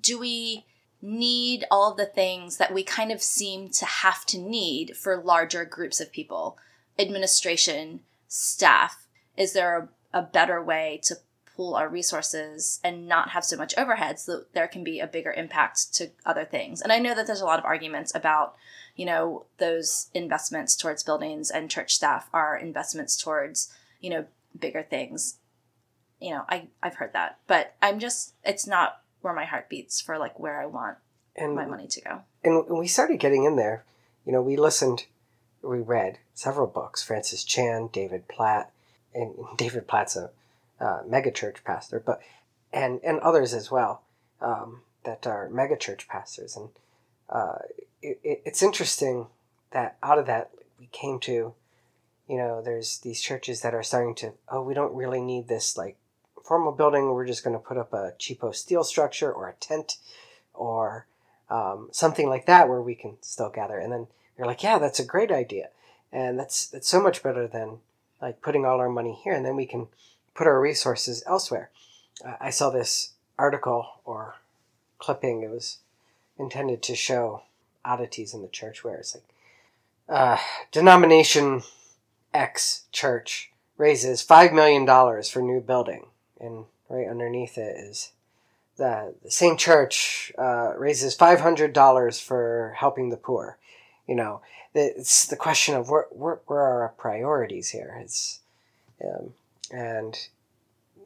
do 0.00 0.18
we 0.18 0.66
need 1.00 1.64
all 1.70 1.94
the 1.94 2.06
things 2.06 2.56
that 2.56 2.74
we 2.74 2.82
kind 2.82 3.12
of 3.12 3.22
seem 3.22 3.68
to 3.70 3.84
have 3.84 4.24
to 4.26 4.38
need 4.38 4.96
for 4.96 5.16
larger 5.16 5.64
groups 5.64 6.00
of 6.00 6.12
people 6.12 6.58
administration 6.98 8.00
staff 8.26 9.06
is 9.36 9.52
there 9.52 9.90
a, 10.12 10.18
a, 10.18 10.22
better 10.22 10.62
way 10.62 11.00
to 11.04 11.14
pool 11.58 11.74
our 11.74 11.88
resources 11.88 12.80
and 12.82 13.06
not 13.06 13.30
have 13.30 13.44
so 13.44 13.56
much 13.56 13.76
overhead 13.76 14.18
so 14.18 14.38
that 14.38 14.54
there 14.54 14.68
can 14.68 14.82
be 14.82 15.00
a 15.00 15.06
bigger 15.06 15.32
impact 15.32 15.92
to 15.92 16.08
other 16.24 16.44
things 16.44 16.80
and 16.80 16.92
i 16.92 16.98
know 16.98 17.14
that 17.14 17.26
there's 17.26 17.42
a 17.42 17.46
lot 17.46 17.58
of 17.58 17.64
arguments 17.64 18.14
about 18.14 18.54
you 18.96 19.04
know 19.04 19.44
those 19.58 20.08
investments 20.14 20.74
towards 20.74 21.02
buildings 21.02 21.50
and 21.50 21.70
church 21.70 21.94
staff 21.94 22.28
are 22.32 22.56
investments 22.56 23.20
towards 23.20 23.70
you 24.00 24.08
know 24.08 24.24
bigger 24.58 24.82
things 24.82 25.38
you 26.20 26.30
know 26.30 26.44
i 26.48 26.68
i've 26.82 26.94
heard 26.94 27.12
that 27.12 27.38
but 27.46 27.74
i'm 27.82 27.98
just 27.98 28.34
it's 28.44 28.66
not 28.66 29.02
where 29.20 29.34
my 29.34 29.44
heart 29.44 29.68
beats 29.68 30.00
for 30.00 30.18
like 30.18 30.38
where 30.38 30.60
I 30.60 30.66
want 30.66 30.98
and, 31.36 31.54
my 31.54 31.66
money 31.66 31.86
to 31.88 32.00
go. 32.00 32.20
And 32.44 32.64
we 32.68 32.86
started 32.86 33.20
getting 33.20 33.44
in 33.44 33.56
there. 33.56 33.84
You 34.24 34.32
know, 34.32 34.42
we 34.42 34.56
listened, 34.56 35.06
we 35.62 35.78
read 35.78 36.18
several 36.34 36.66
books: 36.66 37.02
Francis 37.02 37.44
Chan, 37.44 37.90
David 37.92 38.28
Platt, 38.28 38.72
and 39.14 39.34
David 39.56 39.86
Platt's 39.86 40.16
a 40.16 40.30
uh, 40.80 41.00
megachurch 41.08 41.64
pastor, 41.64 42.02
but 42.04 42.20
and 42.72 43.00
and 43.02 43.18
others 43.20 43.54
as 43.54 43.70
well 43.70 44.02
um, 44.40 44.82
that 45.04 45.26
are 45.26 45.48
megachurch 45.48 46.06
pastors. 46.06 46.56
And 46.56 46.68
uh, 47.28 47.58
it, 48.02 48.20
it, 48.22 48.42
it's 48.44 48.62
interesting 48.62 49.26
that 49.70 49.96
out 50.02 50.18
of 50.18 50.26
that 50.26 50.50
we 50.78 50.86
came 50.92 51.18
to, 51.20 51.54
you 52.28 52.36
know, 52.36 52.62
there's 52.62 52.98
these 52.98 53.20
churches 53.20 53.60
that 53.62 53.74
are 53.74 53.82
starting 53.82 54.14
to, 54.16 54.32
oh, 54.48 54.62
we 54.62 54.74
don't 54.74 54.94
really 54.94 55.20
need 55.20 55.48
this 55.48 55.76
like 55.76 55.96
formal 56.44 56.72
building, 56.72 57.12
we're 57.12 57.26
just 57.26 57.44
going 57.44 57.56
to 57.56 57.62
put 57.62 57.76
up 57.76 57.92
a 57.92 58.12
cheapo 58.18 58.54
steel 58.54 58.84
structure 58.84 59.30
or 59.30 59.48
a 59.48 59.54
tent 59.54 59.98
or 60.54 61.06
um, 61.50 61.88
something 61.92 62.28
like 62.28 62.46
that 62.46 62.68
where 62.68 62.80
we 62.80 62.94
can 62.94 63.16
still 63.20 63.50
gather. 63.50 63.78
And 63.78 63.92
then 63.92 64.06
you're 64.36 64.46
like, 64.46 64.62
yeah, 64.62 64.78
that's 64.78 65.00
a 65.00 65.04
great 65.04 65.30
idea. 65.30 65.68
And 66.10 66.38
that's, 66.38 66.66
that's 66.66 66.88
so 66.88 67.02
much 67.02 67.22
better 67.22 67.46
than 67.46 67.78
like 68.22 68.40
putting 68.40 68.64
all 68.64 68.80
our 68.80 68.88
money 68.88 69.18
here. 69.22 69.34
And 69.34 69.44
then 69.44 69.56
we 69.56 69.66
can 69.66 69.88
put 70.38 70.46
our 70.46 70.60
resources 70.60 71.24
elsewhere. 71.26 71.68
Uh, 72.24 72.34
I 72.40 72.50
saw 72.50 72.70
this 72.70 73.10
article 73.36 73.88
or 74.04 74.36
clipping. 74.98 75.42
It 75.42 75.50
was 75.50 75.78
intended 76.38 76.80
to 76.84 76.94
show 76.94 77.42
oddities 77.84 78.32
in 78.32 78.42
the 78.42 78.48
church 78.48 78.84
where 78.84 78.98
it's 78.98 79.16
like, 79.16 79.24
uh, 80.08 80.38
denomination 80.70 81.62
X 82.32 82.84
church 82.92 83.50
raises 83.76 84.24
$5 84.24 84.52
million 84.52 84.86
for 85.24 85.42
new 85.42 85.60
building 85.60 86.06
and 86.40 86.66
right 86.88 87.08
underneath 87.08 87.58
it 87.58 87.76
is 87.76 88.12
the, 88.76 89.14
the 89.24 89.30
same 89.30 89.56
church 89.56 90.32
uh, 90.38 90.72
raises 90.76 91.14
five 91.14 91.40
hundred 91.40 91.72
dollars 91.72 92.20
for 92.20 92.74
helping 92.76 93.10
the 93.10 93.16
poor. 93.16 93.58
You 94.06 94.14
know, 94.14 94.40
it's 94.72 95.26
the 95.26 95.36
question 95.36 95.74
of 95.74 95.90
where 95.90 96.06
where, 96.10 96.38
where 96.46 96.60
are 96.60 96.82
our 96.82 96.94
priorities 96.96 97.70
here? 97.70 97.98
It's 98.00 98.38
um, 99.04 99.34
and 99.70 100.16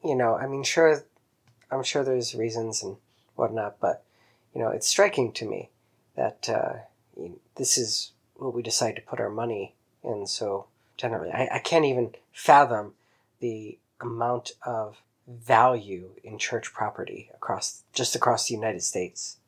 you 0.05 0.17
know, 0.17 0.35
I 0.35 0.47
mean, 0.47 0.65
sure, 0.65 1.05
I'm 1.71 1.83
sure 1.83 2.05
there's 2.05 2.35
reasons 2.35 2.83
and 2.83 2.97
whatnot, 3.37 3.77
but 3.81 4.05
you 4.55 4.61
know, 4.61 4.69
it's 4.69 4.89
striking 4.89 5.33
to 5.33 5.49
me 5.49 5.71
that 6.17 6.49
uh, 6.49 6.73
this 7.57 7.79
is 7.79 8.13
what 8.35 8.55
we 8.55 8.63
decide 8.63 8.97
to 8.97 9.03
put 9.03 9.21
our 9.21 9.31
money 9.31 9.75
in. 10.03 10.27
So 10.27 10.67
generally, 10.97 11.31
I, 11.31 11.49
I 11.55 11.59
can't 11.59 11.85
even 11.85 12.15
fathom 12.33 12.95
the 13.41 13.79
amount 14.01 14.53
of 14.67 15.01
value 15.29 16.11
in 16.25 16.39
church 16.39 16.73
property 16.73 17.31
across 17.35 17.85
just 17.93 18.17
across 18.17 18.49
the 18.49 18.55
United 18.55 18.83
States. 18.83 19.39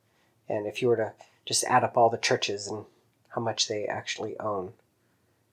And 0.48 0.66
if 0.66 0.80
you 0.80 0.88
were 0.88 0.96
to 0.96 1.12
just 1.44 1.64
add 1.64 1.84
up 1.84 1.96
all 1.96 2.10
the 2.10 2.18
churches 2.18 2.66
and 2.66 2.84
how 3.30 3.40
much 3.40 3.68
they 3.68 3.86
actually 3.86 4.38
own, 4.38 4.72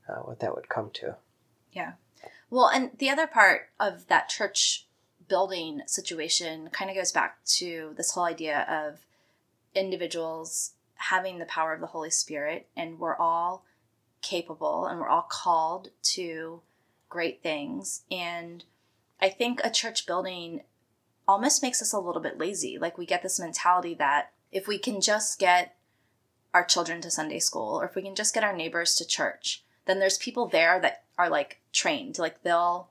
uh, 0.07 0.19
what 0.19 0.39
that 0.39 0.55
would 0.55 0.69
come 0.69 0.91
to. 0.93 1.15
Yeah. 1.71 1.93
Well, 2.51 2.67
and 2.67 2.91
the 2.99 3.09
other 3.09 3.27
part 3.27 3.69
of 3.79 4.07
that 4.07 4.27
church 4.27 4.85
building 5.27 5.81
situation 5.87 6.69
kind 6.71 6.91
of 6.91 6.97
goes 6.97 7.13
back 7.13 7.43
to 7.45 7.93
this 7.95 8.11
whole 8.11 8.25
idea 8.25 8.67
of 8.69 8.99
individuals 9.73 10.73
having 10.95 11.39
the 11.39 11.45
power 11.45 11.73
of 11.73 11.79
the 11.79 11.87
Holy 11.87 12.11
Spirit, 12.11 12.67
and 12.75 12.99
we're 12.99 13.15
all 13.15 13.63
capable 14.21 14.85
and 14.85 14.99
we're 14.99 15.07
all 15.07 15.25
called 15.27 15.91
to 16.03 16.61
great 17.09 17.41
things. 17.41 18.03
And 18.11 18.65
I 19.21 19.29
think 19.29 19.61
a 19.63 19.71
church 19.71 20.05
building 20.05 20.61
almost 21.27 21.63
makes 21.63 21.81
us 21.81 21.93
a 21.93 21.99
little 21.99 22.21
bit 22.21 22.37
lazy. 22.37 22.77
Like 22.77 22.97
we 22.97 23.05
get 23.05 23.23
this 23.23 23.39
mentality 23.39 23.93
that 23.95 24.31
if 24.51 24.67
we 24.67 24.77
can 24.77 24.99
just 24.99 25.39
get 25.39 25.77
our 26.53 26.65
children 26.65 26.99
to 27.01 27.09
Sunday 27.09 27.39
school 27.39 27.79
or 27.79 27.85
if 27.85 27.95
we 27.95 28.01
can 28.01 28.13
just 28.13 28.33
get 28.33 28.43
our 28.43 28.55
neighbors 28.55 28.95
to 28.95 29.07
church, 29.07 29.63
then 29.91 29.99
there's 29.99 30.17
people 30.17 30.47
there 30.47 30.79
that 30.79 31.03
are 31.17 31.29
like 31.29 31.59
trained. 31.73 32.17
Like 32.17 32.43
they'll 32.43 32.87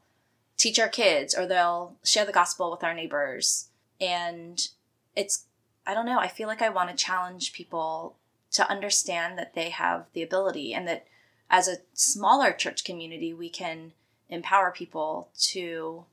teach 0.59 0.79
our 0.79 0.89
kids 0.89 1.35
or 1.35 1.47
they'll 1.47 1.97
share 2.05 2.27
the 2.27 2.33
gospel 2.33 2.71
with 2.71 2.85
our 2.85 2.93
neighbors. 2.93 3.69
And 3.99 4.69
it's, 5.17 5.47
I 5.87 5.95
don't 5.95 6.05
know, 6.05 6.19
I 6.19 6.29
feel 6.29 6.47
like 6.47 6.61
I 6.61 6.69
want 6.69 6.91
to 6.91 6.97
challenge 7.05 7.55
people 7.55 8.17
to 8.53 8.71
understand 8.71 9.39
that 9.39 9.55
they 9.55 9.71
have 9.71 10.07
the 10.13 10.23
ability 10.23 10.75
and 10.75 10.87
that 10.87 11.07
as 11.49 11.67
a 11.67 11.79
smaller 11.95 12.53
church 12.53 12.85
community, 12.85 13.33
we 13.33 13.49
can 13.49 13.93
empower 14.29 14.71
people 14.71 15.31
to 15.39 16.05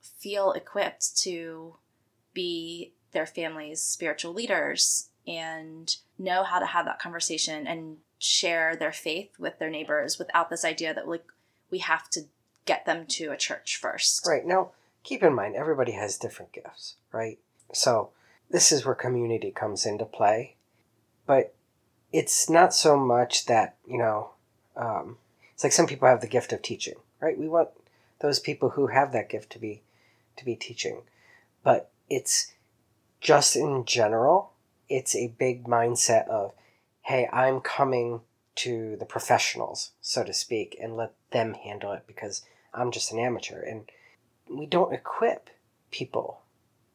feel 0.00 0.52
equipped 0.52 1.18
to 1.18 1.74
be 2.32 2.92
their 3.10 3.26
family's 3.26 3.82
spiritual 3.82 4.32
leaders 4.32 5.08
and 5.26 5.96
know 6.18 6.44
how 6.44 6.60
to 6.60 6.66
have 6.66 6.86
that 6.86 7.00
conversation 7.00 7.66
and 7.66 7.96
share 8.18 8.76
their 8.76 8.92
faith 8.92 9.38
with 9.38 9.58
their 9.58 9.70
neighbors 9.70 10.18
without 10.18 10.50
this 10.50 10.64
idea 10.64 10.94
that 10.94 11.08
like 11.08 11.24
we 11.70 11.78
have 11.78 12.08
to 12.10 12.22
get 12.64 12.86
them 12.86 13.06
to 13.06 13.30
a 13.30 13.36
church 13.36 13.76
first. 13.76 14.26
Right. 14.26 14.44
Now, 14.44 14.70
keep 15.02 15.22
in 15.22 15.34
mind 15.34 15.54
everybody 15.54 15.92
has 15.92 16.18
different 16.18 16.52
gifts, 16.52 16.96
right? 17.12 17.38
So, 17.72 18.10
this 18.50 18.70
is 18.70 18.84
where 18.84 18.94
community 18.94 19.50
comes 19.50 19.86
into 19.86 20.04
play. 20.04 20.56
But 21.26 21.54
it's 22.12 22.48
not 22.48 22.72
so 22.72 22.96
much 22.96 23.46
that, 23.46 23.76
you 23.86 23.98
know, 23.98 24.30
um, 24.76 25.18
it's 25.52 25.64
like 25.64 25.72
some 25.72 25.86
people 25.86 26.06
have 26.08 26.20
the 26.20 26.28
gift 26.28 26.52
of 26.52 26.62
teaching, 26.62 26.94
right? 27.20 27.38
We 27.38 27.48
want 27.48 27.70
those 28.20 28.38
people 28.38 28.70
who 28.70 28.88
have 28.88 29.12
that 29.12 29.28
gift 29.28 29.50
to 29.52 29.58
be 29.58 29.82
to 30.36 30.44
be 30.44 30.54
teaching. 30.54 31.02
But 31.62 31.90
it's 32.08 32.52
just 33.20 33.56
in 33.56 33.84
general, 33.84 34.52
it's 34.88 35.16
a 35.16 35.34
big 35.38 35.64
mindset 35.64 36.28
of, 36.28 36.52
hey, 37.06 37.28
I'm 37.32 37.60
coming 37.60 38.20
to 38.56 38.96
the 38.96 39.04
professionals, 39.04 39.92
so 40.00 40.24
to 40.24 40.32
speak, 40.32 40.76
and 40.82 40.96
let 40.96 41.12
them 41.30 41.54
handle 41.54 41.92
it 41.92 42.02
because 42.04 42.42
I'm 42.74 42.90
just 42.90 43.12
an 43.12 43.20
amateur. 43.20 43.62
And 43.62 43.88
we 44.50 44.66
don't 44.66 44.92
equip 44.92 45.48
people 45.92 46.40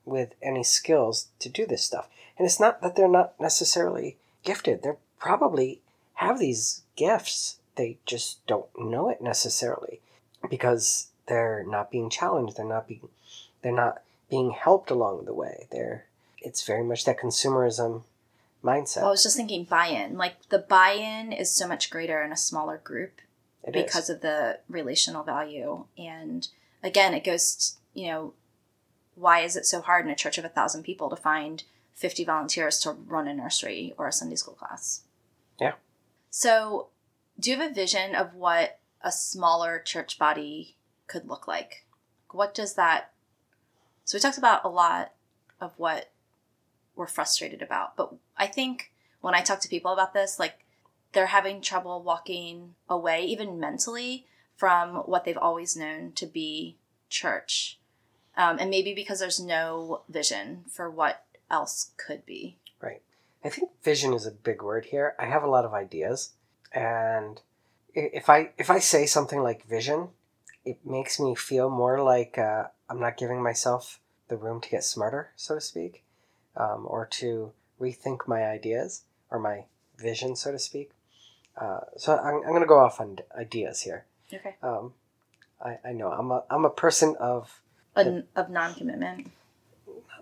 with 0.03 0.33
any 0.41 0.65
skills 0.65 1.29
to 1.39 1.47
do 1.47 1.65
this 1.65 1.85
stuff. 1.85 2.09
And 2.37 2.45
it's 2.45 2.59
not 2.59 2.81
that 2.81 2.97
they're 2.97 3.07
not 3.07 3.39
necessarily 3.39 4.17
gifted, 4.43 4.83
they 4.83 4.91
probably 5.17 5.79
have 6.15 6.39
these 6.39 6.81
gifts. 6.97 7.59
They 7.77 7.97
just 8.05 8.45
don't 8.47 8.67
know 8.77 9.07
it 9.07 9.21
necessarily 9.21 10.01
because 10.49 11.07
they're 11.27 11.63
not 11.65 11.89
being 11.89 12.09
challenged, 12.09 12.57
they're 12.57 12.65
not 12.65 12.85
being 12.85 13.07
they're 13.61 13.71
not 13.71 14.01
being 14.29 14.51
helped 14.51 14.91
along 14.91 15.23
the 15.23 15.33
way. 15.33 15.67
They're 15.71 16.03
it's 16.39 16.67
very 16.67 16.83
much 16.83 17.05
that 17.05 17.17
consumerism 17.17 18.03
mindset. 18.63 18.97
Well, 18.97 19.07
I 19.07 19.11
was 19.11 19.23
just 19.23 19.37
thinking 19.37 19.63
buy-in. 19.65 20.17
Like 20.17 20.49
the 20.49 20.59
buy-in 20.59 21.31
is 21.31 21.51
so 21.51 21.67
much 21.67 21.89
greater 21.89 22.21
in 22.21 22.31
a 22.31 22.37
smaller 22.37 22.79
group 22.83 23.21
It 23.63 23.73
because 23.73 24.05
is. 24.05 24.09
of 24.11 24.21
the 24.21 24.59
relational 24.69 25.23
value. 25.23 25.85
And 25.97 26.47
again, 26.83 27.13
it 27.13 27.23
goes, 27.23 27.77
you 27.93 28.07
know, 28.07 28.33
why 29.15 29.41
is 29.41 29.55
it 29.55 29.65
so 29.65 29.81
hard 29.81 30.05
in 30.05 30.11
a 30.11 30.15
church 30.15 30.37
of 30.37 30.45
a 30.45 30.49
thousand 30.49 30.83
people 30.83 31.09
to 31.09 31.15
find 31.15 31.63
50 31.93 32.23
volunteers 32.25 32.79
to 32.79 32.91
run 32.91 33.27
a 33.27 33.33
nursery 33.33 33.93
or 33.97 34.07
a 34.07 34.11
Sunday 34.11 34.35
school 34.35 34.55
class? 34.55 35.01
Yeah. 35.59 35.73
So, 36.29 36.87
do 37.39 37.51
you 37.51 37.57
have 37.57 37.71
a 37.71 37.73
vision 37.73 38.15
of 38.15 38.33
what 38.33 38.79
a 39.01 39.11
smaller 39.11 39.79
church 39.79 40.17
body 40.17 40.77
could 41.07 41.27
look 41.27 41.47
like? 41.47 41.85
What 42.31 42.53
does 42.53 42.75
that? 42.75 43.11
So, 44.05 44.15
we 44.17 44.21
talked 44.21 44.37
about 44.37 44.63
a 44.63 44.69
lot 44.69 45.11
of 45.59 45.73
what 45.77 46.09
we're 47.01 47.07
frustrated 47.07 47.63
about, 47.63 47.97
but 47.97 48.13
I 48.37 48.45
think 48.45 48.91
when 49.21 49.33
I 49.33 49.41
talk 49.41 49.59
to 49.61 49.67
people 49.67 49.91
about 49.91 50.13
this, 50.13 50.37
like 50.37 50.63
they're 51.13 51.25
having 51.25 51.59
trouble 51.59 52.03
walking 52.03 52.75
away, 52.87 53.23
even 53.25 53.59
mentally, 53.59 54.27
from 54.55 54.97
what 54.97 55.25
they've 55.25 55.35
always 55.37 55.75
known 55.75 56.11
to 56.13 56.27
be 56.27 56.77
church. 57.09 57.79
Um, 58.37 58.57
and 58.59 58.69
maybe 58.69 58.93
because 58.93 59.19
there's 59.19 59.39
no 59.39 60.03
vision 60.09 60.65
for 60.69 60.91
what 60.91 61.25
else 61.49 61.89
could 61.97 62.23
be. 62.23 62.59
Right. 62.79 63.01
I 63.43 63.49
think 63.49 63.71
vision 63.81 64.13
is 64.13 64.27
a 64.27 64.31
big 64.31 64.61
word 64.61 64.85
here. 64.85 65.15
I 65.17 65.25
have 65.25 65.41
a 65.41 65.49
lot 65.49 65.65
of 65.65 65.73
ideas, 65.73 66.33
and 66.71 67.41
if 67.95 68.29
I 68.29 68.51
if 68.59 68.69
I 68.69 68.77
say 68.77 69.07
something 69.07 69.41
like 69.41 69.67
vision, 69.67 70.09
it 70.63 70.85
makes 70.85 71.19
me 71.19 71.33
feel 71.33 71.71
more 71.71 71.99
like 72.03 72.37
uh, 72.37 72.65
I'm 72.87 72.99
not 72.99 73.17
giving 73.17 73.41
myself 73.41 73.99
the 74.27 74.37
room 74.37 74.61
to 74.61 74.69
get 74.69 74.83
smarter, 74.83 75.31
so 75.35 75.55
to 75.55 75.61
speak, 75.61 76.03
um, 76.55 76.85
or 76.87 77.05
to 77.05 77.51
rethink 77.79 78.27
my 78.27 78.43
ideas 78.45 79.03
or 79.29 79.39
my 79.39 79.65
vision, 79.97 80.35
so 80.35 80.51
to 80.51 80.59
speak. 80.59 80.91
Uh, 81.57 81.81
so 81.97 82.17
I'm, 82.17 82.35
I'm 82.35 82.49
going 82.49 82.61
to 82.61 82.67
go 82.67 82.79
off 82.79 82.99
on 83.01 83.17
ideas 83.37 83.81
here. 83.81 84.05
Okay. 84.33 84.55
Um, 84.63 84.93
I, 85.63 85.77
I 85.85 85.91
know 85.91 86.11
I'm 86.11 86.31
a 86.31 86.43
I'm 86.49 86.65
a 86.65 86.69
person 86.69 87.15
of 87.19 87.61
An, 87.95 88.25
of 88.35 88.49
non 88.49 88.73
commitment. 88.73 89.31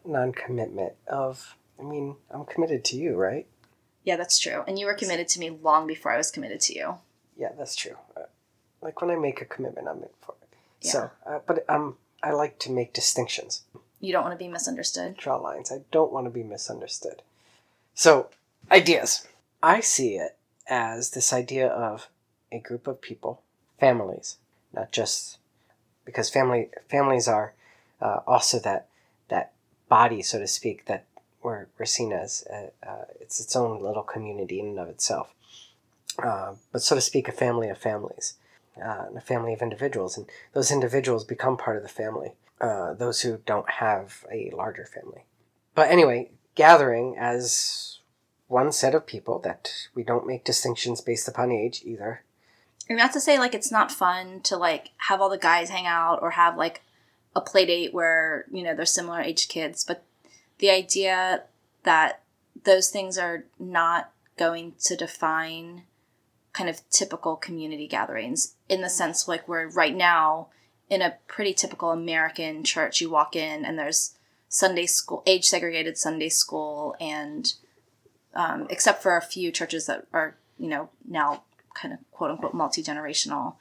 non-commitment. 0.06 0.94
Of 1.08 1.56
I 1.80 1.84
mean 1.84 2.16
I'm 2.32 2.46
committed 2.46 2.84
to 2.86 2.98
you, 2.98 3.16
right? 3.16 3.48
Yeah, 4.04 4.16
that's 4.18 4.40
true. 4.40 4.64
And 4.68 4.80
you 4.80 4.86
were 4.86 4.96
committed 4.96 5.28
to 5.30 5.40
me 5.40 5.50
long 5.52 5.86
before 5.86 6.12
I 6.12 6.18
was 6.18 6.32
committed 6.32 6.60
to 6.62 6.76
you. 6.76 6.96
Yeah, 7.38 7.50
that's 7.58 7.76
true. 7.76 7.96
Uh, 8.18 8.24
like 8.82 9.02
when 9.02 9.12
I 9.12 9.16
make 9.16 9.42
a 9.42 9.46
commitment, 9.46 9.88
I'm 9.88 9.98
in 9.98 10.10
for 10.22 10.36
it. 10.42 10.48
Yeah. 10.82 10.92
So, 10.92 11.12
uh, 11.26 11.40
but 11.46 11.70
um, 11.70 11.98
I 12.24 12.32
like 12.32 12.58
to 12.60 12.72
make 12.72 12.94
distinctions, 12.94 13.64
You 14.00 14.14
don't 14.14 14.24
want 14.24 14.38
to 14.38 14.44
be 14.44 14.50
misunderstood. 14.50 15.18
draw 15.18 15.38
lines. 15.38 15.72
I 15.72 15.82
don't 15.92 16.12
want 16.12 16.26
to 16.26 16.32
be 16.32 16.44
misunderstood. 16.44 17.22
So, 17.94 18.30
ideas. 18.72 19.28
I 19.62 19.82
see 19.82 20.16
it 20.16 20.38
as 20.68 21.12
this 21.12 21.34
idea 21.34 21.68
of 21.68 22.08
a 22.52 22.60
group 22.60 22.88
of 22.88 23.02
people, 23.02 23.42
families, 23.80 24.38
not 24.74 24.92
just 24.92 25.38
because 26.06 26.30
family 26.30 26.70
families 26.88 27.28
are 27.28 27.54
uh, 28.02 28.20
also 28.26 28.60
that 28.60 28.88
that 29.28 29.52
body, 29.90 30.22
so 30.22 30.40
to 30.40 30.48
speak, 30.48 30.86
that 30.86 31.06
we're, 31.42 31.68
we're 31.78 31.86
seen 31.86 32.12
as 32.12 32.46
uh, 32.52 32.68
uh, 32.88 33.06
it's 33.20 33.40
its 33.40 33.56
own 33.56 33.82
little 33.82 34.04
community 34.04 34.60
in 34.60 34.68
and 34.68 34.80
of 34.80 34.90
itself. 34.90 35.34
Uh, 36.22 36.54
but 36.72 36.82
so 36.82 36.96
to 36.96 37.02
speak, 37.02 37.28
a 37.28 37.32
family 37.32 37.70
of 37.70 37.78
families, 37.78 38.36
uh, 38.84 39.06
a 39.16 39.22
family 39.22 39.54
of 39.54 39.62
individuals, 39.62 40.18
and 40.18 40.28
those 40.54 40.72
individuals 40.72 41.24
become 41.24 41.58
part 41.58 41.78
of 41.78 41.84
the 41.84 41.90
family. 41.90 42.32
Uh, 42.62 42.94
those 42.94 43.22
who 43.22 43.40
don't 43.46 43.70
have 43.70 44.26
a 44.32 44.52
larger 44.54 44.86
family. 44.86 45.26
But 45.76 45.90
anyway, 45.90 46.32
gathering 46.56 47.16
as 47.18 48.00
one 48.48 48.72
set 48.72 48.94
of 48.94 49.06
people 49.06 49.40
that 49.40 49.72
we 49.96 50.04
don't 50.04 50.28
make 50.28 50.44
distinctions 50.44 51.00
based 51.00 51.28
upon 51.28 51.52
age 51.52 51.82
either. 51.86 52.24
And 52.90 52.98
not 52.98 53.14
to 53.14 53.22
say 53.22 53.40
like 53.40 53.54
it's 53.54 53.72
not 53.72 53.92
fun 53.92 54.42
to 54.42 54.58
like 54.58 54.90
have 54.98 55.22
all 55.22 55.30
the 55.30 55.38
guys 55.38 55.70
hang 55.70 55.86
out 55.86 56.20
or 56.22 56.32
have 56.32 56.58
like 56.58 56.82
a 57.36 57.42
play 57.42 57.66
date 57.66 57.94
where, 57.94 58.46
you 58.52 58.64
know, 58.64 58.76
they're 58.76 58.86
similar 58.86 59.22
age 59.22 59.48
kids, 59.48 59.86
but 59.86 60.04
the 60.58 60.70
idea 60.70 61.44
that 61.84 62.24
those 62.66 62.90
things 62.90 63.18
are 63.18 63.46
not 63.58 64.12
going 64.38 64.74
to 64.84 64.96
define 64.96 65.84
kind 66.52 66.70
of 66.70 66.88
typical 66.90 67.36
community 67.36 67.88
gatherings 67.88 68.56
in 68.68 68.82
the 68.82 68.90
sense 68.90 69.28
like 69.28 69.48
where 69.48 69.70
right 69.70 69.96
now 69.96 70.48
in 70.90 71.02
a 71.02 71.16
pretty 71.28 71.54
typical 71.54 71.92
American 71.92 72.64
church 72.64 73.02
you 73.02 73.10
walk 73.10 73.36
in 73.36 73.66
and 73.66 73.78
there's 73.78 74.16
Sunday 74.48 74.86
school 74.86 75.24
age 75.26 75.46
segregated 75.46 75.98
Sunday 75.98 76.30
school 76.30 76.96
and 77.00 77.54
um, 78.34 78.68
except 78.70 79.02
for 79.02 79.16
a 79.18 79.22
few 79.22 79.52
churches 79.52 79.86
that 79.86 80.08
are 80.14 80.36
you 80.58 80.68
know 80.68 80.90
now 81.08 81.44
kind 81.74 81.94
of 81.94 82.00
quote 82.12 82.32
unquote 82.32 82.54
multi 82.54 82.84
generational, 82.84 83.56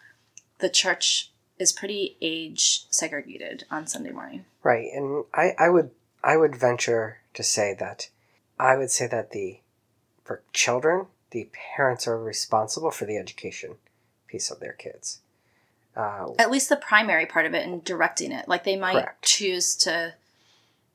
the 0.59 0.68
church 0.68 1.31
is 1.59 1.72
pretty 1.72 2.16
age 2.20 2.85
segregated 2.91 3.64
on 3.70 3.87
Sunday 3.87 4.11
morning. 4.11 4.45
Right, 4.62 4.89
and 4.93 5.24
I, 5.35 5.55
I 5.59 5.68
would 5.68 5.91
I 6.22 6.37
would 6.37 6.57
venture 6.57 7.18
to 7.35 7.43
say 7.43 7.74
that 7.79 8.09
I 8.59 8.76
would 8.76 8.91
say 8.91 9.07
that 9.07 9.31
the 9.31 9.61
for 10.24 10.43
children 10.53 11.07
the 11.31 11.51
parents 11.76 12.09
are 12.09 12.18
responsible 12.18 12.91
for 12.91 13.05
the 13.05 13.18
education 13.18 13.76
piece 14.26 14.51
of 14.51 14.61
their 14.61 14.72
kids. 14.72 15.20
Uh, 15.99 16.29
At 16.39 16.53
least 16.53 16.69
the 16.69 16.77
primary 16.77 17.27
part 17.27 17.45
of 17.45 17.55
it 17.55 17.67
and 17.67 17.83
directing 17.83 18.31
it. 18.31 18.49
Like 18.49 18.63
they 18.63 18.77
might 18.77 18.93
Correct. 18.93 19.25
choose 19.25 19.75
to, 19.77 20.15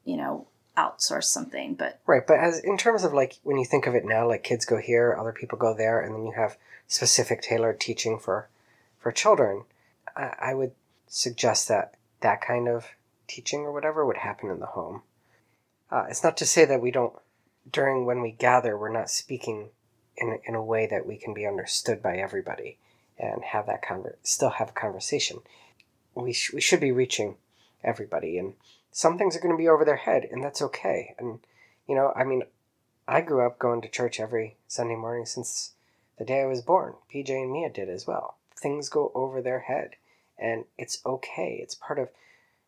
you 0.06 0.16
know, 0.16 0.48
outsource 0.78 1.26
something, 1.26 1.76
but 1.76 2.00
Right, 2.08 2.26
but 2.26 2.40
as 2.40 2.60
in 2.60 2.78
terms 2.78 3.04
of 3.04 3.14
like 3.14 3.36
when 3.44 3.58
you 3.58 3.66
think 3.66 3.86
of 3.86 3.96
it 3.96 4.06
now, 4.06 4.26
like 4.26 4.44
kids 4.44 4.66
go 4.66 4.78
here, 4.78 5.16
other 5.20 5.34
people 5.34 5.58
go 5.58 5.76
there, 5.76 6.00
and 6.00 6.16
then 6.16 6.26
you 6.26 6.32
have 6.32 6.58
specific 6.88 7.42
tailored 7.42 7.82
teaching 7.82 8.18
for 8.18 8.48
for 8.98 9.12
children. 9.12 9.66
I, 10.16 10.36
I 10.40 10.54
would 10.54 10.72
suggest 11.08 11.68
that 11.68 11.96
that 12.22 12.40
kind 12.40 12.70
of 12.70 12.88
teaching 13.28 13.62
or 13.62 13.74
whatever 13.74 14.06
would 14.06 14.18
happen 14.18 14.50
in 14.50 14.60
the 14.60 14.68
home. 14.68 15.02
Uh, 15.92 16.06
it's 16.10 16.24
not 16.24 16.38
to 16.38 16.46
say 16.46 16.64
that 16.64 16.82
we 16.82 16.92
don't 16.92 17.14
during 17.70 18.06
when 18.06 18.22
we 18.22 18.32
gather, 18.32 18.78
we're 18.78 18.90
not 18.90 19.10
speaking 19.10 19.70
in 20.16 20.40
in 20.46 20.56
a 20.56 20.64
way 20.64 20.88
that 20.88 21.06
we 21.06 21.18
can 21.18 21.34
be 21.34 21.46
understood 21.46 22.02
by 22.02 22.16
everybody 22.16 22.78
and 23.18 23.44
have 23.44 23.66
that 23.68 23.84
conver- 23.84 24.16
still 24.24 24.52
have 24.52 24.70
a 24.70 24.74
conversation. 24.74 25.40
We 26.16 26.34
sh- 26.34 26.54
we 26.54 26.62
should 26.62 26.80
be 26.80 26.92
reaching 26.92 27.38
everybody, 27.84 28.38
and 28.38 28.54
some 28.92 29.18
things 29.18 29.36
are 29.36 29.40
going 29.40 29.54
to 29.54 29.58
be 29.58 29.68
over 29.70 29.86
their 29.86 29.98
head, 29.98 30.28
and 30.32 30.44
that's 30.44 30.62
okay. 30.62 31.16
And 31.18 31.40
you 31.88 31.96
know, 31.96 32.14
I 32.16 32.24
mean, 32.24 32.44
I 33.08 33.22
grew 33.22 33.46
up 33.46 33.60
going 33.60 33.82
to 33.82 33.90
church 33.90 34.20
every 34.20 34.58
Sunday 34.68 34.96
morning 34.96 35.26
since 35.26 35.74
the 36.18 36.26
day 36.26 36.42
I 36.42 36.46
was 36.46 36.62
born. 36.62 36.94
PJ 37.14 37.30
and 37.30 37.52
Mia 37.52 37.70
did 37.70 37.90
as 37.90 38.08
well. 38.08 38.38
Things 38.56 38.90
go 38.90 39.12
over 39.14 39.42
their 39.42 39.60
head, 39.62 39.96
and 40.38 40.66
it's 40.78 41.00
okay. 41.06 41.60
It's 41.62 41.76
part 41.76 42.00
of, 42.00 42.10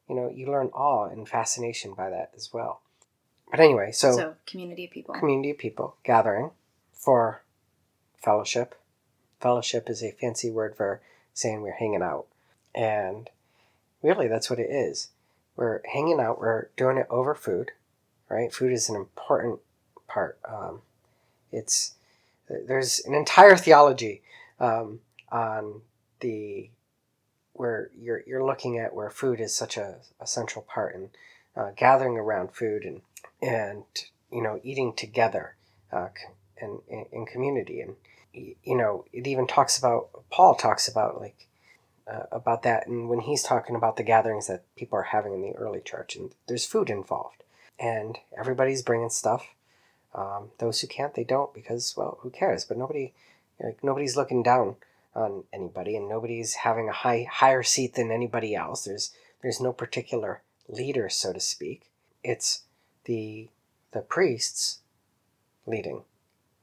you 0.10 0.16
know, 0.16 0.30
you 0.30 0.48
learn 0.48 0.68
awe 0.74 1.06
and 1.08 1.28
fascination 1.30 1.94
by 1.94 2.10
that 2.10 2.32
as 2.36 2.52
well. 2.52 2.82
But 3.50 3.60
anyway, 3.60 3.92
so, 3.92 4.18
So, 4.18 4.36
community 4.46 4.86
of 4.86 4.92
people. 4.92 5.16
community 5.16 5.52
of 5.52 5.58
people 5.58 5.96
gathering 6.04 6.52
for 6.92 7.44
fellowship. 8.18 8.76
Fellowship 9.46 9.92
is 9.92 10.02
a 10.02 10.10
fancy 10.10 10.50
word 10.50 10.76
for 10.76 11.02
saying 11.36 11.62
we're 11.62 11.74
hanging 11.74 12.02
out. 12.02 12.26
And 12.74 13.30
really, 14.02 14.28
that's 14.28 14.50
what 14.50 14.58
it 14.58 14.72
is. 14.72 15.10
We're 15.56 15.82
hanging 15.94 16.20
out, 16.20 16.40
we're 16.40 16.70
doing 16.76 16.98
it 16.98 17.06
over 17.12 17.36
food, 17.36 17.70
right? 18.28 18.52
Food 18.52 18.72
is 18.72 18.90
an 18.90 18.96
important 18.96 19.60
part. 20.08 20.40
Um, 20.50 20.82
it's 21.52 21.94
there's 22.50 23.02
an 23.06 23.14
entire 23.14 23.56
theology 23.56 24.24
um, 24.60 25.02
on 25.32 25.82
the 26.22 26.72
where 27.54 27.92
you're 27.96 28.24
you're 28.26 28.44
looking 28.44 28.80
at 28.80 28.96
where 28.96 29.12
food 29.12 29.40
is 29.40 29.56
such 29.56 29.78
a, 29.78 29.98
a 30.20 30.26
central 30.26 30.66
part 30.68 30.96
and 30.96 31.10
uh, 31.56 31.70
gathering 31.78 32.18
around 32.18 32.52
food 32.52 32.84
and 32.84 33.02
and 33.44 33.84
you 34.32 34.42
know 34.42 34.60
eating 34.64 34.92
together 34.92 35.56
uh, 35.92 36.08
and 36.60 36.80
in, 36.88 37.28
community 37.28 37.80
and 37.80 37.96
you 38.36 38.76
know 38.76 39.06
it 39.14 39.28
even 39.28 39.48
talks 39.48 39.78
about 39.78 40.10
Paul 40.30 40.56
talks 40.56 40.88
about 40.88 41.20
like 41.20 41.48
uh, 42.12 42.24
about 42.32 42.64
that 42.64 42.88
and 42.88 43.10
when 43.10 43.22
he's 43.22 43.44
talking 43.44 43.76
about 43.76 43.98
the 43.98 44.04
gatherings 44.04 44.48
that 44.48 44.64
people 44.76 44.98
are 45.00 45.04
having 45.04 45.34
in 45.34 45.42
the 45.42 45.56
early 45.56 45.82
church 45.82 46.16
and 46.16 46.34
there's 46.48 46.66
food 46.66 46.90
involved 46.90 47.44
and 47.80 48.20
everybody's 48.38 48.84
bringing 48.84 49.10
stuff. 49.10 49.48
Um, 50.14 50.52
those 50.60 50.80
who 50.80 50.88
can't 50.88 51.14
they 51.14 51.24
don't 51.24 51.54
because 51.54 51.96
well 51.98 52.20
who 52.22 52.30
cares? 52.30 52.64
But 52.66 52.78
nobody 52.78 53.14
like 53.62 53.84
nobody's 53.84 54.16
looking 54.16 54.44
down 54.44 54.76
on 55.14 55.46
anybody 55.54 55.96
and 55.96 56.08
nobody's 56.08 56.56
having 56.56 56.90
a 56.90 56.94
high 56.94 57.28
higher 57.30 57.64
seat 57.64 57.96
than 57.96 58.12
anybody 58.12 58.56
else. 58.56 58.86
There's 58.86 59.12
there's 59.42 59.62
no 59.62 59.74
particular 59.74 60.42
leader 60.68 61.10
so 61.10 61.34
to 61.34 61.40
speak. 61.40 61.92
It's 62.24 62.64
the 63.06 63.50
the 63.92 64.02
priests 64.02 64.80
leading 65.66 66.04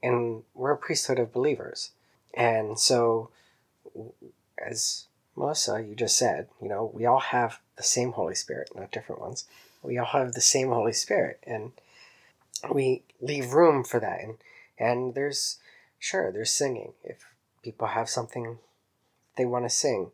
and 0.03 0.43
we're 0.53 0.73
a 0.73 0.77
priesthood 0.77 1.17
of 1.17 1.33
believers. 1.33 1.91
And 2.33 2.77
so 2.77 3.29
as 4.63 5.05
melissa 5.35 5.83
you 5.83 5.95
just 5.95 6.15
said 6.15 6.47
you 6.61 6.69
know 6.69 6.91
we 6.93 7.05
all 7.05 7.19
have 7.19 7.59
the 7.75 7.83
same 7.83 8.11
holy 8.11 8.35
spirit 8.35 8.69
not 8.75 8.91
different 8.91 9.21
ones. 9.21 9.45
We 9.81 9.97
all 9.97 10.05
have 10.05 10.33
the 10.33 10.41
same 10.41 10.67
holy 10.67 10.93
spirit 10.93 11.39
and 11.47 11.71
we 12.71 13.03
leave 13.21 13.53
room 13.53 13.83
for 13.83 13.99
that. 13.99 14.19
And 14.21 14.37
and 14.77 15.15
there's 15.15 15.57
sure 15.99 16.31
there's 16.31 16.51
singing 16.51 16.93
if 17.03 17.25
people 17.63 17.87
have 17.87 18.09
something 18.09 18.59
they 19.37 19.45
want 19.45 19.65
to 19.65 19.69
sing. 19.69 20.11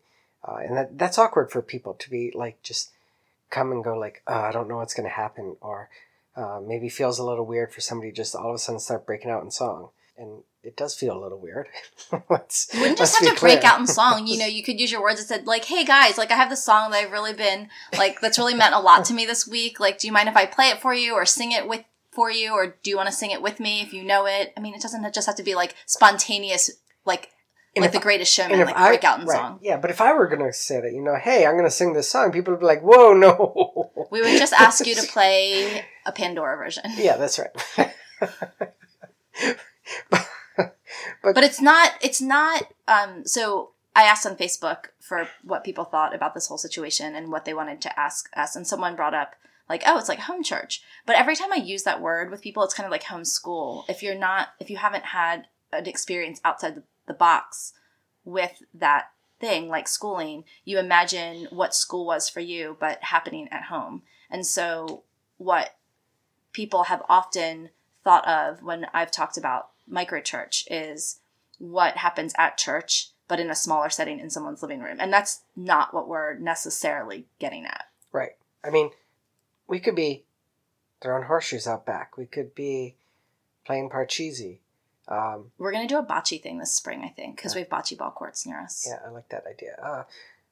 Uh, 0.48 0.58
and 0.62 0.78
that 0.78 0.98
that's 0.98 1.18
awkward 1.18 1.52
for 1.52 1.62
people 1.62 1.94
to 1.96 2.10
be 2.10 2.32
like 2.34 2.62
just 2.64 2.92
come 3.50 3.72
and 3.72 3.84
go 3.84 3.98
like 3.98 4.22
uh, 4.28 4.42
i 4.42 4.52
don't 4.52 4.68
know 4.70 4.78
what's 4.78 4.94
going 4.94 5.08
to 5.08 5.16
happen 5.16 5.58
or 5.60 5.90
uh, 6.36 6.60
maybe 6.66 6.90
feels 6.90 7.20
a 7.20 7.24
little 7.24 7.46
weird 7.46 7.74
for 7.74 7.82
somebody 7.82 8.12
just 8.12 8.36
all 8.36 8.50
of 8.50 8.56
a 8.56 8.60
sudden 8.60 8.80
start 8.80 9.06
breaking 9.06 9.32
out 9.32 9.44
in 9.44 9.52
song 9.52 9.90
and 10.18 10.44
it 10.62 10.76
does 10.76 10.94
feel 10.94 11.18
a 11.18 11.22
little 11.22 11.40
weird 11.40 11.68
let's, 12.30 12.70
You 12.74 12.82
wouldn't 12.82 12.98
just 12.98 13.20
have 13.20 13.34
to 13.34 13.40
break 13.40 13.64
out 13.64 13.80
in 13.80 13.88
song. 13.88 14.28
You 14.28 14.40
know, 14.40 14.46
you 14.46 14.64
could 14.64 14.80
use 14.80 14.92
your 14.92 15.02
words 15.02 15.20
that 15.20 15.28
said, 15.28 15.48
like, 15.48 15.66
hey 15.66 15.86
guys, 15.86 16.18
like 16.18 16.32
I 16.32 16.36
have 16.36 16.50
this 16.50 16.64
song 16.64 16.92
that 16.92 17.06
I've 17.06 17.12
really 17.12 17.34
been 17.34 17.70
like 17.98 18.20
that's 18.20 18.38
really 18.38 18.54
meant 18.54 18.76
a 18.76 18.80
lot 18.80 19.06
to 19.06 19.14
me 19.14 19.26
this 19.26 19.48
week. 19.48 19.80
Like, 19.80 20.00
do 20.00 20.08
you 20.08 20.14
mind 20.14 20.28
if 20.28 20.36
I 20.36 20.46
play 20.46 20.70
it 20.70 20.82
for 20.82 20.94
you 20.94 21.14
or 21.14 21.26
sing 21.26 21.52
it 21.52 21.68
with 21.68 21.86
for 22.12 22.32
you, 22.32 22.52
or 22.52 22.76
do 22.84 22.90
you 22.90 22.98
want 22.98 23.08
to 23.08 23.16
sing 23.16 23.32
it 23.32 23.42
with 23.42 23.60
me 23.60 23.82
if 23.82 23.94
you 23.94 24.04
know 24.04 24.26
it? 24.26 24.52
I 24.58 24.60
mean, 24.60 24.74
it 24.74 24.82
doesn't 24.82 25.14
just 25.14 25.28
have 25.28 25.36
to 25.36 25.44
be 25.44 25.56
like 25.56 25.76
spontaneous, 25.86 26.70
like 27.06 27.30
And 27.76 27.84
like 27.84 27.92
the 27.92 28.00
greatest 28.00 28.34
showman, 28.34 28.60
And 28.60 28.66
like 28.68 28.76
I- 28.78 28.88
break 28.88 29.04
out 29.04 29.20
in 29.22 29.28
right, 29.28 29.36
song. 29.38 29.60
Yeah, 29.62 29.78
but 29.78 29.92
if 29.92 30.02
I 30.02 30.12
were 30.14 30.28
gonna 30.28 30.52
say 30.52 30.82
that, 30.82 30.92
you 30.92 31.02
know, 31.02 31.16
hey, 31.16 31.46
I'm 31.46 31.56
gonna 31.56 31.70
sing 31.70 31.94
this 31.94 32.10
song, 32.10 32.32
people 32.32 32.54
would 32.54 32.60
be 32.60 32.66
like, 32.66 32.82
"Whoa, 32.82 33.14
no!" 33.14 33.92
We 34.12 34.22
would 34.22 34.38
just 34.40 34.54
ask 34.54 34.86
you 34.88 34.96
to 34.96 35.04
play 35.12 35.86
a 36.06 36.12
Pandora 36.12 36.58
version. 36.58 36.84
Yeah, 36.98 37.18
that's 37.18 37.40
right. 37.40 37.52
but 40.58 41.44
it's 41.44 41.62
not 41.62 41.92
it's 42.02 42.22
not 42.22 42.64
um 42.88 43.26
so 43.26 43.72
i 43.96 44.04
asked 44.04 44.26
on 44.26 44.36
facebook 44.36 44.88
for 45.00 45.28
what 45.44 45.64
people 45.64 45.86
thought 45.86 46.14
about 46.16 46.34
this 46.34 46.48
whole 46.48 46.58
situation 46.58 47.16
and 47.16 47.32
what 47.32 47.46
they 47.46 47.54
wanted 47.54 47.82
to 47.82 48.00
ask 48.00 48.30
us 48.36 48.56
and 48.56 48.68
someone 48.68 48.96
brought 48.96 49.14
up 49.14 49.36
like 49.70 49.84
oh 49.86 49.98
it's 49.98 50.10
like 50.10 50.20
home 50.20 50.44
church 50.44 50.82
but 51.06 51.16
every 51.16 51.36
time 51.36 51.52
i 51.54 51.58
use 51.58 51.84
that 51.84 52.02
word 52.02 52.30
with 52.32 52.42
people 52.42 52.64
it's 52.64 52.74
kind 52.74 52.86
of 52.86 52.92
like 52.92 53.04
home 53.04 53.26
school 53.26 53.86
if 53.88 54.04
you're 54.04 54.16
not 54.18 54.50
if 54.60 54.70
you 54.70 54.78
haven't 54.78 55.06
had 55.06 55.48
an 55.72 55.86
experience 55.86 56.42
outside 56.44 56.76
the, 56.76 56.84
the 57.10 57.14
box 57.14 57.74
with 58.24 58.64
that 58.74 59.12
thing 59.42 59.68
like 59.68 59.88
schooling 59.88 60.46
you 60.64 60.80
imagine 60.80 61.48
what 61.50 61.76
school 61.76 62.06
was 62.06 62.30
for 62.30 62.40
you 62.40 62.78
but 62.80 63.04
happening 63.04 63.48
at 63.52 63.64
home 63.64 64.02
and 64.30 64.46
so 64.46 65.04
what 65.38 65.76
people 66.54 66.84
have 66.84 67.04
often 67.10 67.70
thought 68.04 68.28
of 68.28 68.64
when 68.64 68.86
I've 68.94 69.12
talked 69.12 69.38
about 69.38 69.70
microchurch 69.92 70.66
is 70.70 71.20
what 71.58 71.98
happens 71.98 72.34
at 72.38 72.58
church, 72.58 73.10
but 73.28 73.40
in 73.40 73.50
a 73.50 73.56
smaller 73.56 73.90
setting 73.90 74.20
in 74.20 74.30
someone's 74.30 74.62
living 74.62 74.82
room. 74.82 74.98
And 75.00 75.12
that's 75.12 75.42
not 75.56 75.94
what 75.94 76.08
we're 76.08 76.38
necessarily 76.38 77.26
getting 77.40 77.66
at. 77.66 77.86
right. 78.12 78.32
I 78.64 78.72
mean, 78.72 78.92
we 79.68 79.80
could 79.80 79.96
be 79.96 80.26
throwing 81.02 81.24
horseshoes 81.24 81.66
out 81.66 81.86
back. 81.86 82.18
We 82.18 82.26
could 82.26 82.54
be 82.54 82.96
playing 83.66 83.90
parcheesi. 83.90 84.60
Um, 85.10 85.52
We're 85.58 85.72
going 85.72 85.88
to 85.88 85.94
do 85.94 85.98
a 85.98 86.04
bocce 86.06 86.42
thing 86.42 86.60
this 86.60 86.72
spring, 86.72 87.02
I 87.04 87.10
think, 87.10 87.36
because 87.36 87.56
we 87.56 87.62
have 87.62 87.70
bocce 87.70 87.98
ball 87.98 88.12
courts 88.12 88.46
near 88.46 88.62
us. 88.62 88.86
yeah, 88.88 89.00
I 89.06 89.10
like 89.10 89.28
that 89.30 89.44
idea. 89.50 89.76
Uh, 89.84 90.04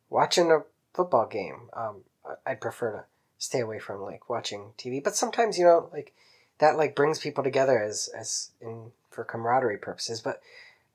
watching 0.10 0.52
a 0.52 0.64
football 0.94 1.28
game. 1.28 1.70
Um, 1.74 1.98
I- 2.28 2.52
I'd 2.52 2.62
prefer 2.62 2.92
to 2.92 3.06
stay 3.38 3.60
away 3.60 3.78
from 3.80 4.02
like 4.02 4.30
watching 4.30 4.72
TV, 4.78 5.04
but 5.04 5.16
sometimes 5.16 5.60
you 5.60 5.66
know, 5.66 5.90
like 5.94 6.14
that 6.58 6.76
like 6.76 6.96
brings 6.96 7.20
people 7.20 7.44
together 7.44 7.82
as 7.82 8.10
as 8.18 8.50
in 8.60 8.92
for 9.12 9.24
camaraderie 9.24 9.78
purposes. 9.78 10.22
But 10.22 10.42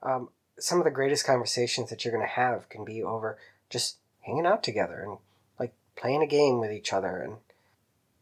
um, 0.03 0.31
some 0.59 0.79
of 0.79 0.85
the 0.85 0.91
greatest 0.91 1.25
conversations 1.25 1.89
that 1.91 2.05
you're 2.05 2.13
going 2.13 2.27
to 2.27 2.33
have 2.35 2.69
can 2.69 2.85
be 2.85 3.01
over 3.03 3.39
just 3.71 3.99
hanging 4.23 4.45
out 4.47 4.63
together 4.65 5.03
and 5.07 5.19
like 5.61 5.73
playing 5.95 6.23
a 6.23 6.27
game 6.27 6.59
with 6.59 6.73
each 6.73 6.93
other, 6.93 7.19
and 7.19 7.37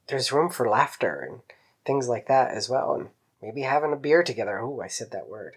there's 0.09 0.33
room 0.33 0.51
for 0.51 0.69
laughter 0.69 1.19
and 1.21 1.41
things 1.87 2.09
like 2.09 2.27
that 2.27 2.51
as 2.51 2.69
well, 2.69 2.95
and 2.95 3.09
maybe 3.43 3.63
having 3.63 3.93
a 3.93 3.97
beer 3.97 4.23
together. 4.23 4.61
Oh, 4.61 4.81
I 4.81 4.89
said 4.89 5.11
that 5.13 5.29
word. 5.29 5.57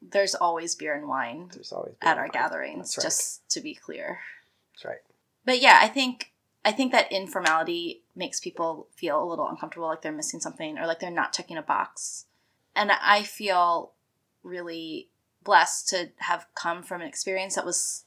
There's 0.00 0.34
always 0.34 0.74
beer 0.74 0.94
and 0.94 1.08
wine 1.08 1.50
There's 1.52 1.72
always 1.72 1.94
at 2.00 2.16
our 2.16 2.24
wine. 2.24 2.30
gatherings, 2.32 2.96
right. 2.96 3.02
just 3.02 3.48
to 3.50 3.60
be 3.60 3.74
clear. 3.74 4.20
That's 4.74 4.84
right. 4.84 5.00
But 5.44 5.60
yeah, 5.60 5.78
I 5.82 5.88
think 5.88 6.32
I 6.64 6.72
think 6.72 6.92
that 6.92 7.10
informality 7.10 8.02
makes 8.14 8.40
people 8.40 8.88
feel 8.94 9.22
a 9.22 9.28
little 9.28 9.48
uncomfortable, 9.48 9.88
like 9.88 10.02
they're 10.02 10.12
missing 10.12 10.40
something 10.40 10.78
or 10.78 10.86
like 10.86 11.00
they're 11.00 11.10
not 11.10 11.32
checking 11.32 11.56
a 11.56 11.62
box. 11.62 12.26
And 12.76 12.92
I 12.92 13.22
feel 13.22 13.92
really 14.42 15.08
blessed 15.42 15.88
to 15.88 16.10
have 16.18 16.46
come 16.54 16.82
from 16.82 17.00
an 17.00 17.08
experience 17.08 17.54
that 17.54 17.64
was 17.64 18.04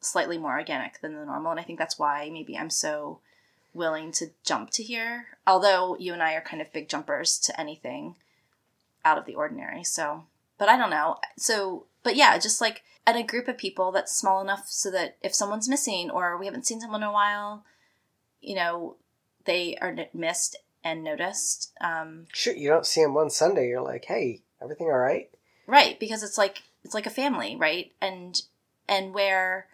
slightly 0.00 0.36
more 0.36 0.58
organic 0.58 1.00
than 1.00 1.14
the 1.14 1.24
normal. 1.24 1.52
And 1.52 1.60
I 1.60 1.62
think 1.62 1.78
that's 1.78 1.98
why 1.98 2.28
maybe 2.30 2.58
I'm 2.58 2.70
so 2.70 3.20
willing 3.72 4.12
to 4.12 4.30
jump 4.44 4.70
to 4.70 4.82
here. 4.82 5.26
Although 5.46 5.96
you 5.98 6.12
and 6.12 6.22
I 6.22 6.34
are 6.34 6.40
kind 6.40 6.60
of 6.60 6.72
big 6.72 6.88
jumpers 6.88 7.38
to 7.40 7.58
anything 7.58 8.16
out 9.04 9.18
of 9.18 9.24
the 9.24 9.34
ordinary. 9.34 9.84
So, 9.84 10.24
but 10.58 10.68
I 10.68 10.76
don't 10.76 10.90
know. 10.90 11.18
So, 11.36 11.86
but 12.02 12.16
yeah, 12.16 12.36
just 12.38 12.60
like 12.60 12.82
at 13.06 13.16
a 13.16 13.22
group 13.22 13.48
of 13.48 13.58
people 13.58 13.92
that's 13.92 14.16
small 14.16 14.40
enough 14.40 14.64
so 14.68 14.90
that 14.90 15.16
if 15.22 15.34
someone's 15.34 15.68
missing 15.68 16.10
or 16.10 16.38
we 16.38 16.46
haven't 16.46 16.66
seen 16.66 16.80
someone 16.80 17.02
in 17.02 17.08
a 17.08 17.12
while, 17.12 17.64
you 18.40 18.54
know, 18.54 18.96
they 19.44 19.76
are 19.80 19.96
missed 20.14 20.56
and 20.84 21.02
noticed. 21.02 21.72
Um, 21.80 22.26
Shoot, 22.32 22.56
you 22.56 22.68
don't 22.68 22.86
see 22.86 23.02
them 23.02 23.14
one 23.14 23.30
Sunday. 23.30 23.68
You're 23.68 23.82
like, 23.82 24.04
hey, 24.04 24.42
everything 24.62 24.86
all 24.86 24.98
right? 24.98 25.30
right, 25.66 25.98
because 25.98 26.22
it's 26.22 26.38
like 26.38 26.62
it's 26.84 26.94
like 26.94 27.06
a 27.06 27.10
family, 27.10 27.56
right? 27.56 27.92
And 28.00 28.40
and 28.88 29.14
where 29.14 29.66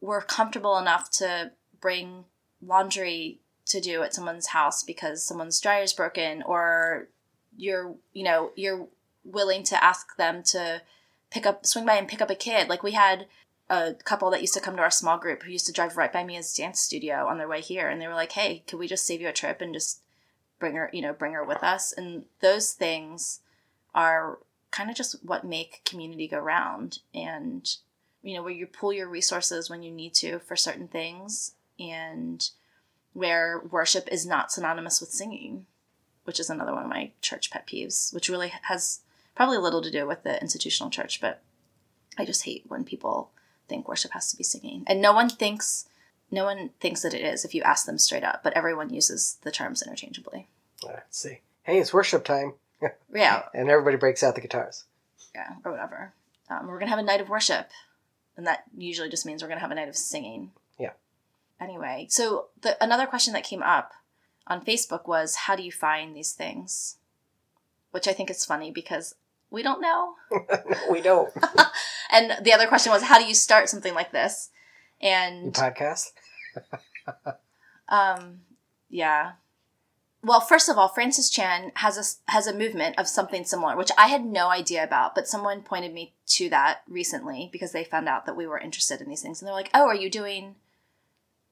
we're 0.00 0.22
comfortable 0.22 0.78
enough 0.78 1.10
to 1.10 1.52
bring 1.80 2.24
laundry 2.62 3.40
to 3.66 3.80
do 3.80 4.02
at 4.02 4.14
someone's 4.14 4.48
house 4.48 4.82
because 4.82 5.22
someone's 5.22 5.60
dryer's 5.60 5.92
broken 5.92 6.42
or 6.42 7.08
you're 7.56 7.94
you 8.12 8.22
know 8.22 8.50
you're 8.56 8.86
willing 9.24 9.62
to 9.62 9.82
ask 9.82 10.16
them 10.16 10.42
to 10.42 10.82
pick 11.30 11.46
up 11.46 11.66
swing 11.66 11.86
by 11.86 11.96
and 11.96 12.08
pick 12.08 12.20
up 12.20 12.30
a 12.30 12.34
kid 12.34 12.68
like 12.68 12.82
we 12.82 12.92
had 12.92 13.26
a 13.68 13.94
couple 14.04 14.30
that 14.30 14.40
used 14.40 14.54
to 14.54 14.60
come 14.60 14.74
to 14.76 14.82
our 14.82 14.90
small 14.90 15.18
group 15.18 15.42
who 15.42 15.52
used 15.52 15.66
to 15.66 15.72
drive 15.72 15.96
right 15.96 16.12
by 16.12 16.24
Mia's 16.24 16.52
dance 16.54 16.80
studio 16.80 17.26
on 17.26 17.38
their 17.38 17.48
way 17.48 17.60
here 17.60 17.88
and 17.88 18.00
they 18.00 18.08
were 18.08 18.14
like 18.14 18.32
hey 18.32 18.62
could 18.66 18.78
we 18.78 18.86
just 18.86 19.06
save 19.06 19.20
you 19.20 19.28
a 19.28 19.32
trip 19.32 19.60
and 19.60 19.74
just 19.74 20.00
bring 20.60 20.76
her, 20.76 20.90
you 20.92 21.02
know, 21.02 21.12
bring 21.12 21.32
her 21.32 21.42
with 21.42 21.64
us. 21.64 21.92
And 21.92 22.26
those 22.40 22.72
things 22.72 23.40
are 23.92 24.38
kind 24.70 24.88
of 24.88 24.94
just 24.94 25.24
what 25.24 25.42
make 25.42 25.82
community 25.84 26.28
go 26.28 26.38
round. 26.38 27.00
And, 27.12 27.68
you 28.22 28.36
know, 28.36 28.44
where 28.44 28.52
you 28.52 28.68
pull 28.68 28.92
your 28.92 29.08
resources 29.08 29.68
when 29.68 29.82
you 29.82 29.90
need 29.90 30.14
to 30.16 30.38
for 30.38 30.54
certain 30.54 30.86
things 30.86 31.54
and 31.80 32.48
where 33.14 33.60
worship 33.70 34.06
is 34.12 34.24
not 34.24 34.52
synonymous 34.52 35.00
with 35.00 35.10
singing, 35.10 35.66
which 36.24 36.40
is 36.40 36.50
another 36.50 36.72
one 36.72 36.84
of 36.84 36.88
my 36.90 37.12
church 37.20 37.50
pet 37.50 37.66
peeves, 37.66 38.12
which 38.14 38.28
really 38.28 38.52
has 38.62 39.00
probably 39.34 39.58
little 39.58 39.82
to 39.82 39.90
do 39.90 40.06
with 40.06 40.22
the 40.22 40.40
institutional 40.40 40.90
church, 40.90 41.20
but 41.20 41.42
I 42.18 42.24
just 42.24 42.44
hate 42.44 42.64
when 42.68 42.84
people 42.84 43.30
think 43.68 43.88
worship 43.88 44.12
has 44.12 44.30
to 44.30 44.36
be 44.36 44.44
singing. 44.44 44.84
And 44.86 45.00
no 45.00 45.12
one 45.12 45.28
thinks 45.28 45.86
no 46.32 46.44
one 46.44 46.70
thinks 46.80 47.02
that 47.02 47.14
it 47.14 47.22
is 47.22 47.44
if 47.44 47.54
you 47.54 47.62
ask 47.62 47.86
them 47.86 47.98
straight 47.98 48.22
up, 48.22 48.42
but 48.44 48.52
everyone 48.52 48.92
uses 48.94 49.38
the 49.42 49.50
terms 49.50 49.82
interchangeably. 49.82 50.46
Let's 50.84 51.18
see. 51.18 51.40
Hey, 51.64 51.78
it's 51.78 51.92
worship 51.92 52.24
time. 52.24 52.54
Yeah. 53.12 53.42
and 53.52 53.68
everybody 53.68 53.96
breaks 53.96 54.22
out 54.22 54.34
the 54.36 54.40
guitars. 54.40 54.84
Yeah, 55.34 55.54
or 55.64 55.72
whatever. 55.72 56.12
Um, 56.48 56.66
we're 56.66 56.78
gonna 56.78 56.90
have 56.90 56.98
a 56.98 57.02
night 57.02 57.20
of 57.20 57.28
worship, 57.28 57.68
and 58.36 58.46
that 58.46 58.64
usually 58.76 59.08
just 59.10 59.26
means 59.26 59.42
we're 59.42 59.48
gonna 59.48 59.60
have 59.60 59.70
a 59.70 59.74
night 59.74 59.88
of 59.88 59.96
singing. 59.96 60.52
Yeah. 60.78 60.92
Anyway, 61.60 62.06
so 62.08 62.46
the 62.62 62.82
another 62.82 63.06
question 63.06 63.34
that 63.34 63.44
came 63.44 63.62
up 63.62 63.92
on 64.50 64.64
Facebook 64.64 65.06
was, 65.06 65.36
"How 65.46 65.56
do 65.56 65.62
you 65.62 65.72
find 65.72 66.14
these 66.14 66.32
things?" 66.32 66.98
Which 67.92 68.06
I 68.06 68.12
think 68.12 68.30
is 68.30 68.44
funny 68.44 68.70
because 68.70 69.14
we 69.50 69.62
don't 69.62 69.80
know. 69.80 70.14
we 70.90 71.00
don't. 71.00 71.32
and 72.10 72.44
the 72.44 72.52
other 72.52 72.66
question 72.66 72.92
was, 72.92 73.04
"How 73.04 73.18
do 73.18 73.24
you 73.24 73.34
start 73.34 73.68
something 73.68 73.94
like 73.94 74.12
this?" 74.12 74.50
And 75.00 75.54
podcast? 75.54 76.12
um, 77.88 78.40
yeah. 78.88 79.32
Well, 80.22 80.40
first 80.40 80.68
of 80.68 80.76
all, 80.76 80.88
Francis 80.88 81.30
Chan 81.30 81.72
has 81.76 81.96
a 81.96 82.30
has 82.30 82.46
a 82.46 82.54
movement 82.54 82.98
of 82.98 83.08
something 83.08 83.44
similar, 83.44 83.76
which 83.76 83.90
I 83.96 84.08
had 84.08 84.24
no 84.24 84.50
idea 84.50 84.84
about, 84.84 85.14
but 85.14 85.26
someone 85.26 85.62
pointed 85.62 85.94
me 85.94 86.12
to 86.26 86.50
that 86.50 86.82
recently 86.86 87.48
because 87.50 87.72
they 87.72 87.84
found 87.84 88.08
out 88.08 88.26
that 88.26 88.36
we 88.36 88.46
were 88.46 88.58
interested 88.58 89.00
in 89.00 89.08
these 89.08 89.22
things, 89.22 89.40
and 89.40 89.46
they're 89.46 89.54
like, 89.54 89.70
"Oh, 89.72 89.86
are 89.86 89.94
you 89.94 90.10
doing?" 90.10 90.56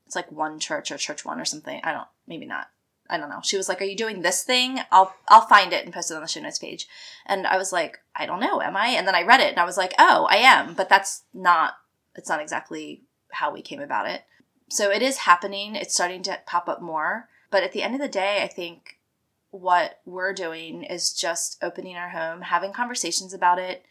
It's 0.06 0.16
like 0.16 0.32
one 0.32 0.58
church 0.58 0.90
or 0.90 0.96
church 0.96 1.24
one 1.24 1.40
or 1.40 1.44
something. 1.44 1.80
I 1.84 1.92
don't, 1.92 2.08
maybe 2.26 2.46
not. 2.46 2.68
I 3.10 3.16
don't 3.16 3.30
know. 3.30 3.40
She 3.42 3.56
was 3.56 3.68
like, 3.68 3.80
"Are 3.80 3.86
you 3.86 3.96
doing 3.96 4.22
this 4.22 4.42
thing?" 4.42 4.80
I'll 4.90 5.14
I'll 5.28 5.46
find 5.46 5.72
it 5.72 5.84
and 5.84 5.94
post 5.94 6.10
it 6.10 6.14
on 6.14 6.20
the 6.20 6.28
show 6.28 6.40
notes 6.40 6.58
page. 6.58 6.86
And 7.26 7.46
I 7.46 7.56
was 7.56 7.72
like, 7.72 7.98
"I 8.14 8.26
don't 8.26 8.40
know, 8.40 8.60
am 8.60 8.76
I?" 8.76 8.88
And 8.88 9.06
then 9.06 9.14
I 9.14 9.22
read 9.22 9.40
it 9.40 9.50
and 9.50 9.58
I 9.58 9.64
was 9.64 9.76
like, 9.76 9.94
"Oh, 9.98 10.26
I 10.30 10.36
am," 10.36 10.74
but 10.74 10.88
that's 10.88 11.24
not. 11.32 11.74
It's 12.14 12.28
not 12.28 12.40
exactly 12.40 13.02
how 13.32 13.52
we 13.52 13.62
came 13.62 13.80
about 13.80 14.08
it. 14.08 14.24
So 14.68 14.90
it 14.90 15.02
is 15.02 15.18
happening. 15.18 15.74
It's 15.74 15.94
starting 15.94 16.22
to 16.24 16.40
pop 16.46 16.68
up 16.68 16.82
more. 16.82 17.28
But 17.50 17.62
at 17.62 17.72
the 17.72 17.82
end 17.82 17.94
of 17.94 18.00
the 18.00 18.08
day, 18.08 18.42
I 18.42 18.48
think 18.48 18.98
what 19.50 20.00
we're 20.04 20.34
doing 20.34 20.82
is 20.82 21.14
just 21.14 21.58
opening 21.62 21.96
our 21.96 22.10
home, 22.10 22.42
having 22.42 22.72
conversations 22.72 23.32
about 23.32 23.58
it, 23.58 23.86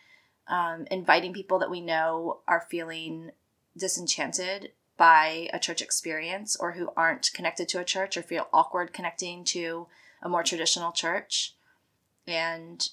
um, 0.48 0.86
inviting 0.92 1.34
people 1.34 1.58
that 1.60 1.72
we 1.72 1.82
know 1.82 2.42
are 2.48 2.68
feeling 2.70 3.32
disenchanted 3.76 4.72
by 4.98 5.50
a 5.54 5.60
church 5.60 5.82
experience 5.82 6.56
or 6.56 6.74
who 6.74 6.90
aren't 6.98 7.32
connected 7.34 7.70
to 7.70 7.80
a 7.80 7.86
church 7.86 8.18
or 8.18 8.24
feel 8.24 8.48
awkward 8.52 8.94
connecting 8.94 9.44
to 9.46 9.88
a 10.22 10.30
more 10.30 10.44
traditional 10.44 10.92
church, 10.92 11.54
and 12.26 12.90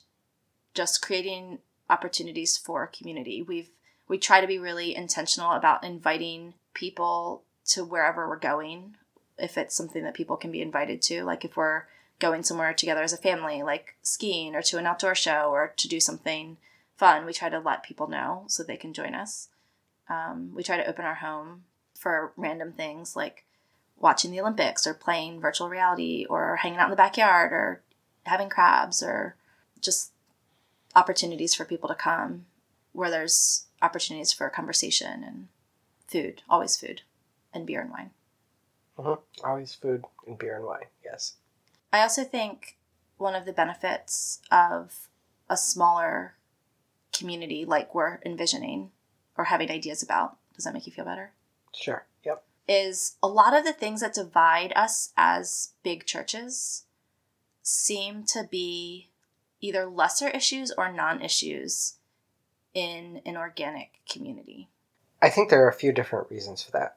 just 0.75 1.03
creating 1.03 1.59
opportunities 1.89 2.57
for 2.57 2.87
community. 2.87 3.43
We've 3.43 3.71
we 4.07 4.19
try 4.19 4.41
to 4.41 4.47
be 4.47 4.59
really 4.59 4.95
intentional 4.95 5.53
about 5.53 5.85
inviting 5.85 6.55
people 6.75 7.43
to 7.67 7.85
wherever 7.85 8.29
we're 8.29 8.39
going 8.39 8.97
if 9.39 9.57
it's 9.57 9.75
something 9.75 10.05
that 10.05 10.15
people 10.15 10.37
can 10.37 10.51
be 10.51 10.61
invited 10.61 11.01
to 11.03 11.25
like 11.25 11.45
if 11.45 11.57
we're 11.57 11.85
going 12.19 12.43
somewhere 12.43 12.73
together 12.75 13.03
as 13.03 13.13
a 13.13 13.19
family 13.19 13.63
like 13.63 13.97
skiing 14.03 14.55
or 14.55 14.63
to 14.63 14.79
an 14.79 14.87
outdoor 14.87 15.15
show 15.15 15.51
or 15.51 15.73
to 15.77 15.89
do 15.89 15.99
something 15.99 16.57
fun 16.97 17.25
we 17.25 17.33
try 17.33 17.49
to 17.49 17.59
let 17.59 17.83
people 17.83 18.09
know 18.09 18.45
so 18.47 18.63
they 18.63 18.77
can 18.77 18.93
join 18.93 19.15
us 19.15 19.49
um, 20.09 20.53
we 20.55 20.63
try 20.63 20.77
to 20.77 20.87
open 20.87 21.05
our 21.05 21.15
home 21.15 21.65
for 22.05 22.33
random 22.37 22.71
things 22.71 23.17
like 23.17 23.45
watching 23.99 24.31
the 24.31 24.41
olympics 24.41 24.87
or 24.87 24.93
playing 24.93 25.41
virtual 25.41 25.69
reality 25.69 26.27
or 26.29 26.57
hanging 26.57 26.79
out 26.79 26.85
in 26.85 26.91
the 26.91 26.97
backyard 26.97 27.51
or 27.53 27.81
having 28.27 28.49
crabs 28.49 29.03
or 29.03 29.35
just 29.81 30.13
opportunities 30.95 31.55
for 31.55 31.65
people 31.65 31.89
to 31.89 31.95
come 31.95 32.45
where 32.93 33.11
there's 33.11 33.65
opportunities 33.83 34.33
for 34.33 34.49
conversation 34.51 35.25
and 35.25 35.49
food 36.07 36.43
always 36.49 36.77
food 36.77 37.01
and 37.55 37.67
beer 37.67 37.81
and 37.81 37.91
wine 37.91 38.11
hmm 38.99 39.15
Always 39.43 39.75
food 39.75 40.05
and 40.27 40.39
beer 40.39 40.57
and 40.57 40.65
wine. 40.65 40.87
Yes. 41.05 41.35
I 41.93 42.01
also 42.01 42.25
think 42.25 42.77
one 43.19 43.35
of 43.35 43.45
the 43.45 43.53
benefits 43.53 44.41
of 44.51 45.09
a 45.49 45.57
smaller 45.57 46.35
community 47.13 47.65
like 47.65 47.95
we're 47.95 48.21
envisioning 48.25 48.91
or 49.37 49.45
having 49.45 49.71
ideas 49.71 50.03
about, 50.03 50.37
does 50.55 50.65
that 50.65 50.75
make 50.75 50.87
you 50.87 50.93
feel 50.93 51.05
better? 51.05 51.33
Sure. 51.75 52.07
Yep. 52.25 52.45
Is 52.69 53.17
a 53.23 53.29
lot 53.29 53.55
of 53.55 53.65
the 53.65 53.73
things 53.73 54.01
that 54.01 54.15
divide 54.15 54.73
us 54.75 55.13
as 55.17 55.73
big 55.83 56.07
churches 56.07 56.85
seem 57.63 58.25
to 58.25 58.47
be 58.51 59.11
either 59.61 59.87
lesser 59.87 60.29
issues 60.29 60.71
or 60.71 60.93
non 60.93 61.23
issues 61.23 61.95
in 62.75 63.21
an 63.25 63.37
organic 63.37 64.01
community. 64.09 64.69
I 65.23 65.31
think 65.31 65.49
there 65.49 65.65
are 65.65 65.71
a 65.71 65.75
few 65.75 65.93
different 65.93 66.31
reasons 66.31 66.63
for 66.63 66.73
that. 66.73 66.97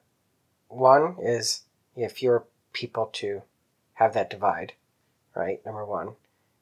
One 0.68 1.16
is 1.20 1.62
you 1.94 2.02
have 2.02 2.12
fewer 2.12 2.44
people 2.72 3.06
to 3.14 3.42
have 3.94 4.12
that 4.14 4.28
divide, 4.28 4.74
right? 5.34 5.64
Number 5.64 5.84
one. 5.84 6.16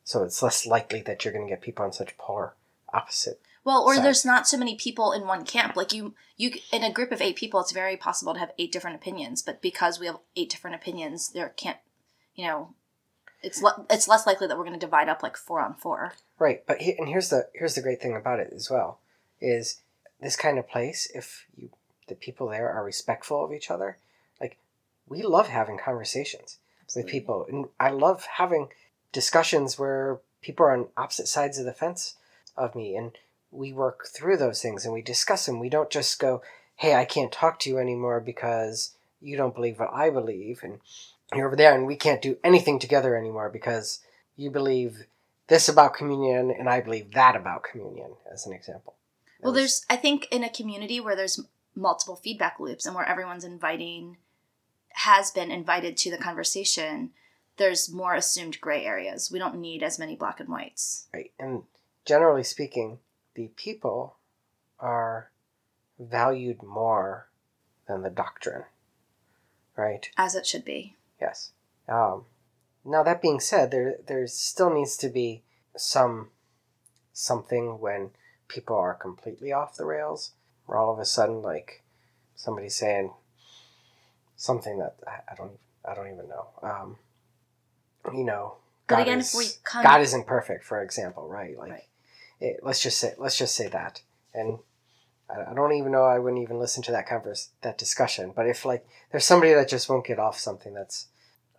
So 0.05 0.23
it's 0.23 0.43
less 0.43 0.67
likely 0.67 1.01
that 1.03 1.25
you're 1.25 1.35
going 1.35 1.47
to 1.47 1.51
get 1.51 1.63
people 1.63 1.85
on 1.85 1.93
such 1.93 2.17
polar 2.17 2.55
opposite. 2.93 3.41
Well, 3.67 3.83
or 3.83 3.97
So- 3.97 4.03
there's 4.03 4.25
not 4.25 4.47
so 4.47 4.57
many 4.57 4.77
people 4.77 5.11
in 5.11 5.27
one 5.27 5.45
camp. 5.45 5.75
Like 5.75 5.93
you, 5.93 6.15
you 6.37 6.53
in 6.73 6.85
a 6.85 6.93
group 6.93 7.11
of 7.11 7.21
eight 7.21 7.35
people, 7.35 7.59
it's 7.59 7.73
very 7.73 7.97
possible 7.97 8.33
to 8.33 8.39
have 8.39 8.53
eight 8.59 8.71
different 8.71 8.95
opinions. 8.95 9.43
But 9.43 9.61
because 9.61 9.99
we 9.99 10.07
have 10.07 10.21
eight 10.37 10.51
different 10.51 10.77
opinions, 10.77 11.31
there 11.31 11.49
can't, 11.49 11.79
you 12.37 12.47
know, 12.47 12.75
it's 13.43 13.61
le- 13.61 13.85
it's 13.91 14.07
less 14.07 14.25
likely 14.25 14.47
that 14.47 14.57
we're 14.57 14.65
going 14.65 14.79
to 14.79 14.87
divide 14.87 15.09
up 15.09 15.21
like 15.21 15.37
four 15.37 15.61
on 15.61 15.75
four. 15.75 16.15
Right, 16.39 16.65
but 16.65 16.81
he, 16.81 16.97
and 16.97 17.09
here's 17.09 17.29
the 17.31 17.49
here's 17.55 17.75
the 17.75 17.83
great 17.83 18.01
thing 18.01 18.15
about 18.15 18.39
it 18.39 18.53
as 18.55 18.71
well 18.71 19.01
is 19.41 19.81
this 20.21 20.37
kind 20.37 20.59
of 20.61 20.69
place 20.69 21.11
if 21.13 21.47
you 21.57 21.71
the 22.07 22.15
people 22.15 22.49
there 22.49 22.71
are 22.71 22.85
respectful 22.85 23.45
of 23.45 23.53
each 23.53 23.69
other, 23.69 23.99
like 24.41 24.59
we 25.09 25.23
love 25.23 25.49
having 25.49 25.77
conversations 25.77 26.59
with 26.95 27.09
people 27.09 27.45
and 27.49 27.67
I 27.81 27.91
love 27.91 28.27
having 28.37 28.69
discussions 29.11 29.77
where 29.77 30.21
people 30.41 30.67
are 30.67 30.73
on 30.73 30.87
opposite 30.97 31.27
sides 31.27 31.59
of 31.59 31.65
the 31.65 31.73
fence 31.73 32.15
of 32.57 32.77
me 32.77 32.95
and 32.95 33.11
we 33.51 33.73
work 33.73 34.07
through 34.09 34.37
those 34.37 34.61
things 34.61 34.85
and 34.85 34.93
we 34.93 35.03
discuss 35.03 35.47
them. 35.47 35.61
We 35.61 35.69
don't 35.69 35.91
just 35.91 36.19
go, 36.19 36.43
"Hey, 36.77 36.95
I 36.95 37.05
can't 37.05 37.33
talk 37.33 37.59
to 37.61 37.71
you 37.71 37.79
anymore 37.79 38.21
because 38.21 38.95
you 39.21 39.37
don't 39.37 39.55
believe 39.55 39.79
what 39.79 39.93
I 39.93 40.11
believe 40.11 40.61
and 40.63 40.81
you're 41.35 41.47
over 41.47 41.57
there 41.57 41.75
and 41.75 41.87
we 41.87 41.97
can't 41.97 42.23
do 42.23 42.39
anything 42.45 42.79
together 42.79 43.17
anymore 43.17 43.49
because 43.49 44.01
you 44.37 44.51
believe 44.51 45.07
this 45.49 45.69
about 45.69 45.95
communion 45.95 46.51
and 46.51 46.69
I 46.69 46.81
believe 46.81 47.13
that 47.13 47.35
about 47.37 47.65
communion 47.65 48.13
as 48.31 48.47
an 48.47 48.53
example. 48.53 48.95
Well, 49.41 49.53
was- 49.53 49.61
there's 49.61 49.87
I 49.89 49.97
think 49.97 50.29
in 50.31 50.45
a 50.45 50.51
community 50.51 51.01
where 51.01 51.17
there's 51.17 51.41
multiple 51.75 52.17
feedback 52.17 52.59
loops 52.61 52.87
and 52.87 52.95
where 52.95 53.09
everyone's 53.09 53.45
inviting 53.45 54.17
has 54.91 55.31
been 55.31 55.51
invited 55.51 55.97
to 55.99 56.11
the 56.11 56.17
conversation, 56.19 57.13
there's 57.59 57.91
more 57.91 58.15
assumed 58.15 58.61
gray 58.61 58.85
areas. 58.85 59.31
We 59.31 59.39
don't 59.39 59.61
need 59.61 59.83
as 59.83 59.99
many 59.99 60.17
black 60.17 60.41
and 60.41 60.49
whites. 60.49 61.07
right. 61.13 61.33
And 61.39 61.65
generally 62.05 62.45
speaking, 62.45 62.99
the 63.37 63.49
people 63.55 64.17
are 64.81 65.31
valued 65.99 66.63
more 66.63 67.29
than 67.87 68.03
the 68.03 68.11
doctrine. 68.11 68.65
Right? 69.77 70.09
As 70.17 70.35
it 70.35 70.47
should 70.47 70.65
be. 70.65 70.97
Yes. 71.21 71.53
Um, 71.89 72.25
now 72.85 73.03
that 73.03 73.23
being 73.23 73.41
said, 73.41 73.71
there 73.71 73.97
there 74.07 74.27
still 74.27 74.73
needs 74.73 74.97
to 74.99 75.09
be 75.09 75.43
some 75.77 76.31
something 77.13 77.79
when 77.79 78.11
people 78.49 78.77
are 78.77 78.95
completely 78.95 79.53
off 79.53 79.77
the 79.77 79.85
rails. 79.85 80.33
Where 80.65 80.79
all 80.79 80.93
of 80.93 80.99
a 80.99 81.05
sudden, 81.05 81.43
like 81.43 81.85
somebody's 82.35 82.75
saying 82.75 83.13
something 84.35 84.79
that 84.79 84.97
I, 85.07 85.33
I 85.33 85.35
don't 85.37 85.59
I 85.87 85.95
don't 85.95 86.13
even 86.13 86.29
know. 86.29 86.49
Um, 86.63 86.97
you 88.13 88.25
know, 88.25 88.57
But 88.87 88.97
God 88.97 89.03
again, 89.03 89.19
is, 89.21 89.35
if 89.35 89.39
we 89.39 89.47
come 89.63 89.83
God 89.83 90.01
isn't 90.01 90.27
perfect, 90.27 90.65
for 90.65 90.83
example, 90.83 91.29
right? 91.29 91.57
Like, 91.59 91.71
Right. 91.71 91.85
It, 92.41 92.61
let's 92.63 92.83
just 92.83 92.99
say 92.99 93.15
let's 93.19 93.39
just 93.39 93.55
say 93.55 93.69
that, 93.69 94.03
and 94.35 94.59
I, 95.31 95.51
I 95.51 95.55
don't 95.55 95.73
even 95.73 95.93
know. 95.93 96.05
I 96.05 96.19
wouldn't 96.19 96.43
even 96.43 96.59
listen 96.59 96.83
to 96.85 96.93
that 96.93 97.07
converse 97.07 97.51
that 97.63 97.79
discussion. 97.79 98.33
But 98.35 98.47
if 98.47 98.65
like 98.65 98.87
there's 99.11 99.25
somebody 99.25 99.55
that 99.55 99.69
just 99.69 99.89
won't 99.89 100.07
get 100.07 100.19
off 100.19 100.39
something 100.39 100.75
that's 100.75 101.09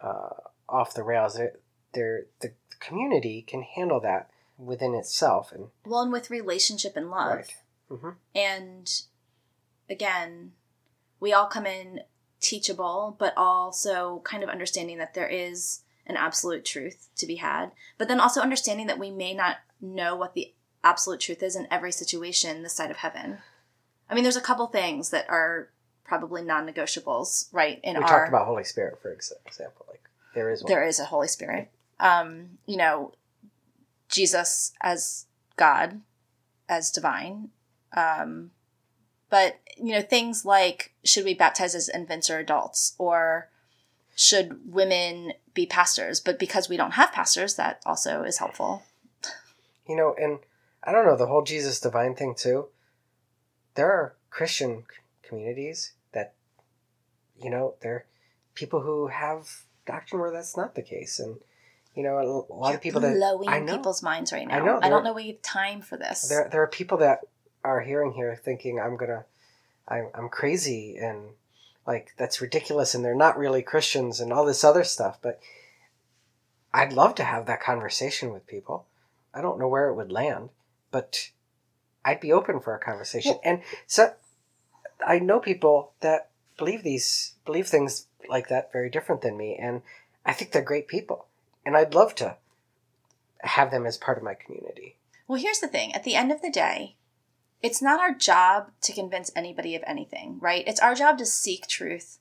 uh, 0.01 0.29
off 0.69 0.93
the 0.93 1.03
rails, 1.03 1.35
they're, 1.35 1.53
they're, 1.93 2.25
the 2.41 2.53
community 2.79 3.41
can 3.41 3.63
handle 3.63 3.99
that 4.01 4.29
within 4.57 4.93
itself, 4.93 5.51
and 5.51 5.67
well 5.85 6.01
and 6.01 6.11
with 6.11 6.29
relationship 6.29 6.95
and 6.95 7.09
love. 7.09 7.35
Right. 7.37 7.55
hmm 7.89 8.09
And 8.35 9.01
again, 9.89 10.51
we 11.19 11.33
all 11.33 11.47
come 11.47 11.65
in 11.65 12.01
teachable, 12.39 13.15
but 13.17 13.33
also 13.35 14.21
kind 14.23 14.43
of 14.43 14.49
understanding 14.49 14.97
that 14.99 15.13
there 15.13 15.27
is 15.27 15.81
an 16.05 16.15
absolute 16.15 16.63
truth 16.63 17.09
to 17.17 17.25
be 17.25 17.35
had, 17.35 17.71
but 17.97 18.07
then 18.07 18.19
also 18.19 18.41
understanding 18.41 18.87
that 18.87 18.99
we 18.99 19.11
may 19.11 19.33
not 19.33 19.57
know 19.81 20.15
what 20.15 20.33
the 20.33 20.53
absolute 20.83 21.19
truth 21.19 21.43
is 21.43 21.55
in 21.55 21.67
every 21.71 21.91
situation 21.91 22.63
this 22.63 22.73
side 22.73 22.91
of 22.91 22.97
heaven. 22.97 23.39
I 24.09 24.15
mean, 24.15 24.23
there's 24.23 24.37
a 24.37 24.41
couple 24.41 24.67
things 24.67 25.09
that 25.09 25.29
are 25.29 25.69
probably 26.05 26.41
non-negotiables, 26.41 27.49
right? 27.51 27.79
In 27.83 27.97
we 27.97 28.03
our 28.03 28.07
talked 28.07 28.29
about 28.29 28.47
Holy 28.47 28.63
Spirit, 28.63 28.99
for 29.01 29.11
example. 29.11 29.85
Like 29.89 30.03
there 30.33 30.49
is 30.51 30.63
one. 30.63 30.69
there 30.69 30.85
is 30.85 30.99
a 30.99 31.05
Holy 31.05 31.27
Spirit. 31.27 31.69
Um, 31.99 32.57
you 32.65 32.77
know, 32.77 33.13
Jesus 34.09 34.71
as 34.81 35.25
God, 35.55 36.01
as 36.69 36.91
divine. 36.91 37.49
Um, 37.95 38.51
but 39.29 39.59
you 39.77 39.91
know, 39.91 40.01
things 40.01 40.45
like 40.45 40.93
should 41.03 41.25
we 41.25 41.33
baptize 41.33 41.75
as 41.75 41.89
infants 41.89 42.29
or 42.29 42.39
adults, 42.39 42.95
or 42.97 43.49
should 44.15 44.73
women 44.73 45.33
be 45.53 45.65
pastors? 45.65 46.19
But 46.19 46.39
because 46.39 46.69
we 46.69 46.77
don't 46.77 46.91
have 46.91 47.11
pastors, 47.11 47.55
that 47.55 47.81
also 47.85 48.23
is 48.23 48.37
helpful. 48.37 48.83
You 49.87 49.95
know, 49.95 50.15
and 50.19 50.39
I 50.87 50.93
don't 50.93 51.05
know 51.05 51.17
the 51.17 51.27
whole 51.27 51.43
Jesus 51.43 51.81
divine 51.81 52.15
thing 52.15 52.33
too. 52.33 52.69
There 53.75 53.91
are 53.91 54.15
Christian 54.29 54.85
communities 55.21 55.91
that, 56.13 56.33
you 57.37 57.49
know, 57.49 57.75
there 57.81 57.93
are 57.93 58.05
people 58.55 58.81
who 58.81 59.07
have 59.07 59.65
doctrine 59.85 60.21
where 60.21 60.31
that's 60.31 60.55
not 60.55 60.75
the 60.75 60.81
case, 60.81 61.19
and 61.19 61.35
you 61.93 62.03
know, 62.03 62.17
a, 62.17 62.53
lot 62.53 62.73
of 62.73 62.81
people 62.81 63.01
that 63.01 63.15
blowing 63.15 63.49
I 63.49 63.59
know 63.59 63.75
people's 63.75 64.01
minds 64.01 64.31
right 64.31 64.47
now. 64.47 64.55
I 64.55 64.65
know, 64.65 64.79
I 64.81 64.89
don't 64.89 65.03
know 65.03 65.13
we 65.13 65.27
have 65.27 65.41
time 65.41 65.81
for 65.81 65.97
this. 65.97 66.29
there 66.29 66.47
there 66.49 66.63
are 66.63 66.67
people 66.67 66.99
that 66.99 67.19
are 67.65 67.81
hearing 67.81 68.13
here 68.13 68.39
thinking 68.41 68.79
I'm 68.79 68.95
gonna, 68.95 69.25
I'm 69.89 70.07
I'm 70.15 70.29
crazy 70.29 70.97
and 70.97 71.31
like 71.85 72.13
that's 72.17 72.39
ridiculous, 72.39 72.95
and 72.95 73.03
they're 73.03 73.13
not 73.13 73.37
really 73.37 73.61
Christians 73.61 74.21
and 74.21 74.31
all 74.31 74.45
this 74.45 74.63
other 74.63 74.85
stuff, 74.85 75.19
but. 75.21 75.39
I'd 76.73 76.93
love 76.93 77.15
to 77.15 77.23
have 77.23 77.47
that 77.47 77.61
conversation 77.61 78.31
with 78.31 78.45
people. 78.45 78.85
I 79.33 79.41
don't 79.41 79.57
know 79.57 79.69
where 79.69 79.87
it 79.87 79.95
would 79.95 80.11
land, 80.11 80.49
but 80.91 81.31
I'd 82.05 82.19
be 82.19 82.31
open 82.31 82.59
for 82.59 82.75
a 82.75 82.79
conversation. 82.79 83.33
Well- 83.33 83.41
and 83.43 83.61
so 83.85 84.13
I 85.05 85.19
know 85.19 85.39
people 85.39 85.93
that 85.99 86.29
believe 86.57 86.83
these 86.83 87.35
believe 87.45 87.67
things 87.67 88.07
like 88.27 88.47
that 88.49 88.71
very 88.71 88.89
different 88.89 89.21
than 89.21 89.37
me 89.37 89.55
and 89.55 89.81
I 90.25 90.33
think 90.33 90.51
they're 90.51 90.61
great 90.61 90.87
people. 90.89 91.27
And 91.65 91.75
I'd 91.77 91.93
love 91.95 92.13
to 92.15 92.35
have 93.39 93.71
them 93.71 93.85
as 93.85 93.97
part 93.97 94.17
of 94.17 94.23
my 94.23 94.33
community. 94.33 94.97
Well, 95.27 95.41
here's 95.41 95.59
the 95.59 95.67
thing. 95.67 95.93
At 95.93 96.03
the 96.03 96.15
end 96.15 96.31
of 96.31 96.41
the 96.41 96.49
day, 96.49 96.97
it's 97.61 97.81
not 97.81 97.99
our 97.99 98.13
job 98.13 98.71
to 98.81 98.93
convince 98.93 99.31
anybody 99.35 99.75
of 99.75 99.83
anything, 99.87 100.37
right? 100.39 100.63
It's 100.67 100.79
our 100.79 100.93
job 100.95 101.17
to 101.19 101.25
seek 101.25 101.67
truth, 101.67 102.19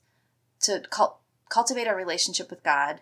to 0.61 0.83
cul- 0.89 1.19
cultivate 1.49 1.87
a 1.87 1.93
relationship 1.93 2.49
with 2.49 2.63
God. 2.63 3.01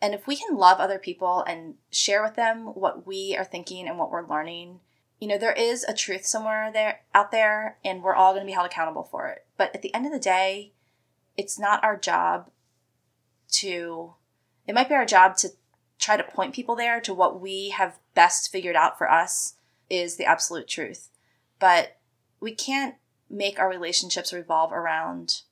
And 0.00 0.14
if 0.14 0.26
we 0.26 0.36
can 0.36 0.56
love 0.56 0.80
other 0.80 0.98
people 0.98 1.42
and 1.46 1.76
share 1.90 2.22
with 2.22 2.34
them 2.34 2.66
what 2.74 3.06
we 3.06 3.36
are 3.36 3.44
thinking 3.44 3.88
and 3.88 3.98
what 3.98 4.10
we're 4.10 4.26
learning, 4.26 4.80
you 5.22 5.28
know, 5.28 5.38
there 5.38 5.52
is 5.52 5.84
a 5.84 5.94
truth 5.94 6.26
somewhere 6.26 6.72
there 6.72 7.02
out 7.14 7.30
there 7.30 7.78
and 7.84 8.02
we're 8.02 8.12
all 8.12 8.32
going 8.32 8.42
to 8.42 8.46
be 8.46 8.54
held 8.54 8.66
accountable 8.66 9.04
for 9.04 9.28
it. 9.28 9.46
But 9.56 9.72
at 9.72 9.80
the 9.80 9.94
end 9.94 10.04
of 10.04 10.10
the 10.10 10.18
day, 10.18 10.72
it's 11.36 11.60
not 11.60 11.84
our 11.84 11.96
job 11.96 12.50
to 13.52 14.14
it 14.66 14.74
might 14.74 14.88
be 14.88 14.96
our 14.96 15.06
job 15.06 15.36
to 15.36 15.50
try 16.00 16.16
to 16.16 16.24
point 16.24 16.56
people 16.56 16.74
there 16.74 17.00
to 17.02 17.14
what 17.14 17.40
we 17.40 17.68
have 17.68 18.00
best 18.16 18.50
figured 18.50 18.74
out 18.74 18.98
for 18.98 19.08
us 19.08 19.54
is 19.88 20.16
the 20.16 20.24
absolute 20.24 20.66
truth. 20.66 21.08
But 21.60 22.00
we 22.40 22.52
can't 22.52 22.96
make 23.30 23.60
our 23.60 23.70
relationships 23.70 24.32
revolve 24.32 24.72
around 24.72 25.42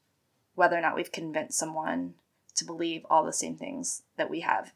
whether 0.57 0.77
or 0.77 0.81
not 0.81 0.97
we've 0.97 1.13
convinced 1.13 1.57
someone 1.57 2.15
to 2.57 2.65
believe 2.65 3.07
all 3.09 3.25
the 3.25 3.33
same 3.33 3.55
things 3.55 4.03
that 4.17 4.31
we 4.31 4.41
have. 4.41 4.73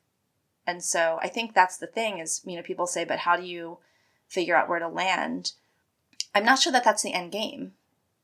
And 0.68 0.84
so 0.84 1.18
I 1.20 1.26
think 1.26 1.52
that's 1.52 1.78
the 1.78 1.88
thing 1.88 2.20
is, 2.20 2.42
you 2.46 2.54
know, 2.54 2.62
people 2.62 2.86
say, 2.86 3.04
but 3.04 3.18
how 3.18 3.36
do 3.36 3.42
you 3.42 3.78
figure 4.34 4.56
out 4.56 4.68
where 4.68 4.78
to 4.78 4.88
land? 4.88 5.52
I'm 6.34 6.44
not 6.44 6.58
sure 6.58 6.72
that 6.72 6.84
that's 6.84 7.02
the 7.02 7.14
end 7.14 7.32
game. 7.32 7.72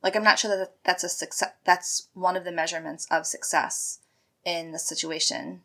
Like, 0.02 0.16
I'm 0.16 0.24
not 0.24 0.38
sure 0.38 0.54
that 0.56 0.72
that's 0.84 1.04
a 1.04 1.08
success. 1.08 1.52
That's 1.64 2.08
one 2.14 2.36
of 2.36 2.44
the 2.44 2.52
measurements 2.52 3.06
of 3.10 3.26
success 3.26 4.00
in 4.44 4.72
the 4.72 4.78
situation. 4.78 5.62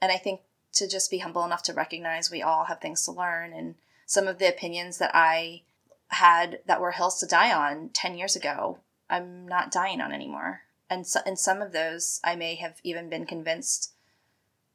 And 0.00 0.12
I 0.12 0.16
think 0.16 0.40
to 0.74 0.86
just 0.86 1.10
be 1.10 1.18
humble 1.18 1.44
enough 1.44 1.62
to 1.64 1.72
recognize 1.72 2.30
we 2.30 2.42
all 2.42 2.64
have 2.64 2.80
things 2.80 3.04
to 3.04 3.12
learn 3.12 3.52
and 3.52 3.74
some 4.06 4.26
of 4.26 4.38
the 4.38 4.48
opinions 4.48 4.98
that 4.98 5.10
I 5.14 5.62
had 6.08 6.60
that 6.66 6.80
were 6.80 6.92
hills 6.92 7.20
to 7.20 7.26
die 7.26 7.52
on 7.52 7.90
10 7.90 8.16
years 8.16 8.36
ago, 8.36 8.78
I'm 9.10 9.46
not 9.46 9.70
dying 9.70 10.00
on 10.00 10.12
anymore. 10.12 10.62
And 10.88 11.06
so, 11.06 11.20
in 11.26 11.36
some 11.36 11.60
of 11.60 11.72
those, 11.72 12.20
I 12.24 12.34
may 12.34 12.54
have 12.54 12.80
even 12.82 13.10
been 13.10 13.26
convinced 13.26 13.92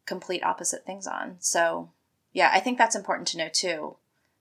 complete 0.05 0.43
opposite 0.43 0.86
things 0.86 1.07
on. 1.07 1.38
So, 1.39 1.89
yeah, 2.32 2.51
I 2.53 2.59
think 2.59 2.78
that's 2.78 2.95
important 2.95 3.28
to 3.30 3.38
know 3.38 3.49
too. 3.51 3.95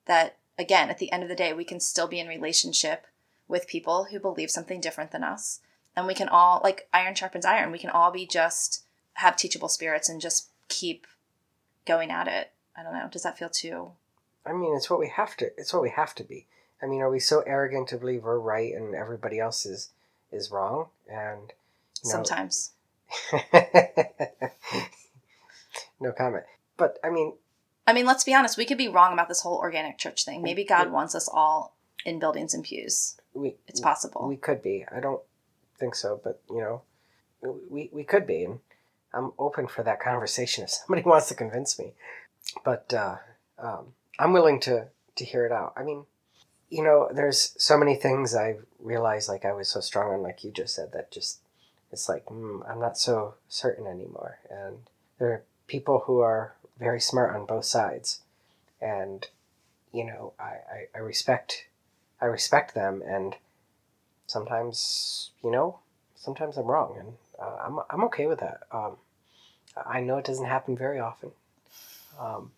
That 0.04 0.36
again, 0.62 0.88
at 0.88 0.98
the 0.98 1.12
end 1.12 1.22
of 1.22 1.28
the 1.28 1.34
day, 1.34 1.52
we 1.52 1.64
can 1.64 1.80
still 1.80 2.08
be 2.08 2.20
in 2.20 2.26
relationship 2.26 3.06
with 3.48 3.66
people 3.68 4.04
who 4.04 4.18
believe 4.18 4.50
something 4.50 4.80
different 4.80 5.10
than 5.10 5.24
us. 5.24 5.60
And 5.94 6.06
we 6.06 6.14
can 6.14 6.28
all, 6.28 6.60
like 6.64 6.88
iron 6.94 7.14
sharpens 7.14 7.44
iron, 7.44 7.70
we 7.70 7.78
can 7.78 7.90
all 7.90 8.10
be 8.10 8.26
just 8.26 8.84
have 9.14 9.36
teachable 9.36 9.68
spirits 9.68 10.08
and 10.08 10.20
just 10.20 10.48
keep 10.68 11.06
going 11.84 12.10
at 12.10 12.28
it. 12.28 12.52
I 12.76 12.82
don't 12.82 12.94
know. 12.94 13.08
Does 13.10 13.24
that 13.24 13.36
feel 13.38 13.50
too? 13.50 13.90
I 14.46 14.52
mean, 14.52 14.74
it's 14.74 14.88
what 14.88 14.98
we 14.98 15.08
have 15.08 15.36
to. 15.36 15.52
It's 15.58 15.74
what 15.74 15.82
we 15.82 15.90
have 15.90 16.14
to 16.16 16.24
be. 16.24 16.46
I 16.82 16.86
mean, 16.86 17.00
are 17.00 17.10
we 17.10 17.20
so 17.20 17.40
arrogant 17.40 17.88
to 17.88 17.98
believe 17.98 18.24
we're 18.24 18.38
right 18.38 18.74
and 18.74 18.94
everybody 18.94 19.38
else 19.38 19.66
is 19.66 19.90
is 20.32 20.50
wrong? 20.50 20.88
And 21.08 21.52
you 22.02 22.10
know, 22.10 22.24
Sometimes. 22.24 22.72
no 26.00 26.12
comment. 26.12 26.44
But 26.76 26.98
I 27.04 27.10
mean, 27.10 27.34
I 27.86 27.92
mean, 27.92 28.06
let's 28.06 28.24
be 28.24 28.34
honest. 28.34 28.56
We 28.56 28.64
could 28.64 28.78
be 28.78 28.88
wrong 28.88 29.12
about 29.12 29.28
this 29.28 29.40
whole 29.40 29.56
organic 29.56 29.98
church 29.98 30.24
thing. 30.24 30.42
Maybe 30.42 30.64
God 30.64 30.92
wants 30.92 31.14
us 31.14 31.28
all 31.32 31.76
in 32.04 32.18
buildings 32.18 32.54
and 32.54 32.64
pews. 32.64 33.16
we 33.34 33.56
It's 33.66 33.80
possible. 33.80 34.26
we 34.28 34.36
could 34.36 34.62
be. 34.62 34.84
I 34.94 35.00
don't 35.00 35.22
think 35.78 35.94
so, 35.94 36.20
but 36.22 36.40
you 36.50 36.60
know, 36.60 36.82
we 37.68 37.90
we 37.92 38.04
could 38.04 38.26
be, 38.26 38.44
and 38.44 38.60
I'm 39.12 39.32
open 39.38 39.66
for 39.66 39.82
that 39.82 40.00
conversation 40.00 40.64
if 40.64 40.70
somebody 40.70 41.02
wants 41.06 41.28
to 41.28 41.34
convince 41.34 41.78
me. 41.78 41.92
But 42.64 42.92
uh, 42.94 43.16
um, 43.58 43.94
I'm 44.18 44.32
willing 44.32 44.60
to 44.60 44.88
to 45.16 45.24
hear 45.24 45.44
it 45.44 45.52
out. 45.52 45.72
I 45.76 45.82
mean, 45.82 46.04
you 46.70 46.82
know, 46.82 47.08
there's 47.12 47.54
so 47.58 47.76
many 47.76 47.96
things 47.96 48.34
I 48.34 48.56
realized 48.78 49.28
like 49.28 49.44
I 49.44 49.52
was 49.52 49.68
so 49.68 49.80
strong 49.80 50.12
on, 50.12 50.22
like 50.22 50.44
you 50.44 50.50
just 50.50 50.74
said, 50.74 50.92
that 50.92 51.10
just 51.10 51.40
it's 51.90 52.08
like 52.08 52.26
mm, 52.26 52.68
I'm 52.68 52.80
not 52.80 52.96
so 52.96 53.34
certain 53.48 53.86
anymore. 53.86 54.38
And 54.48 54.78
there 55.18 55.28
are 55.28 55.44
people 55.66 56.04
who 56.06 56.20
are 56.20 56.54
very 56.78 57.00
smart 57.00 57.34
on 57.34 57.46
both 57.46 57.64
sides, 57.64 58.20
and 58.80 59.26
you 59.92 60.04
know, 60.04 60.32
I, 60.38 60.42
I, 60.44 60.86
I 60.94 60.98
respect 60.98 61.66
I 62.20 62.26
respect 62.26 62.74
them, 62.74 63.02
and 63.06 63.36
sometimes 64.26 65.30
you 65.42 65.50
know, 65.50 65.78
sometimes 66.14 66.56
I'm 66.56 66.66
wrong, 66.66 66.96
and 66.98 67.14
uh, 67.38 67.56
I'm 67.64 67.78
I'm 67.90 68.04
okay 68.04 68.26
with 68.26 68.40
that. 68.40 68.62
Um, 68.70 68.96
I 69.86 70.00
know 70.00 70.18
it 70.18 70.24
doesn't 70.24 70.46
happen 70.46 70.76
very 70.76 71.00
often. 71.00 71.30
Um, 72.20 72.52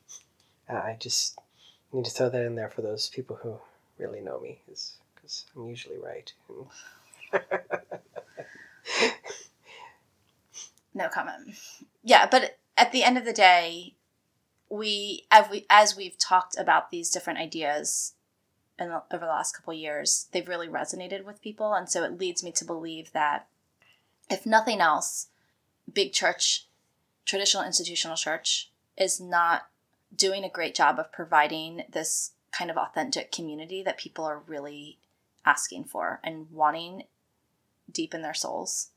I 0.69 0.97
just 0.99 1.39
need 1.93 2.05
to 2.05 2.11
throw 2.11 2.29
that 2.29 2.45
in 2.45 2.57
there 2.57 2.71
for 2.71 2.83
those 2.83 3.09
people 3.09 3.37
who 3.37 3.57
really 3.99 4.21
know 4.21 4.41
me, 4.41 4.61
because 4.67 5.45
I'm 5.55 5.69
usually 5.69 5.99
right. 5.99 6.33
No 10.95 11.09
comment. 11.09 11.57
Yeah, 12.05 12.27
but 12.31 12.59
at 12.77 12.93
the 12.93 13.03
end 13.03 13.19
of 13.19 13.25
the 13.25 13.33
day, 13.33 13.95
we 14.69 15.27
as 15.31 15.51
we 15.51 15.67
as 15.71 15.97
we've 15.97 16.19
talked 16.19 16.57
about 16.59 16.91
these 16.91 17.11
different 17.11 17.39
ideas 17.39 18.15
in 18.79 18.89
the, 18.89 19.03
over 19.13 19.25
the 19.25 19.31
last 19.31 19.57
couple 19.57 19.73
years, 19.73 20.27
they've 20.33 20.49
really 20.49 20.69
resonated 20.69 21.25
with 21.25 21.43
people, 21.43 21.75
and 21.75 21.89
so 21.89 22.03
it 22.03 22.19
leads 22.19 22.43
me 22.43 22.51
to 22.53 22.65
believe 22.65 23.13
that 23.13 23.47
if 24.29 24.47
nothing 24.47 24.81
else, 24.81 25.29
big 25.93 26.13
church, 26.13 26.67
traditional 27.25 27.65
institutional 27.65 28.17
church, 28.17 28.71
is 28.97 29.21
not 29.21 29.69
doing 30.15 30.45
a 30.45 30.49
great 30.49 30.75
job 30.75 30.99
of 30.99 31.13
providing 31.13 31.85
this 31.91 32.33
kind 32.53 32.71
of 32.71 32.77
authentic 32.77 33.33
community 33.33 33.83
that 33.83 33.99
people 33.99 34.25
are 34.25 34.43
really 34.47 34.99
asking 35.45 35.85
for 35.85 36.21
and 36.23 36.51
wanting 36.51 37.05
deep 37.91 38.15
in 38.15 38.23
their 38.23 38.35
souls. 38.35 38.91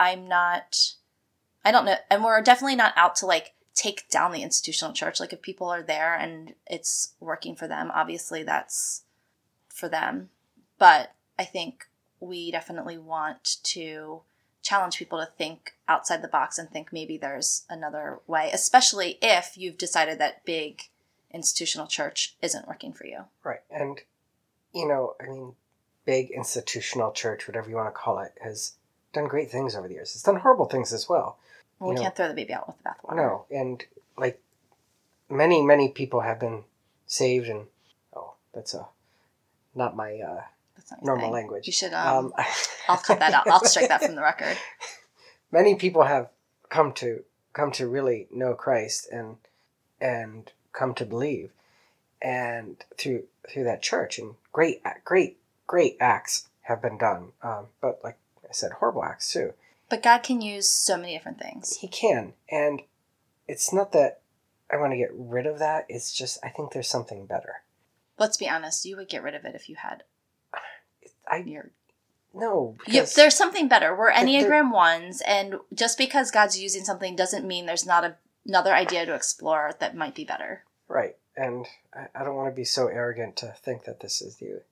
I'm 0.00 0.28
not 0.28 0.94
I 1.64 1.70
don't 1.70 1.84
know 1.84 1.96
and 2.10 2.24
we're 2.24 2.40
definitely 2.40 2.76
not 2.76 2.94
out 2.96 3.16
to 3.16 3.26
like 3.26 3.52
take 3.78 4.08
down 4.08 4.32
the 4.32 4.42
institutional 4.42 4.92
church 4.92 5.20
like 5.20 5.32
if 5.32 5.40
people 5.40 5.68
are 5.68 5.82
there 5.82 6.14
and 6.14 6.54
it's 6.66 7.12
working 7.20 7.54
for 7.54 7.68
them 7.68 7.92
obviously 7.94 8.42
that's 8.42 9.02
for 9.68 9.88
them 9.88 10.30
but 10.78 11.12
I 11.38 11.44
think 11.44 11.86
we 12.18 12.50
definitely 12.50 12.98
want 12.98 13.58
to 13.62 14.22
challenge 14.62 14.98
people 14.98 15.20
to 15.20 15.30
think 15.38 15.74
outside 15.86 16.22
the 16.22 16.28
box 16.28 16.58
and 16.58 16.68
think 16.68 16.92
maybe 16.92 17.16
there's 17.16 17.64
another 17.70 18.18
way 18.26 18.50
especially 18.52 19.16
if 19.22 19.56
you've 19.56 19.78
decided 19.78 20.18
that 20.18 20.44
big 20.44 20.82
institutional 21.32 21.86
church 21.86 22.34
isn't 22.42 22.66
working 22.66 22.92
for 22.92 23.06
you 23.06 23.26
Right. 23.44 23.60
And, 23.70 24.00
you 24.74 24.86
know, 24.88 25.14
I 25.20 25.26
mean, 25.26 25.54
big 26.04 26.30
institutional 26.30 27.12
church, 27.12 27.46
whatever 27.46 27.68
you 27.68 27.76
want 27.76 27.88
to 27.88 27.98
call 27.98 28.18
it, 28.18 28.32
has 28.42 28.72
done 29.12 29.26
great 29.26 29.50
things 29.50 29.76
over 29.76 29.88
the 29.88 29.94
years. 29.94 30.14
It's 30.14 30.22
done 30.22 30.36
horrible 30.36 30.66
things 30.66 30.92
as 30.92 31.08
well. 31.08 31.38
We 31.80 31.88
You 31.88 31.94
know- 31.94 32.02
can't 32.02 32.16
throw 32.16 32.28
the 32.28 32.34
baby 32.34 32.52
out 32.52 32.66
with 32.66 32.76
the 32.78 32.90
bathwater 32.90 33.16
No. 33.16 33.44
And, 33.50 33.84
like 34.16 34.40
many 35.28 35.62
many 35.62 35.88
people 35.90 36.20
have 36.20 36.40
been 36.40 36.64
saved 37.06 37.48
and 37.48 37.66
oh 38.14 38.32
that's 38.52 38.74
a 38.74 38.86
not 39.74 39.94
my 39.94 40.18
uh, 40.18 40.42
That's 40.76 40.90
not 40.92 41.02
normal 41.04 41.26
thing. 41.26 41.32
language. 41.32 41.66
You 41.66 41.72
should. 41.72 41.92
Um, 41.92 42.32
Um, 42.36 42.44
I'll 42.88 42.96
cut 42.96 43.18
that 43.20 43.32
out. 43.34 43.46
I'll 43.46 43.64
strike 43.64 43.88
that 43.88 44.02
from 44.02 44.14
the 44.16 44.22
record. 44.22 44.56
many 45.52 45.74
people 45.76 46.04
have 46.04 46.28
come 46.68 46.92
to 46.94 47.22
come 47.52 47.70
to 47.72 47.86
really 47.88 48.26
know 48.30 48.54
Christ 48.54 49.08
and 49.12 49.36
and 50.00 50.50
come 50.72 50.94
to 50.94 51.04
believe, 51.04 51.50
and 52.20 52.76
through 52.96 53.24
through 53.48 53.64
that 53.64 53.82
church 53.82 54.18
and 54.18 54.34
great 54.52 54.82
great 55.04 55.38
great 55.66 55.96
acts 56.00 56.48
have 56.62 56.82
been 56.82 56.98
done. 56.98 57.32
Um, 57.42 57.66
but 57.80 58.00
like 58.02 58.16
I 58.48 58.52
said, 58.52 58.72
horrible 58.72 59.04
acts 59.04 59.30
too. 59.32 59.52
But 59.88 60.02
God 60.02 60.22
can 60.22 60.40
use 60.40 60.68
so 60.68 60.96
many 60.96 61.14
different 61.14 61.40
things. 61.40 61.78
He 61.78 61.88
can, 61.88 62.34
and 62.50 62.82
it's 63.46 63.72
not 63.72 63.92
that 63.92 64.20
I 64.70 64.76
want 64.76 64.92
to 64.92 64.98
get 64.98 65.10
rid 65.12 65.46
of 65.46 65.58
that. 65.58 65.86
It's 65.88 66.12
just 66.12 66.38
I 66.44 66.50
think 66.50 66.72
there's 66.72 66.88
something 66.88 67.26
better. 67.26 67.62
Let's 68.18 68.36
be 68.36 68.48
honest. 68.48 68.84
You 68.84 68.96
would 68.96 69.08
get 69.08 69.22
rid 69.22 69.34
of 69.34 69.44
it 69.44 69.54
if 69.54 69.68
you 69.68 69.76
had 69.76 70.02
I 71.30 71.38
your. 71.38 71.70
no 72.34 72.76
You, 72.86 73.06
there's 73.06 73.34
something 73.34 73.68
better. 73.68 73.96
We're 73.96 74.12
Enneagram 74.12 74.72
ones, 74.72 75.22
and 75.26 75.56
just 75.72 75.98
because 75.98 76.30
God's 76.30 76.60
using 76.60 76.84
something 76.84 77.16
doesn't 77.16 77.46
mean 77.46 77.66
there's 77.66 77.86
not 77.86 78.04
a, 78.04 78.16
another 78.46 78.74
idea 78.74 79.06
to 79.06 79.14
explore 79.14 79.72
that 79.80 79.96
might 79.96 80.14
be 80.14 80.24
better. 80.24 80.64
right, 80.88 81.16
and 81.36 81.66
I, 81.94 82.06
I 82.14 82.24
don't 82.24 82.36
want 82.36 82.50
to 82.50 82.56
be 82.56 82.64
so 82.64 82.88
arrogant 82.88 83.36
to 83.36 83.54
think 83.62 83.84
that 83.84 84.00
this 84.00 84.20
is 84.20 84.36
the 84.36 84.62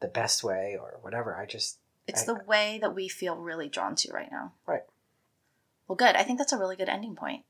the 0.00 0.08
best 0.08 0.44
way 0.44 0.76
or 0.78 0.98
whatever. 1.00 1.36
I 1.36 1.46
just 1.46 1.78
It's 2.06 2.22
I- 2.22 2.26
the 2.34 2.44
way 2.44 2.78
that 2.80 2.94
we 2.94 3.08
feel 3.08 3.36
really 3.36 3.68
drawn 3.68 3.94
to 3.96 4.12
right 4.12 4.30
now. 4.30 4.52
Right. 4.66 4.82
Well, 5.88 5.96
good. 5.96 6.16
I 6.16 6.22
think 6.22 6.38
that's 6.38 6.52
a 6.52 6.58
really 6.58 6.76
good 6.76 6.88
ending 6.88 7.14
point. 7.14 7.44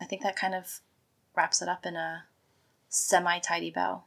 I 0.00 0.04
think 0.04 0.22
that 0.22 0.36
kind 0.36 0.54
of 0.54 0.80
wraps 1.36 1.60
it 1.62 1.68
up 1.68 1.84
in 1.84 1.96
a 1.96 2.24
semi 2.88 3.38
tidy 3.38 3.70
bow. 3.70 4.04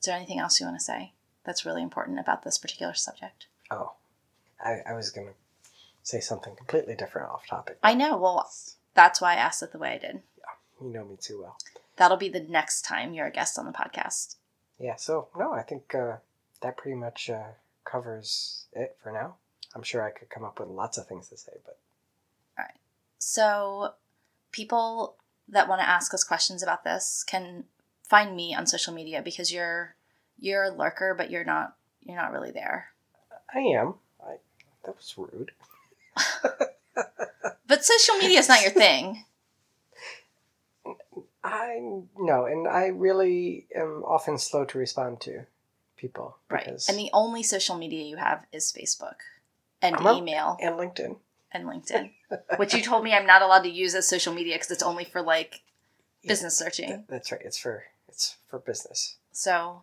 Is 0.00 0.06
there 0.06 0.16
anything 0.16 0.38
else 0.38 0.60
you 0.60 0.66
want 0.66 0.78
to 0.78 0.84
say 0.84 1.12
that's 1.44 1.64
really 1.64 1.82
important 1.82 2.18
about 2.18 2.42
this 2.42 2.58
particular 2.58 2.94
subject? 2.94 3.46
oh, 3.70 3.92
I, 4.64 4.78
I 4.88 4.92
was 4.94 5.10
gonna 5.10 5.34
say 6.02 6.20
something 6.20 6.54
completely 6.56 6.94
different 6.94 7.28
off 7.30 7.46
topic. 7.46 7.78
I 7.82 7.94
know. 7.94 8.16
Well, 8.16 8.48
that's 8.94 9.20
why 9.20 9.32
I 9.32 9.36
asked 9.36 9.62
it 9.62 9.72
the 9.72 9.78
way 9.78 9.90
I 9.92 9.98
did. 9.98 10.22
Yeah, 10.38 10.86
you 10.86 10.92
know 10.92 11.04
me 11.04 11.16
too 11.20 11.40
well. 11.42 11.56
That'll 11.96 12.16
be 12.16 12.28
the 12.28 12.40
next 12.40 12.82
time 12.82 13.12
you're 13.12 13.26
a 13.26 13.30
guest 13.32 13.58
on 13.58 13.66
the 13.66 13.72
podcast. 13.72 14.36
Yeah. 14.78 14.96
So 14.96 15.28
no, 15.38 15.52
I 15.52 15.62
think 15.62 15.94
uh, 15.94 16.16
that 16.62 16.76
pretty 16.76 16.96
much 16.96 17.28
uh, 17.30 17.52
covers 17.86 18.66
it 18.72 18.96
for 19.02 19.12
now. 19.12 19.36
I'm 19.74 19.82
sure 19.82 20.02
I 20.02 20.10
could 20.10 20.30
come 20.30 20.44
up 20.44 20.60
with 20.60 20.68
lots 20.68 20.98
of 20.98 21.06
things 21.06 21.28
to 21.28 21.36
say, 21.36 21.52
but 21.64 21.78
All 22.58 22.64
right. 22.64 22.78
So, 23.18 23.94
people 24.52 25.16
that 25.48 25.68
want 25.68 25.80
to 25.80 25.88
ask 25.88 26.12
us 26.12 26.24
questions 26.24 26.62
about 26.62 26.84
this 26.84 27.24
can 27.26 27.64
find 28.02 28.34
me 28.34 28.54
on 28.54 28.66
social 28.66 28.92
media 28.92 29.22
because 29.22 29.52
you're 29.52 29.94
you're 30.38 30.64
a 30.64 30.70
lurker, 30.70 31.14
but 31.16 31.30
you're 31.30 31.44
not 31.44 31.76
you're 32.02 32.16
not 32.16 32.32
really 32.32 32.50
there. 32.50 32.88
I 33.54 33.60
am. 33.60 33.94
I 34.20 34.36
that 34.84 34.96
was 34.96 35.14
rude. 35.16 35.52
But 37.66 37.84
social 37.84 38.14
media 38.16 38.38
is 38.38 38.48
not 38.48 38.62
your 38.62 38.70
thing. 38.70 39.24
I 41.44 41.80
no, 42.16 42.44
and 42.44 42.66
I 42.66 42.86
really 42.86 43.66
am 43.74 44.02
often 44.04 44.38
slow 44.38 44.64
to 44.66 44.78
respond 44.78 45.20
to 45.22 45.46
people 45.96 46.36
Right. 46.50 46.66
And 46.88 46.98
the 46.98 47.10
only 47.12 47.42
social 47.42 47.76
media 47.76 48.04
you 48.04 48.16
have 48.16 48.44
is 48.52 48.72
Facebook 48.72 49.16
and 49.82 49.96
I'm 49.96 50.16
email 50.18 50.56
and 50.60 50.74
LinkedIn. 50.76 51.16
and 51.52 51.64
LinkedIn, 51.66 52.10
which 52.56 52.74
you 52.74 52.82
told 52.82 53.04
me 53.04 53.14
I'm 53.14 53.26
not 53.26 53.42
allowed 53.42 53.62
to 53.62 53.70
use 53.70 53.94
as 53.94 54.06
social 54.08 54.32
media 54.34 54.54
because 54.56 54.70
it's 54.70 54.82
only 54.82 55.04
for 55.04 55.22
like 55.22 55.62
business 56.26 56.56
searching. 56.56 56.88
Th- 56.88 57.00
That's 57.08 57.32
right. 57.32 57.40
It's 57.44 57.58
for 57.58 57.84
it's 58.08 58.36
for 58.48 58.58
business. 58.58 59.16
So, 59.32 59.82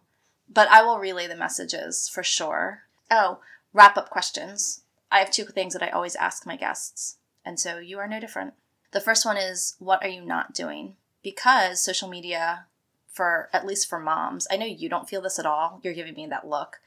but 0.52 0.68
I 0.70 0.82
will 0.84 0.98
relay 1.00 1.28
the 1.28 1.36
messages 1.36 2.10
for 2.10 2.24
sure. 2.24 2.84
Oh, 3.12 3.40
wrap 3.74 3.98
up 3.98 4.10
questions. 4.10 4.82
I 5.12 5.20
have 5.20 5.30
two 5.32 5.46
things 5.46 5.74
that 5.74 5.84
I 5.84 5.90
always 5.90 6.16
ask 6.16 6.46
my 6.46 6.56
guests, 6.56 7.18
and 7.46 7.60
so 7.60 7.78
you 7.78 8.00
are 8.00 8.08
no 8.08 8.20
different. 8.20 8.54
The 8.92 9.02
first 9.02 9.26
one 9.26 9.38
is 9.38 9.76
what 9.80 10.04
are 10.04 10.10
you 10.10 10.26
not 10.26 10.54
doing? 10.56 10.96
Because 11.24 11.80
social 11.82 12.08
media, 12.10 12.66
for 13.14 13.48
at 13.54 13.66
least 13.66 13.88
for 13.88 14.00
moms, 14.00 14.48
I 14.52 14.58
know 14.58 14.66
you 14.66 14.90
don't 14.90 15.08
feel 15.08 15.22
this 15.22 15.40
at 15.40 15.46
all. 15.46 15.80
You're 15.84 15.94
giving 15.94 16.16
me 16.16 16.26
that 16.28 16.48
look, 16.48 16.82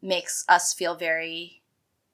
makes 0.00 0.44
us 0.48 0.72
feel 0.72 0.94
very 0.94 1.60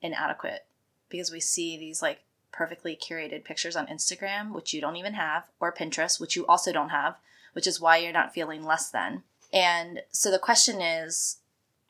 inadequate 0.00 0.64
because 1.10 1.30
we 1.30 1.38
see 1.38 1.76
these 1.76 2.00
like 2.00 2.24
perfectly 2.50 2.96
curated 2.96 3.44
pictures 3.44 3.76
on 3.76 3.86
Instagram, 3.86 4.52
which 4.52 4.72
you 4.72 4.80
don't 4.80 4.96
even 4.96 5.14
have, 5.14 5.44
or 5.60 5.72
Pinterest, 5.72 6.18
which 6.18 6.34
you 6.34 6.46
also 6.46 6.72
don't 6.72 6.88
have, 6.88 7.16
which 7.52 7.66
is 7.66 7.80
why 7.80 7.98
you're 7.98 8.12
not 8.12 8.34
feeling 8.34 8.64
less 8.64 8.90
than. 8.90 9.22
And 9.52 10.00
so 10.10 10.30
the 10.30 10.38
question 10.38 10.80
is, 10.80 11.36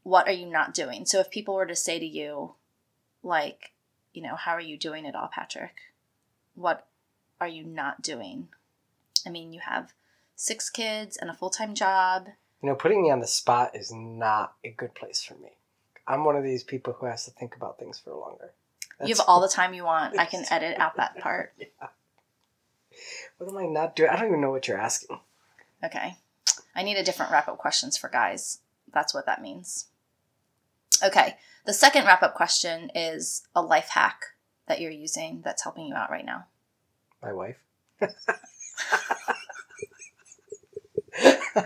what 0.02 0.26
are 0.26 0.32
you 0.32 0.46
not 0.46 0.74
doing? 0.74 1.06
So 1.06 1.20
if 1.20 1.30
people 1.30 1.54
were 1.54 1.66
to 1.66 1.76
say 1.76 2.00
to 2.00 2.06
you, 2.06 2.54
like, 3.22 3.72
you 4.12 4.22
know, 4.22 4.34
how 4.34 4.52
are 4.52 4.60
you 4.60 4.76
doing 4.76 5.04
it 5.04 5.14
all, 5.14 5.28
Patrick? 5.32 5.76
What 6.56 6.86
are 7.40 7.48
you 7.48 7.62
not 7.62 8.02
doing? 8.02 8.48
I 9.24 9.30
mean, 9.30 9.52
you 9.52 9.60
have 9.60 9.92
six 10.42 10.68
kids 10.68 11.16
and 11.16 11.30
a 11.30 11.34
full 11.34 11.50
time 11.50 11.74
job. 11.74 12.26
You 12.62 12.68
know, 12.68 12.74
putting 12.74 13.02
me 13.02 13.10
on 13.10 13.20
the 13.20 13.26
spot 13.26 13.76
is 13.76 13.92
not 13.92 14.54
a 14.64 14.70
good 14.70 14.94
place 14.94 15.22
for 15.22 15.34
me. 15.34 15.50
I'm 16.06 16.24
one 16.24 16.36
of 16.36 16.42
these 16.42 16.64
people 16.64 16.94
who 16.94 17.06
has 17.06 17.24
to 17.24 17.30
think 17.30 17.54
about 17.54 17.78
things 17.78 17.98
for 17.98 18.12
longer. 18.12 18.50
You 19.00 19.14
have 19.14 19.24
all 19.26 19.40
the 19.40 19.48
time 19.48 19.72
you 19.72 19.84
want. 19.84 20.18
I 20.18 20.26
can 20.26 20.44
edit 20.50 20.78
out 20.78 20.96
that 20.96 21.18
part. 21.18 21.54
What 23.38 23.50
am 23.50 23.56
I 23.56 23.66
not 23.66 23.96
doing? 23.96 24.10
I 24.10 24.16
don't 24.16 24.28
even 24.28 24.40
know 24.40 24.50
what 24.50 24.68
you're 24.68 24.78
asking. 24.80 25.18
Okay. 25.84 26.16
I 26.74 26.82
need 26.82 26.96
a 26.96 27.04
different 27.04 27.32
wrap 27.32 27.48
up 27.48 27.58
questions 27.58 27.96
for 27.96 28.08
guys. 28.08 28.58
That's 28.92 29.14
what 29.14 29.26
that 29.26 29.42
means. 29.42 29.86
Okay. 31.02 31.36
The 31.66 31.72
second 31.72 32.04
wrap 32.04 32.22
up 32.22 32.34
question 32.34 32.90
is 32.94 33.46
a 33.54 33.62
life 33.62 33.90
hack 33.90 34.22
that 34.66 34.80
you're 34.80 34.90
using 34.90 35.42
that's 35.44 35.62
helping 35.62 35.86
you 35.86 35.94
out 35.94 36.10
right 36.10 36.26
now. 36.26 36.46
My 37.22 37.32
wife. 37.32 37.58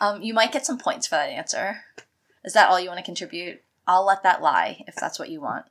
Um, 0.00 0.22
you 0.22 0.32
might 0.32 0.52
get 0.52 0.64
some 0.64 0.78
points 0.78 1.06
for 1.06 1.16
that 1.16 1.28
answer. 1.28 1.84
Is 2.44 2.52
that 2.52 2.68
all 2.70 2.78
you 2.78 2.88
want 2.88 2.98
to 2.98 3.04
contribute? 3.04 3.62
I'll 3.86 4.06
let 4.06 4.22
that 4.22 4.42
lie 4.42 4.84
if 4.86 4.94
that's 4.94 5.18
what 5.18 5.30
you 5.30 5.40
want. 5.40 5.66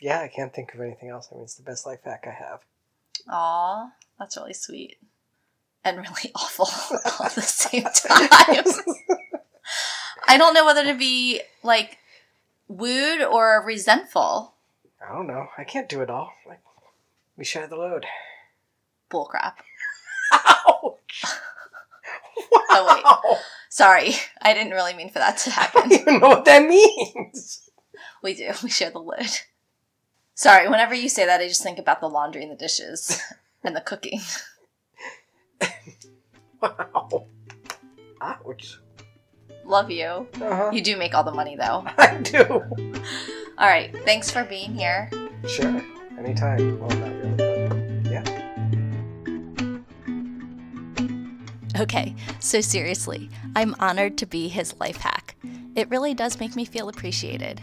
Yeah, 0.00 0.20
I 0.20 0.28
can't 0.28 0.54
think 0.54 0.74
of 0.74 0.80
anything 0.80 1.08
else. 1.08 1.28
I 1.30 1.34
mean, 1.34 1.44
it's 1.44 1.56
the 1.56 1.62
best 1.62 1.84
life 1.84 2.00
hack 2.04 2.24
I 2.26 2.30
have. 2.30 2.60
Aw, 3.28 3.90
that's 4.18 4.36
really 4.36 4.54
sweet. 4.54 4.98
And 5.84 5.98
really 5.98 6.30
awful 6.34 6.68
all 7.04 7.26
at 7.26 7.32
the 7.32 7.42
same 7.42 7.82
time. 7.82 8.64
I 10.28 10.36
don't 10.36 10.54
know 10.54 10.64
whether 10.64 10.84
to 10.84 10.94
be 10.94 11.40
like 11.62 11.98
wooed 12.68 13.22
or 13.22 13.64
resentful. 13.66 14.54
I 15.04 15.12
don't 15.12 15.26
know. 15.26 15.48
I 15.56 15.64
can't 15.64 15.88
do 15.88 16.02
it 16.02 16.10
all. 16.10 16.32
Like, 16.46 16.60
we 17.36 17.44
share 17.44 17.66
the 17.66 17.76
load. 17.76 18.04
Bullcrap. 19.10 19.54
Ouch! 20.32 21.24
Oh, 22.70 23.22
wait. 23.30 23.38
Sorry, 23.70 24.14
I 24.42 24.54
didn't 24.54 24.72
really 24.72 24.94
mean 24.94 25.10
for 25.10 25.18
that 25.18 25.38
to 25.38 25.50
happen. 25.50 25.82
I 25.84 25.88
don't 25.88 26.00
even 26.00 26.20
know 26.20 26.28
what 26.28 26.44
that 26.44 26.66
means. 26.66 27.70
We 28.22 28.34
do. 28.34 28.52
We 28.62 28.70
share 28.70 28.90
the 28.90 28.98
lid. 28.98 29.30
Sorry, 30.34 30.68
whenever 30.68 30.94
you 30.94 31.08
say 31.08 31.26
that, 31.26 31.40
I 31.40 31.48
just 31.48 31.62
think 31.62 31.78
about 31.78 32.00
the 32.00 32.08
laundry 32.08 32.42
and 32.42 32.50
the 32.50 32.56
dishes 32.56 33.20
and 33.64 33.74
the 33.74 33.80
cooking. 33.80 34.20
Wow. 36.60 37.26
Ouch. 38.20 38.78
Love 39.64 39.90
you. 39.90 40.26
Uh-huh. 40.40 40.70
You 40.72 40.80
do 40.80 40.96
make 40.96 41.14
all 41.14 41.24
the 41.24 41.32
money, 41.32 41.56
though. 41.56 41.84
I 41.98 42.16
do. 42.22 42.44
All 43.58 43.68
right. 43.68 43.94
Thanks 44.04 44.30
for 44.30 44.44
being 44.44 44.74
here. 44.74 45.10
Sure. 45.46 45.82
Anytime. 46.18 46.80
Well, 46.80 46.88
not 46.98 47.14
really, 47.16 47.47
Okay, 51.78 52.16
so 52.40 52.60
seriously, 52.60 53.30
I'm 53.54 53.76
honored 53.78 54.18
to 54.18 54.26
be 54.26 54.48
his 54.48 54.74
life 54.80 54.96
hack. 54.96 55.36
It 55.76 55.88
really 55.90 56.12
does 56.12 56.40
make 56.40 56.56
me 56.56 56.64
feel 56.64 56.88
appreciated. 56.88 57.60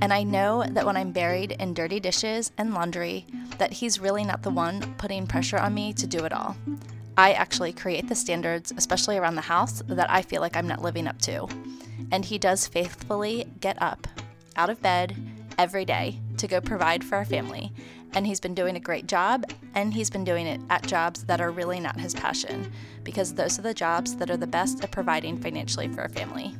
And 0.00 0.12
I 0.12 0.24
know 0.24 0.64
that 0.70 0.84
when 0.84 0.96
I'm 0.96 1.12
buried 1.12 1.52
in 1.52 1.72
dirty 1.72 2.00
dishes 2.00 2.50
and 2.58 2.74
laundry, 2.74 3.24
that 3.58 3.72
he's 3.72 4.00
really 4.00 4.24
not 4.24 4.42
the 4.42 4.50
one 4.50 4.94
putting 4.98 5.28
pressure 5.28 5.58
on 5.58 5.74
me 5.74 5.92
to 5.92 6.08
do 6.08 6.24
it 6.24 6.32
all. 6.32 6.56
I 7.16 7.34
actually 7.34 7.72
create 7.72 8.08
the 8.08 8.16
standards, 8.16 8.72
especially 8.76 9.16
around 9.16 9.36
the 9.36 9.42
house, 9.42 9.80
that 9.86 10.10
I 10.10 10.22
feel 10.22 10.40
like 10.40 10.56
I'm 10.56 10.66
not 10.66 10.82
living 10.82 11.06
up 11.06 11.20
to. 11.22 11.46
And 12.10 12.24
he 12.24 12.38
does 12.38 12.66
faithfully 12.66 13.46
get 13.60 13.80
up 13.80 14.08
out 14.56 14.70
of 14.70 14.82
bed 14.82 15.14
every 15.56 15.84
day 15.84 16.18
to 16.38 16.48
go 16.48 16.60
provide 16.60 17.04
for 17.04 17.14
our 17.14 17.24
family. 17.24 17.72
And 18.14 18.26
he's 18.26 18.40
been 18.40 18.54
doing 18.54 18.76
a 18.76 18.80
great 18.80 19.06
job, 19.06 19.44
and 19.74 19.92
he's 19.94 20.10
been 20.10 20.24
doing 20.24 20.46
it 20.46 20.60
at 20.70 20.86
jobs 20.86 21.24
that 21.24 21.40
are 21.40 21.50
really 21.50 21.80
not 21.80 21.98
his 21.98 22.14
passion, 22.14 22.70
because 23.04 23.34
those 23.34 23.58
are 23.58 23.62
the 23.62 23.74
jobs 23.74 24.16
that 24.16 24.30
are 24.30 24.36
the 24.36 24.46
best 24.46 24.84
at 24.84 24.90
providing 24.90 25.38
financially 25.38 25.88
for 25.88 26.02
a 26.02 26.08
family. 26.08 26.54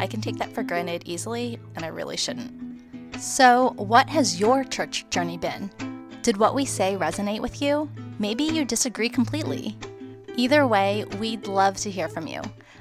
I 0.00 0.06
can 0.06 0.20
take 0.20 0.38
that 0.38 0.52
for 0.52 0.62
granted 0.62 1.02
easily, 1.04 1.58
and 1.76 1.84
I 1.84 1.88
really 1.88 2.16
shouldn't. 2.16 2.52
So, 3.18 3.74
what 3.76 4.08
has 4.08 4.40
your 4.40 4.64
church 4.64 5.08
journey 5.10 5.38
been? 5.38 5.70
Did 6.22 6.38
what 6.38 6.54
we 6.54 6.64
say 6.64 6.96
resonate 6.96 7.40
with 7.40 7.60
you? 7.60 7.90
Maybe 8.18 8.44
you 8.44 8.64
disagree 8.64 9.08
completely. 9.08 9.76
Either 10.36 10.66
way, 10.66 11.04
we'd 11.18 11.46
love 11.46 11.76
to 11.78 11.90
hear 11.90 12.08
from 12.08 12.26
you. 12.26 12.40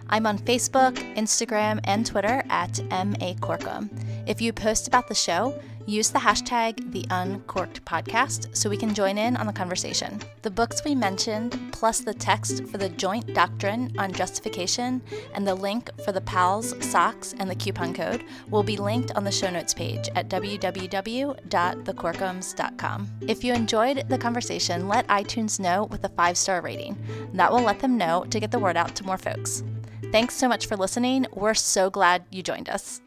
I'm 0.09 0.25
on 0.25 0.37
Facebook, 0.37 0.95
Instagram, 1.15 1.79
and 1.83 2.05
Twitter 2.05 2.43
at 2.49 2.79
MA 2.89 3.33
Corkum. 3.39 3.89
If 4.27 4.41
you 4.41 4.53
post 4.53 4.87
about 4.87 5.07
the 5.07 5.15
show, 5.15 5.59
use 5.85 6.09
the 6.09 6.19
hashtag 6.19 6.91
the 6.91 7.05
Uncorked 7.09 7.85
Podcast 7.85 8.53
so 8.55 8.69
we 8.69 8.77
can 8.77 8.93
join 8.93 9.17
in 9.17 9.35
on 9.37 9.47
the 9.47 9.53
conversation. 9.53 10.19
The 10.41 10.51
books 10.51 10.83
we 10.83 10.93
mentioned, 10.95 11.57
plus 11.71 12.01
the 12.01 12.13
text 12.13 12.67
for 12.67 12.77
the 12.77 12.89
joint 12.89 13.33
doctrine 13.33 13.95
on 13.97 14.11
justification 14.11 15.01
and 15.33 15.47
the 15.47 15.55
link 15.55 15.89
for 16.03 16.11
the 16.11 16.19
PALS 16.21 16.75
socks 16.85 17.33
and 17.39 17.49
the 17.49 17.55
coupon 17.55 17.93
code, 17.93 18.25
will 18.49 18.63
be 18.63 18.75
linked 18.77 19.11
on 19.15 19.23
the 19.23 19.31
show 19.31 19.49
notes 19.49 19.73
page 19.73 20.09
at 20.15 20.27
www.thecorkums.com. 20.29 23.11
If 23.27 23.43
you 23.43 23.53
enjoyed 23.53 24.09
the 24.09 24.17
conversation, 24.17 24.87
let 24.87 25.05
iTunes 25.07 25.59
know 25.59 25.83
with 25.85 26.03
a 26.03 26.09
five 26.09 26.37
star 26.37 26.61
rating. 26.61 26.97
That 27.33 27.51
will 27.51 27.61
let 27.61 27.79
them 27.79 27.97
know 27.97 28.25
to 28.29 28.39
get 28.39 28.51
the 28.51 28.59
word 28.59 28.77
out 28.77 28.95
to 28.95 29.03
more 29.03 29.17
folks. 29.17 29.63
Thanks 30.11 30.35
so 30.35 30.47
much 30.47 30.67
for 30.67 30.77
listening. 30.77 31.25
We're 31.33 31.55
so 31.55 31.89
glad 31.89 32.25
you 32.29 32.43
joined 32.43 32.69
us. 32.69 33.02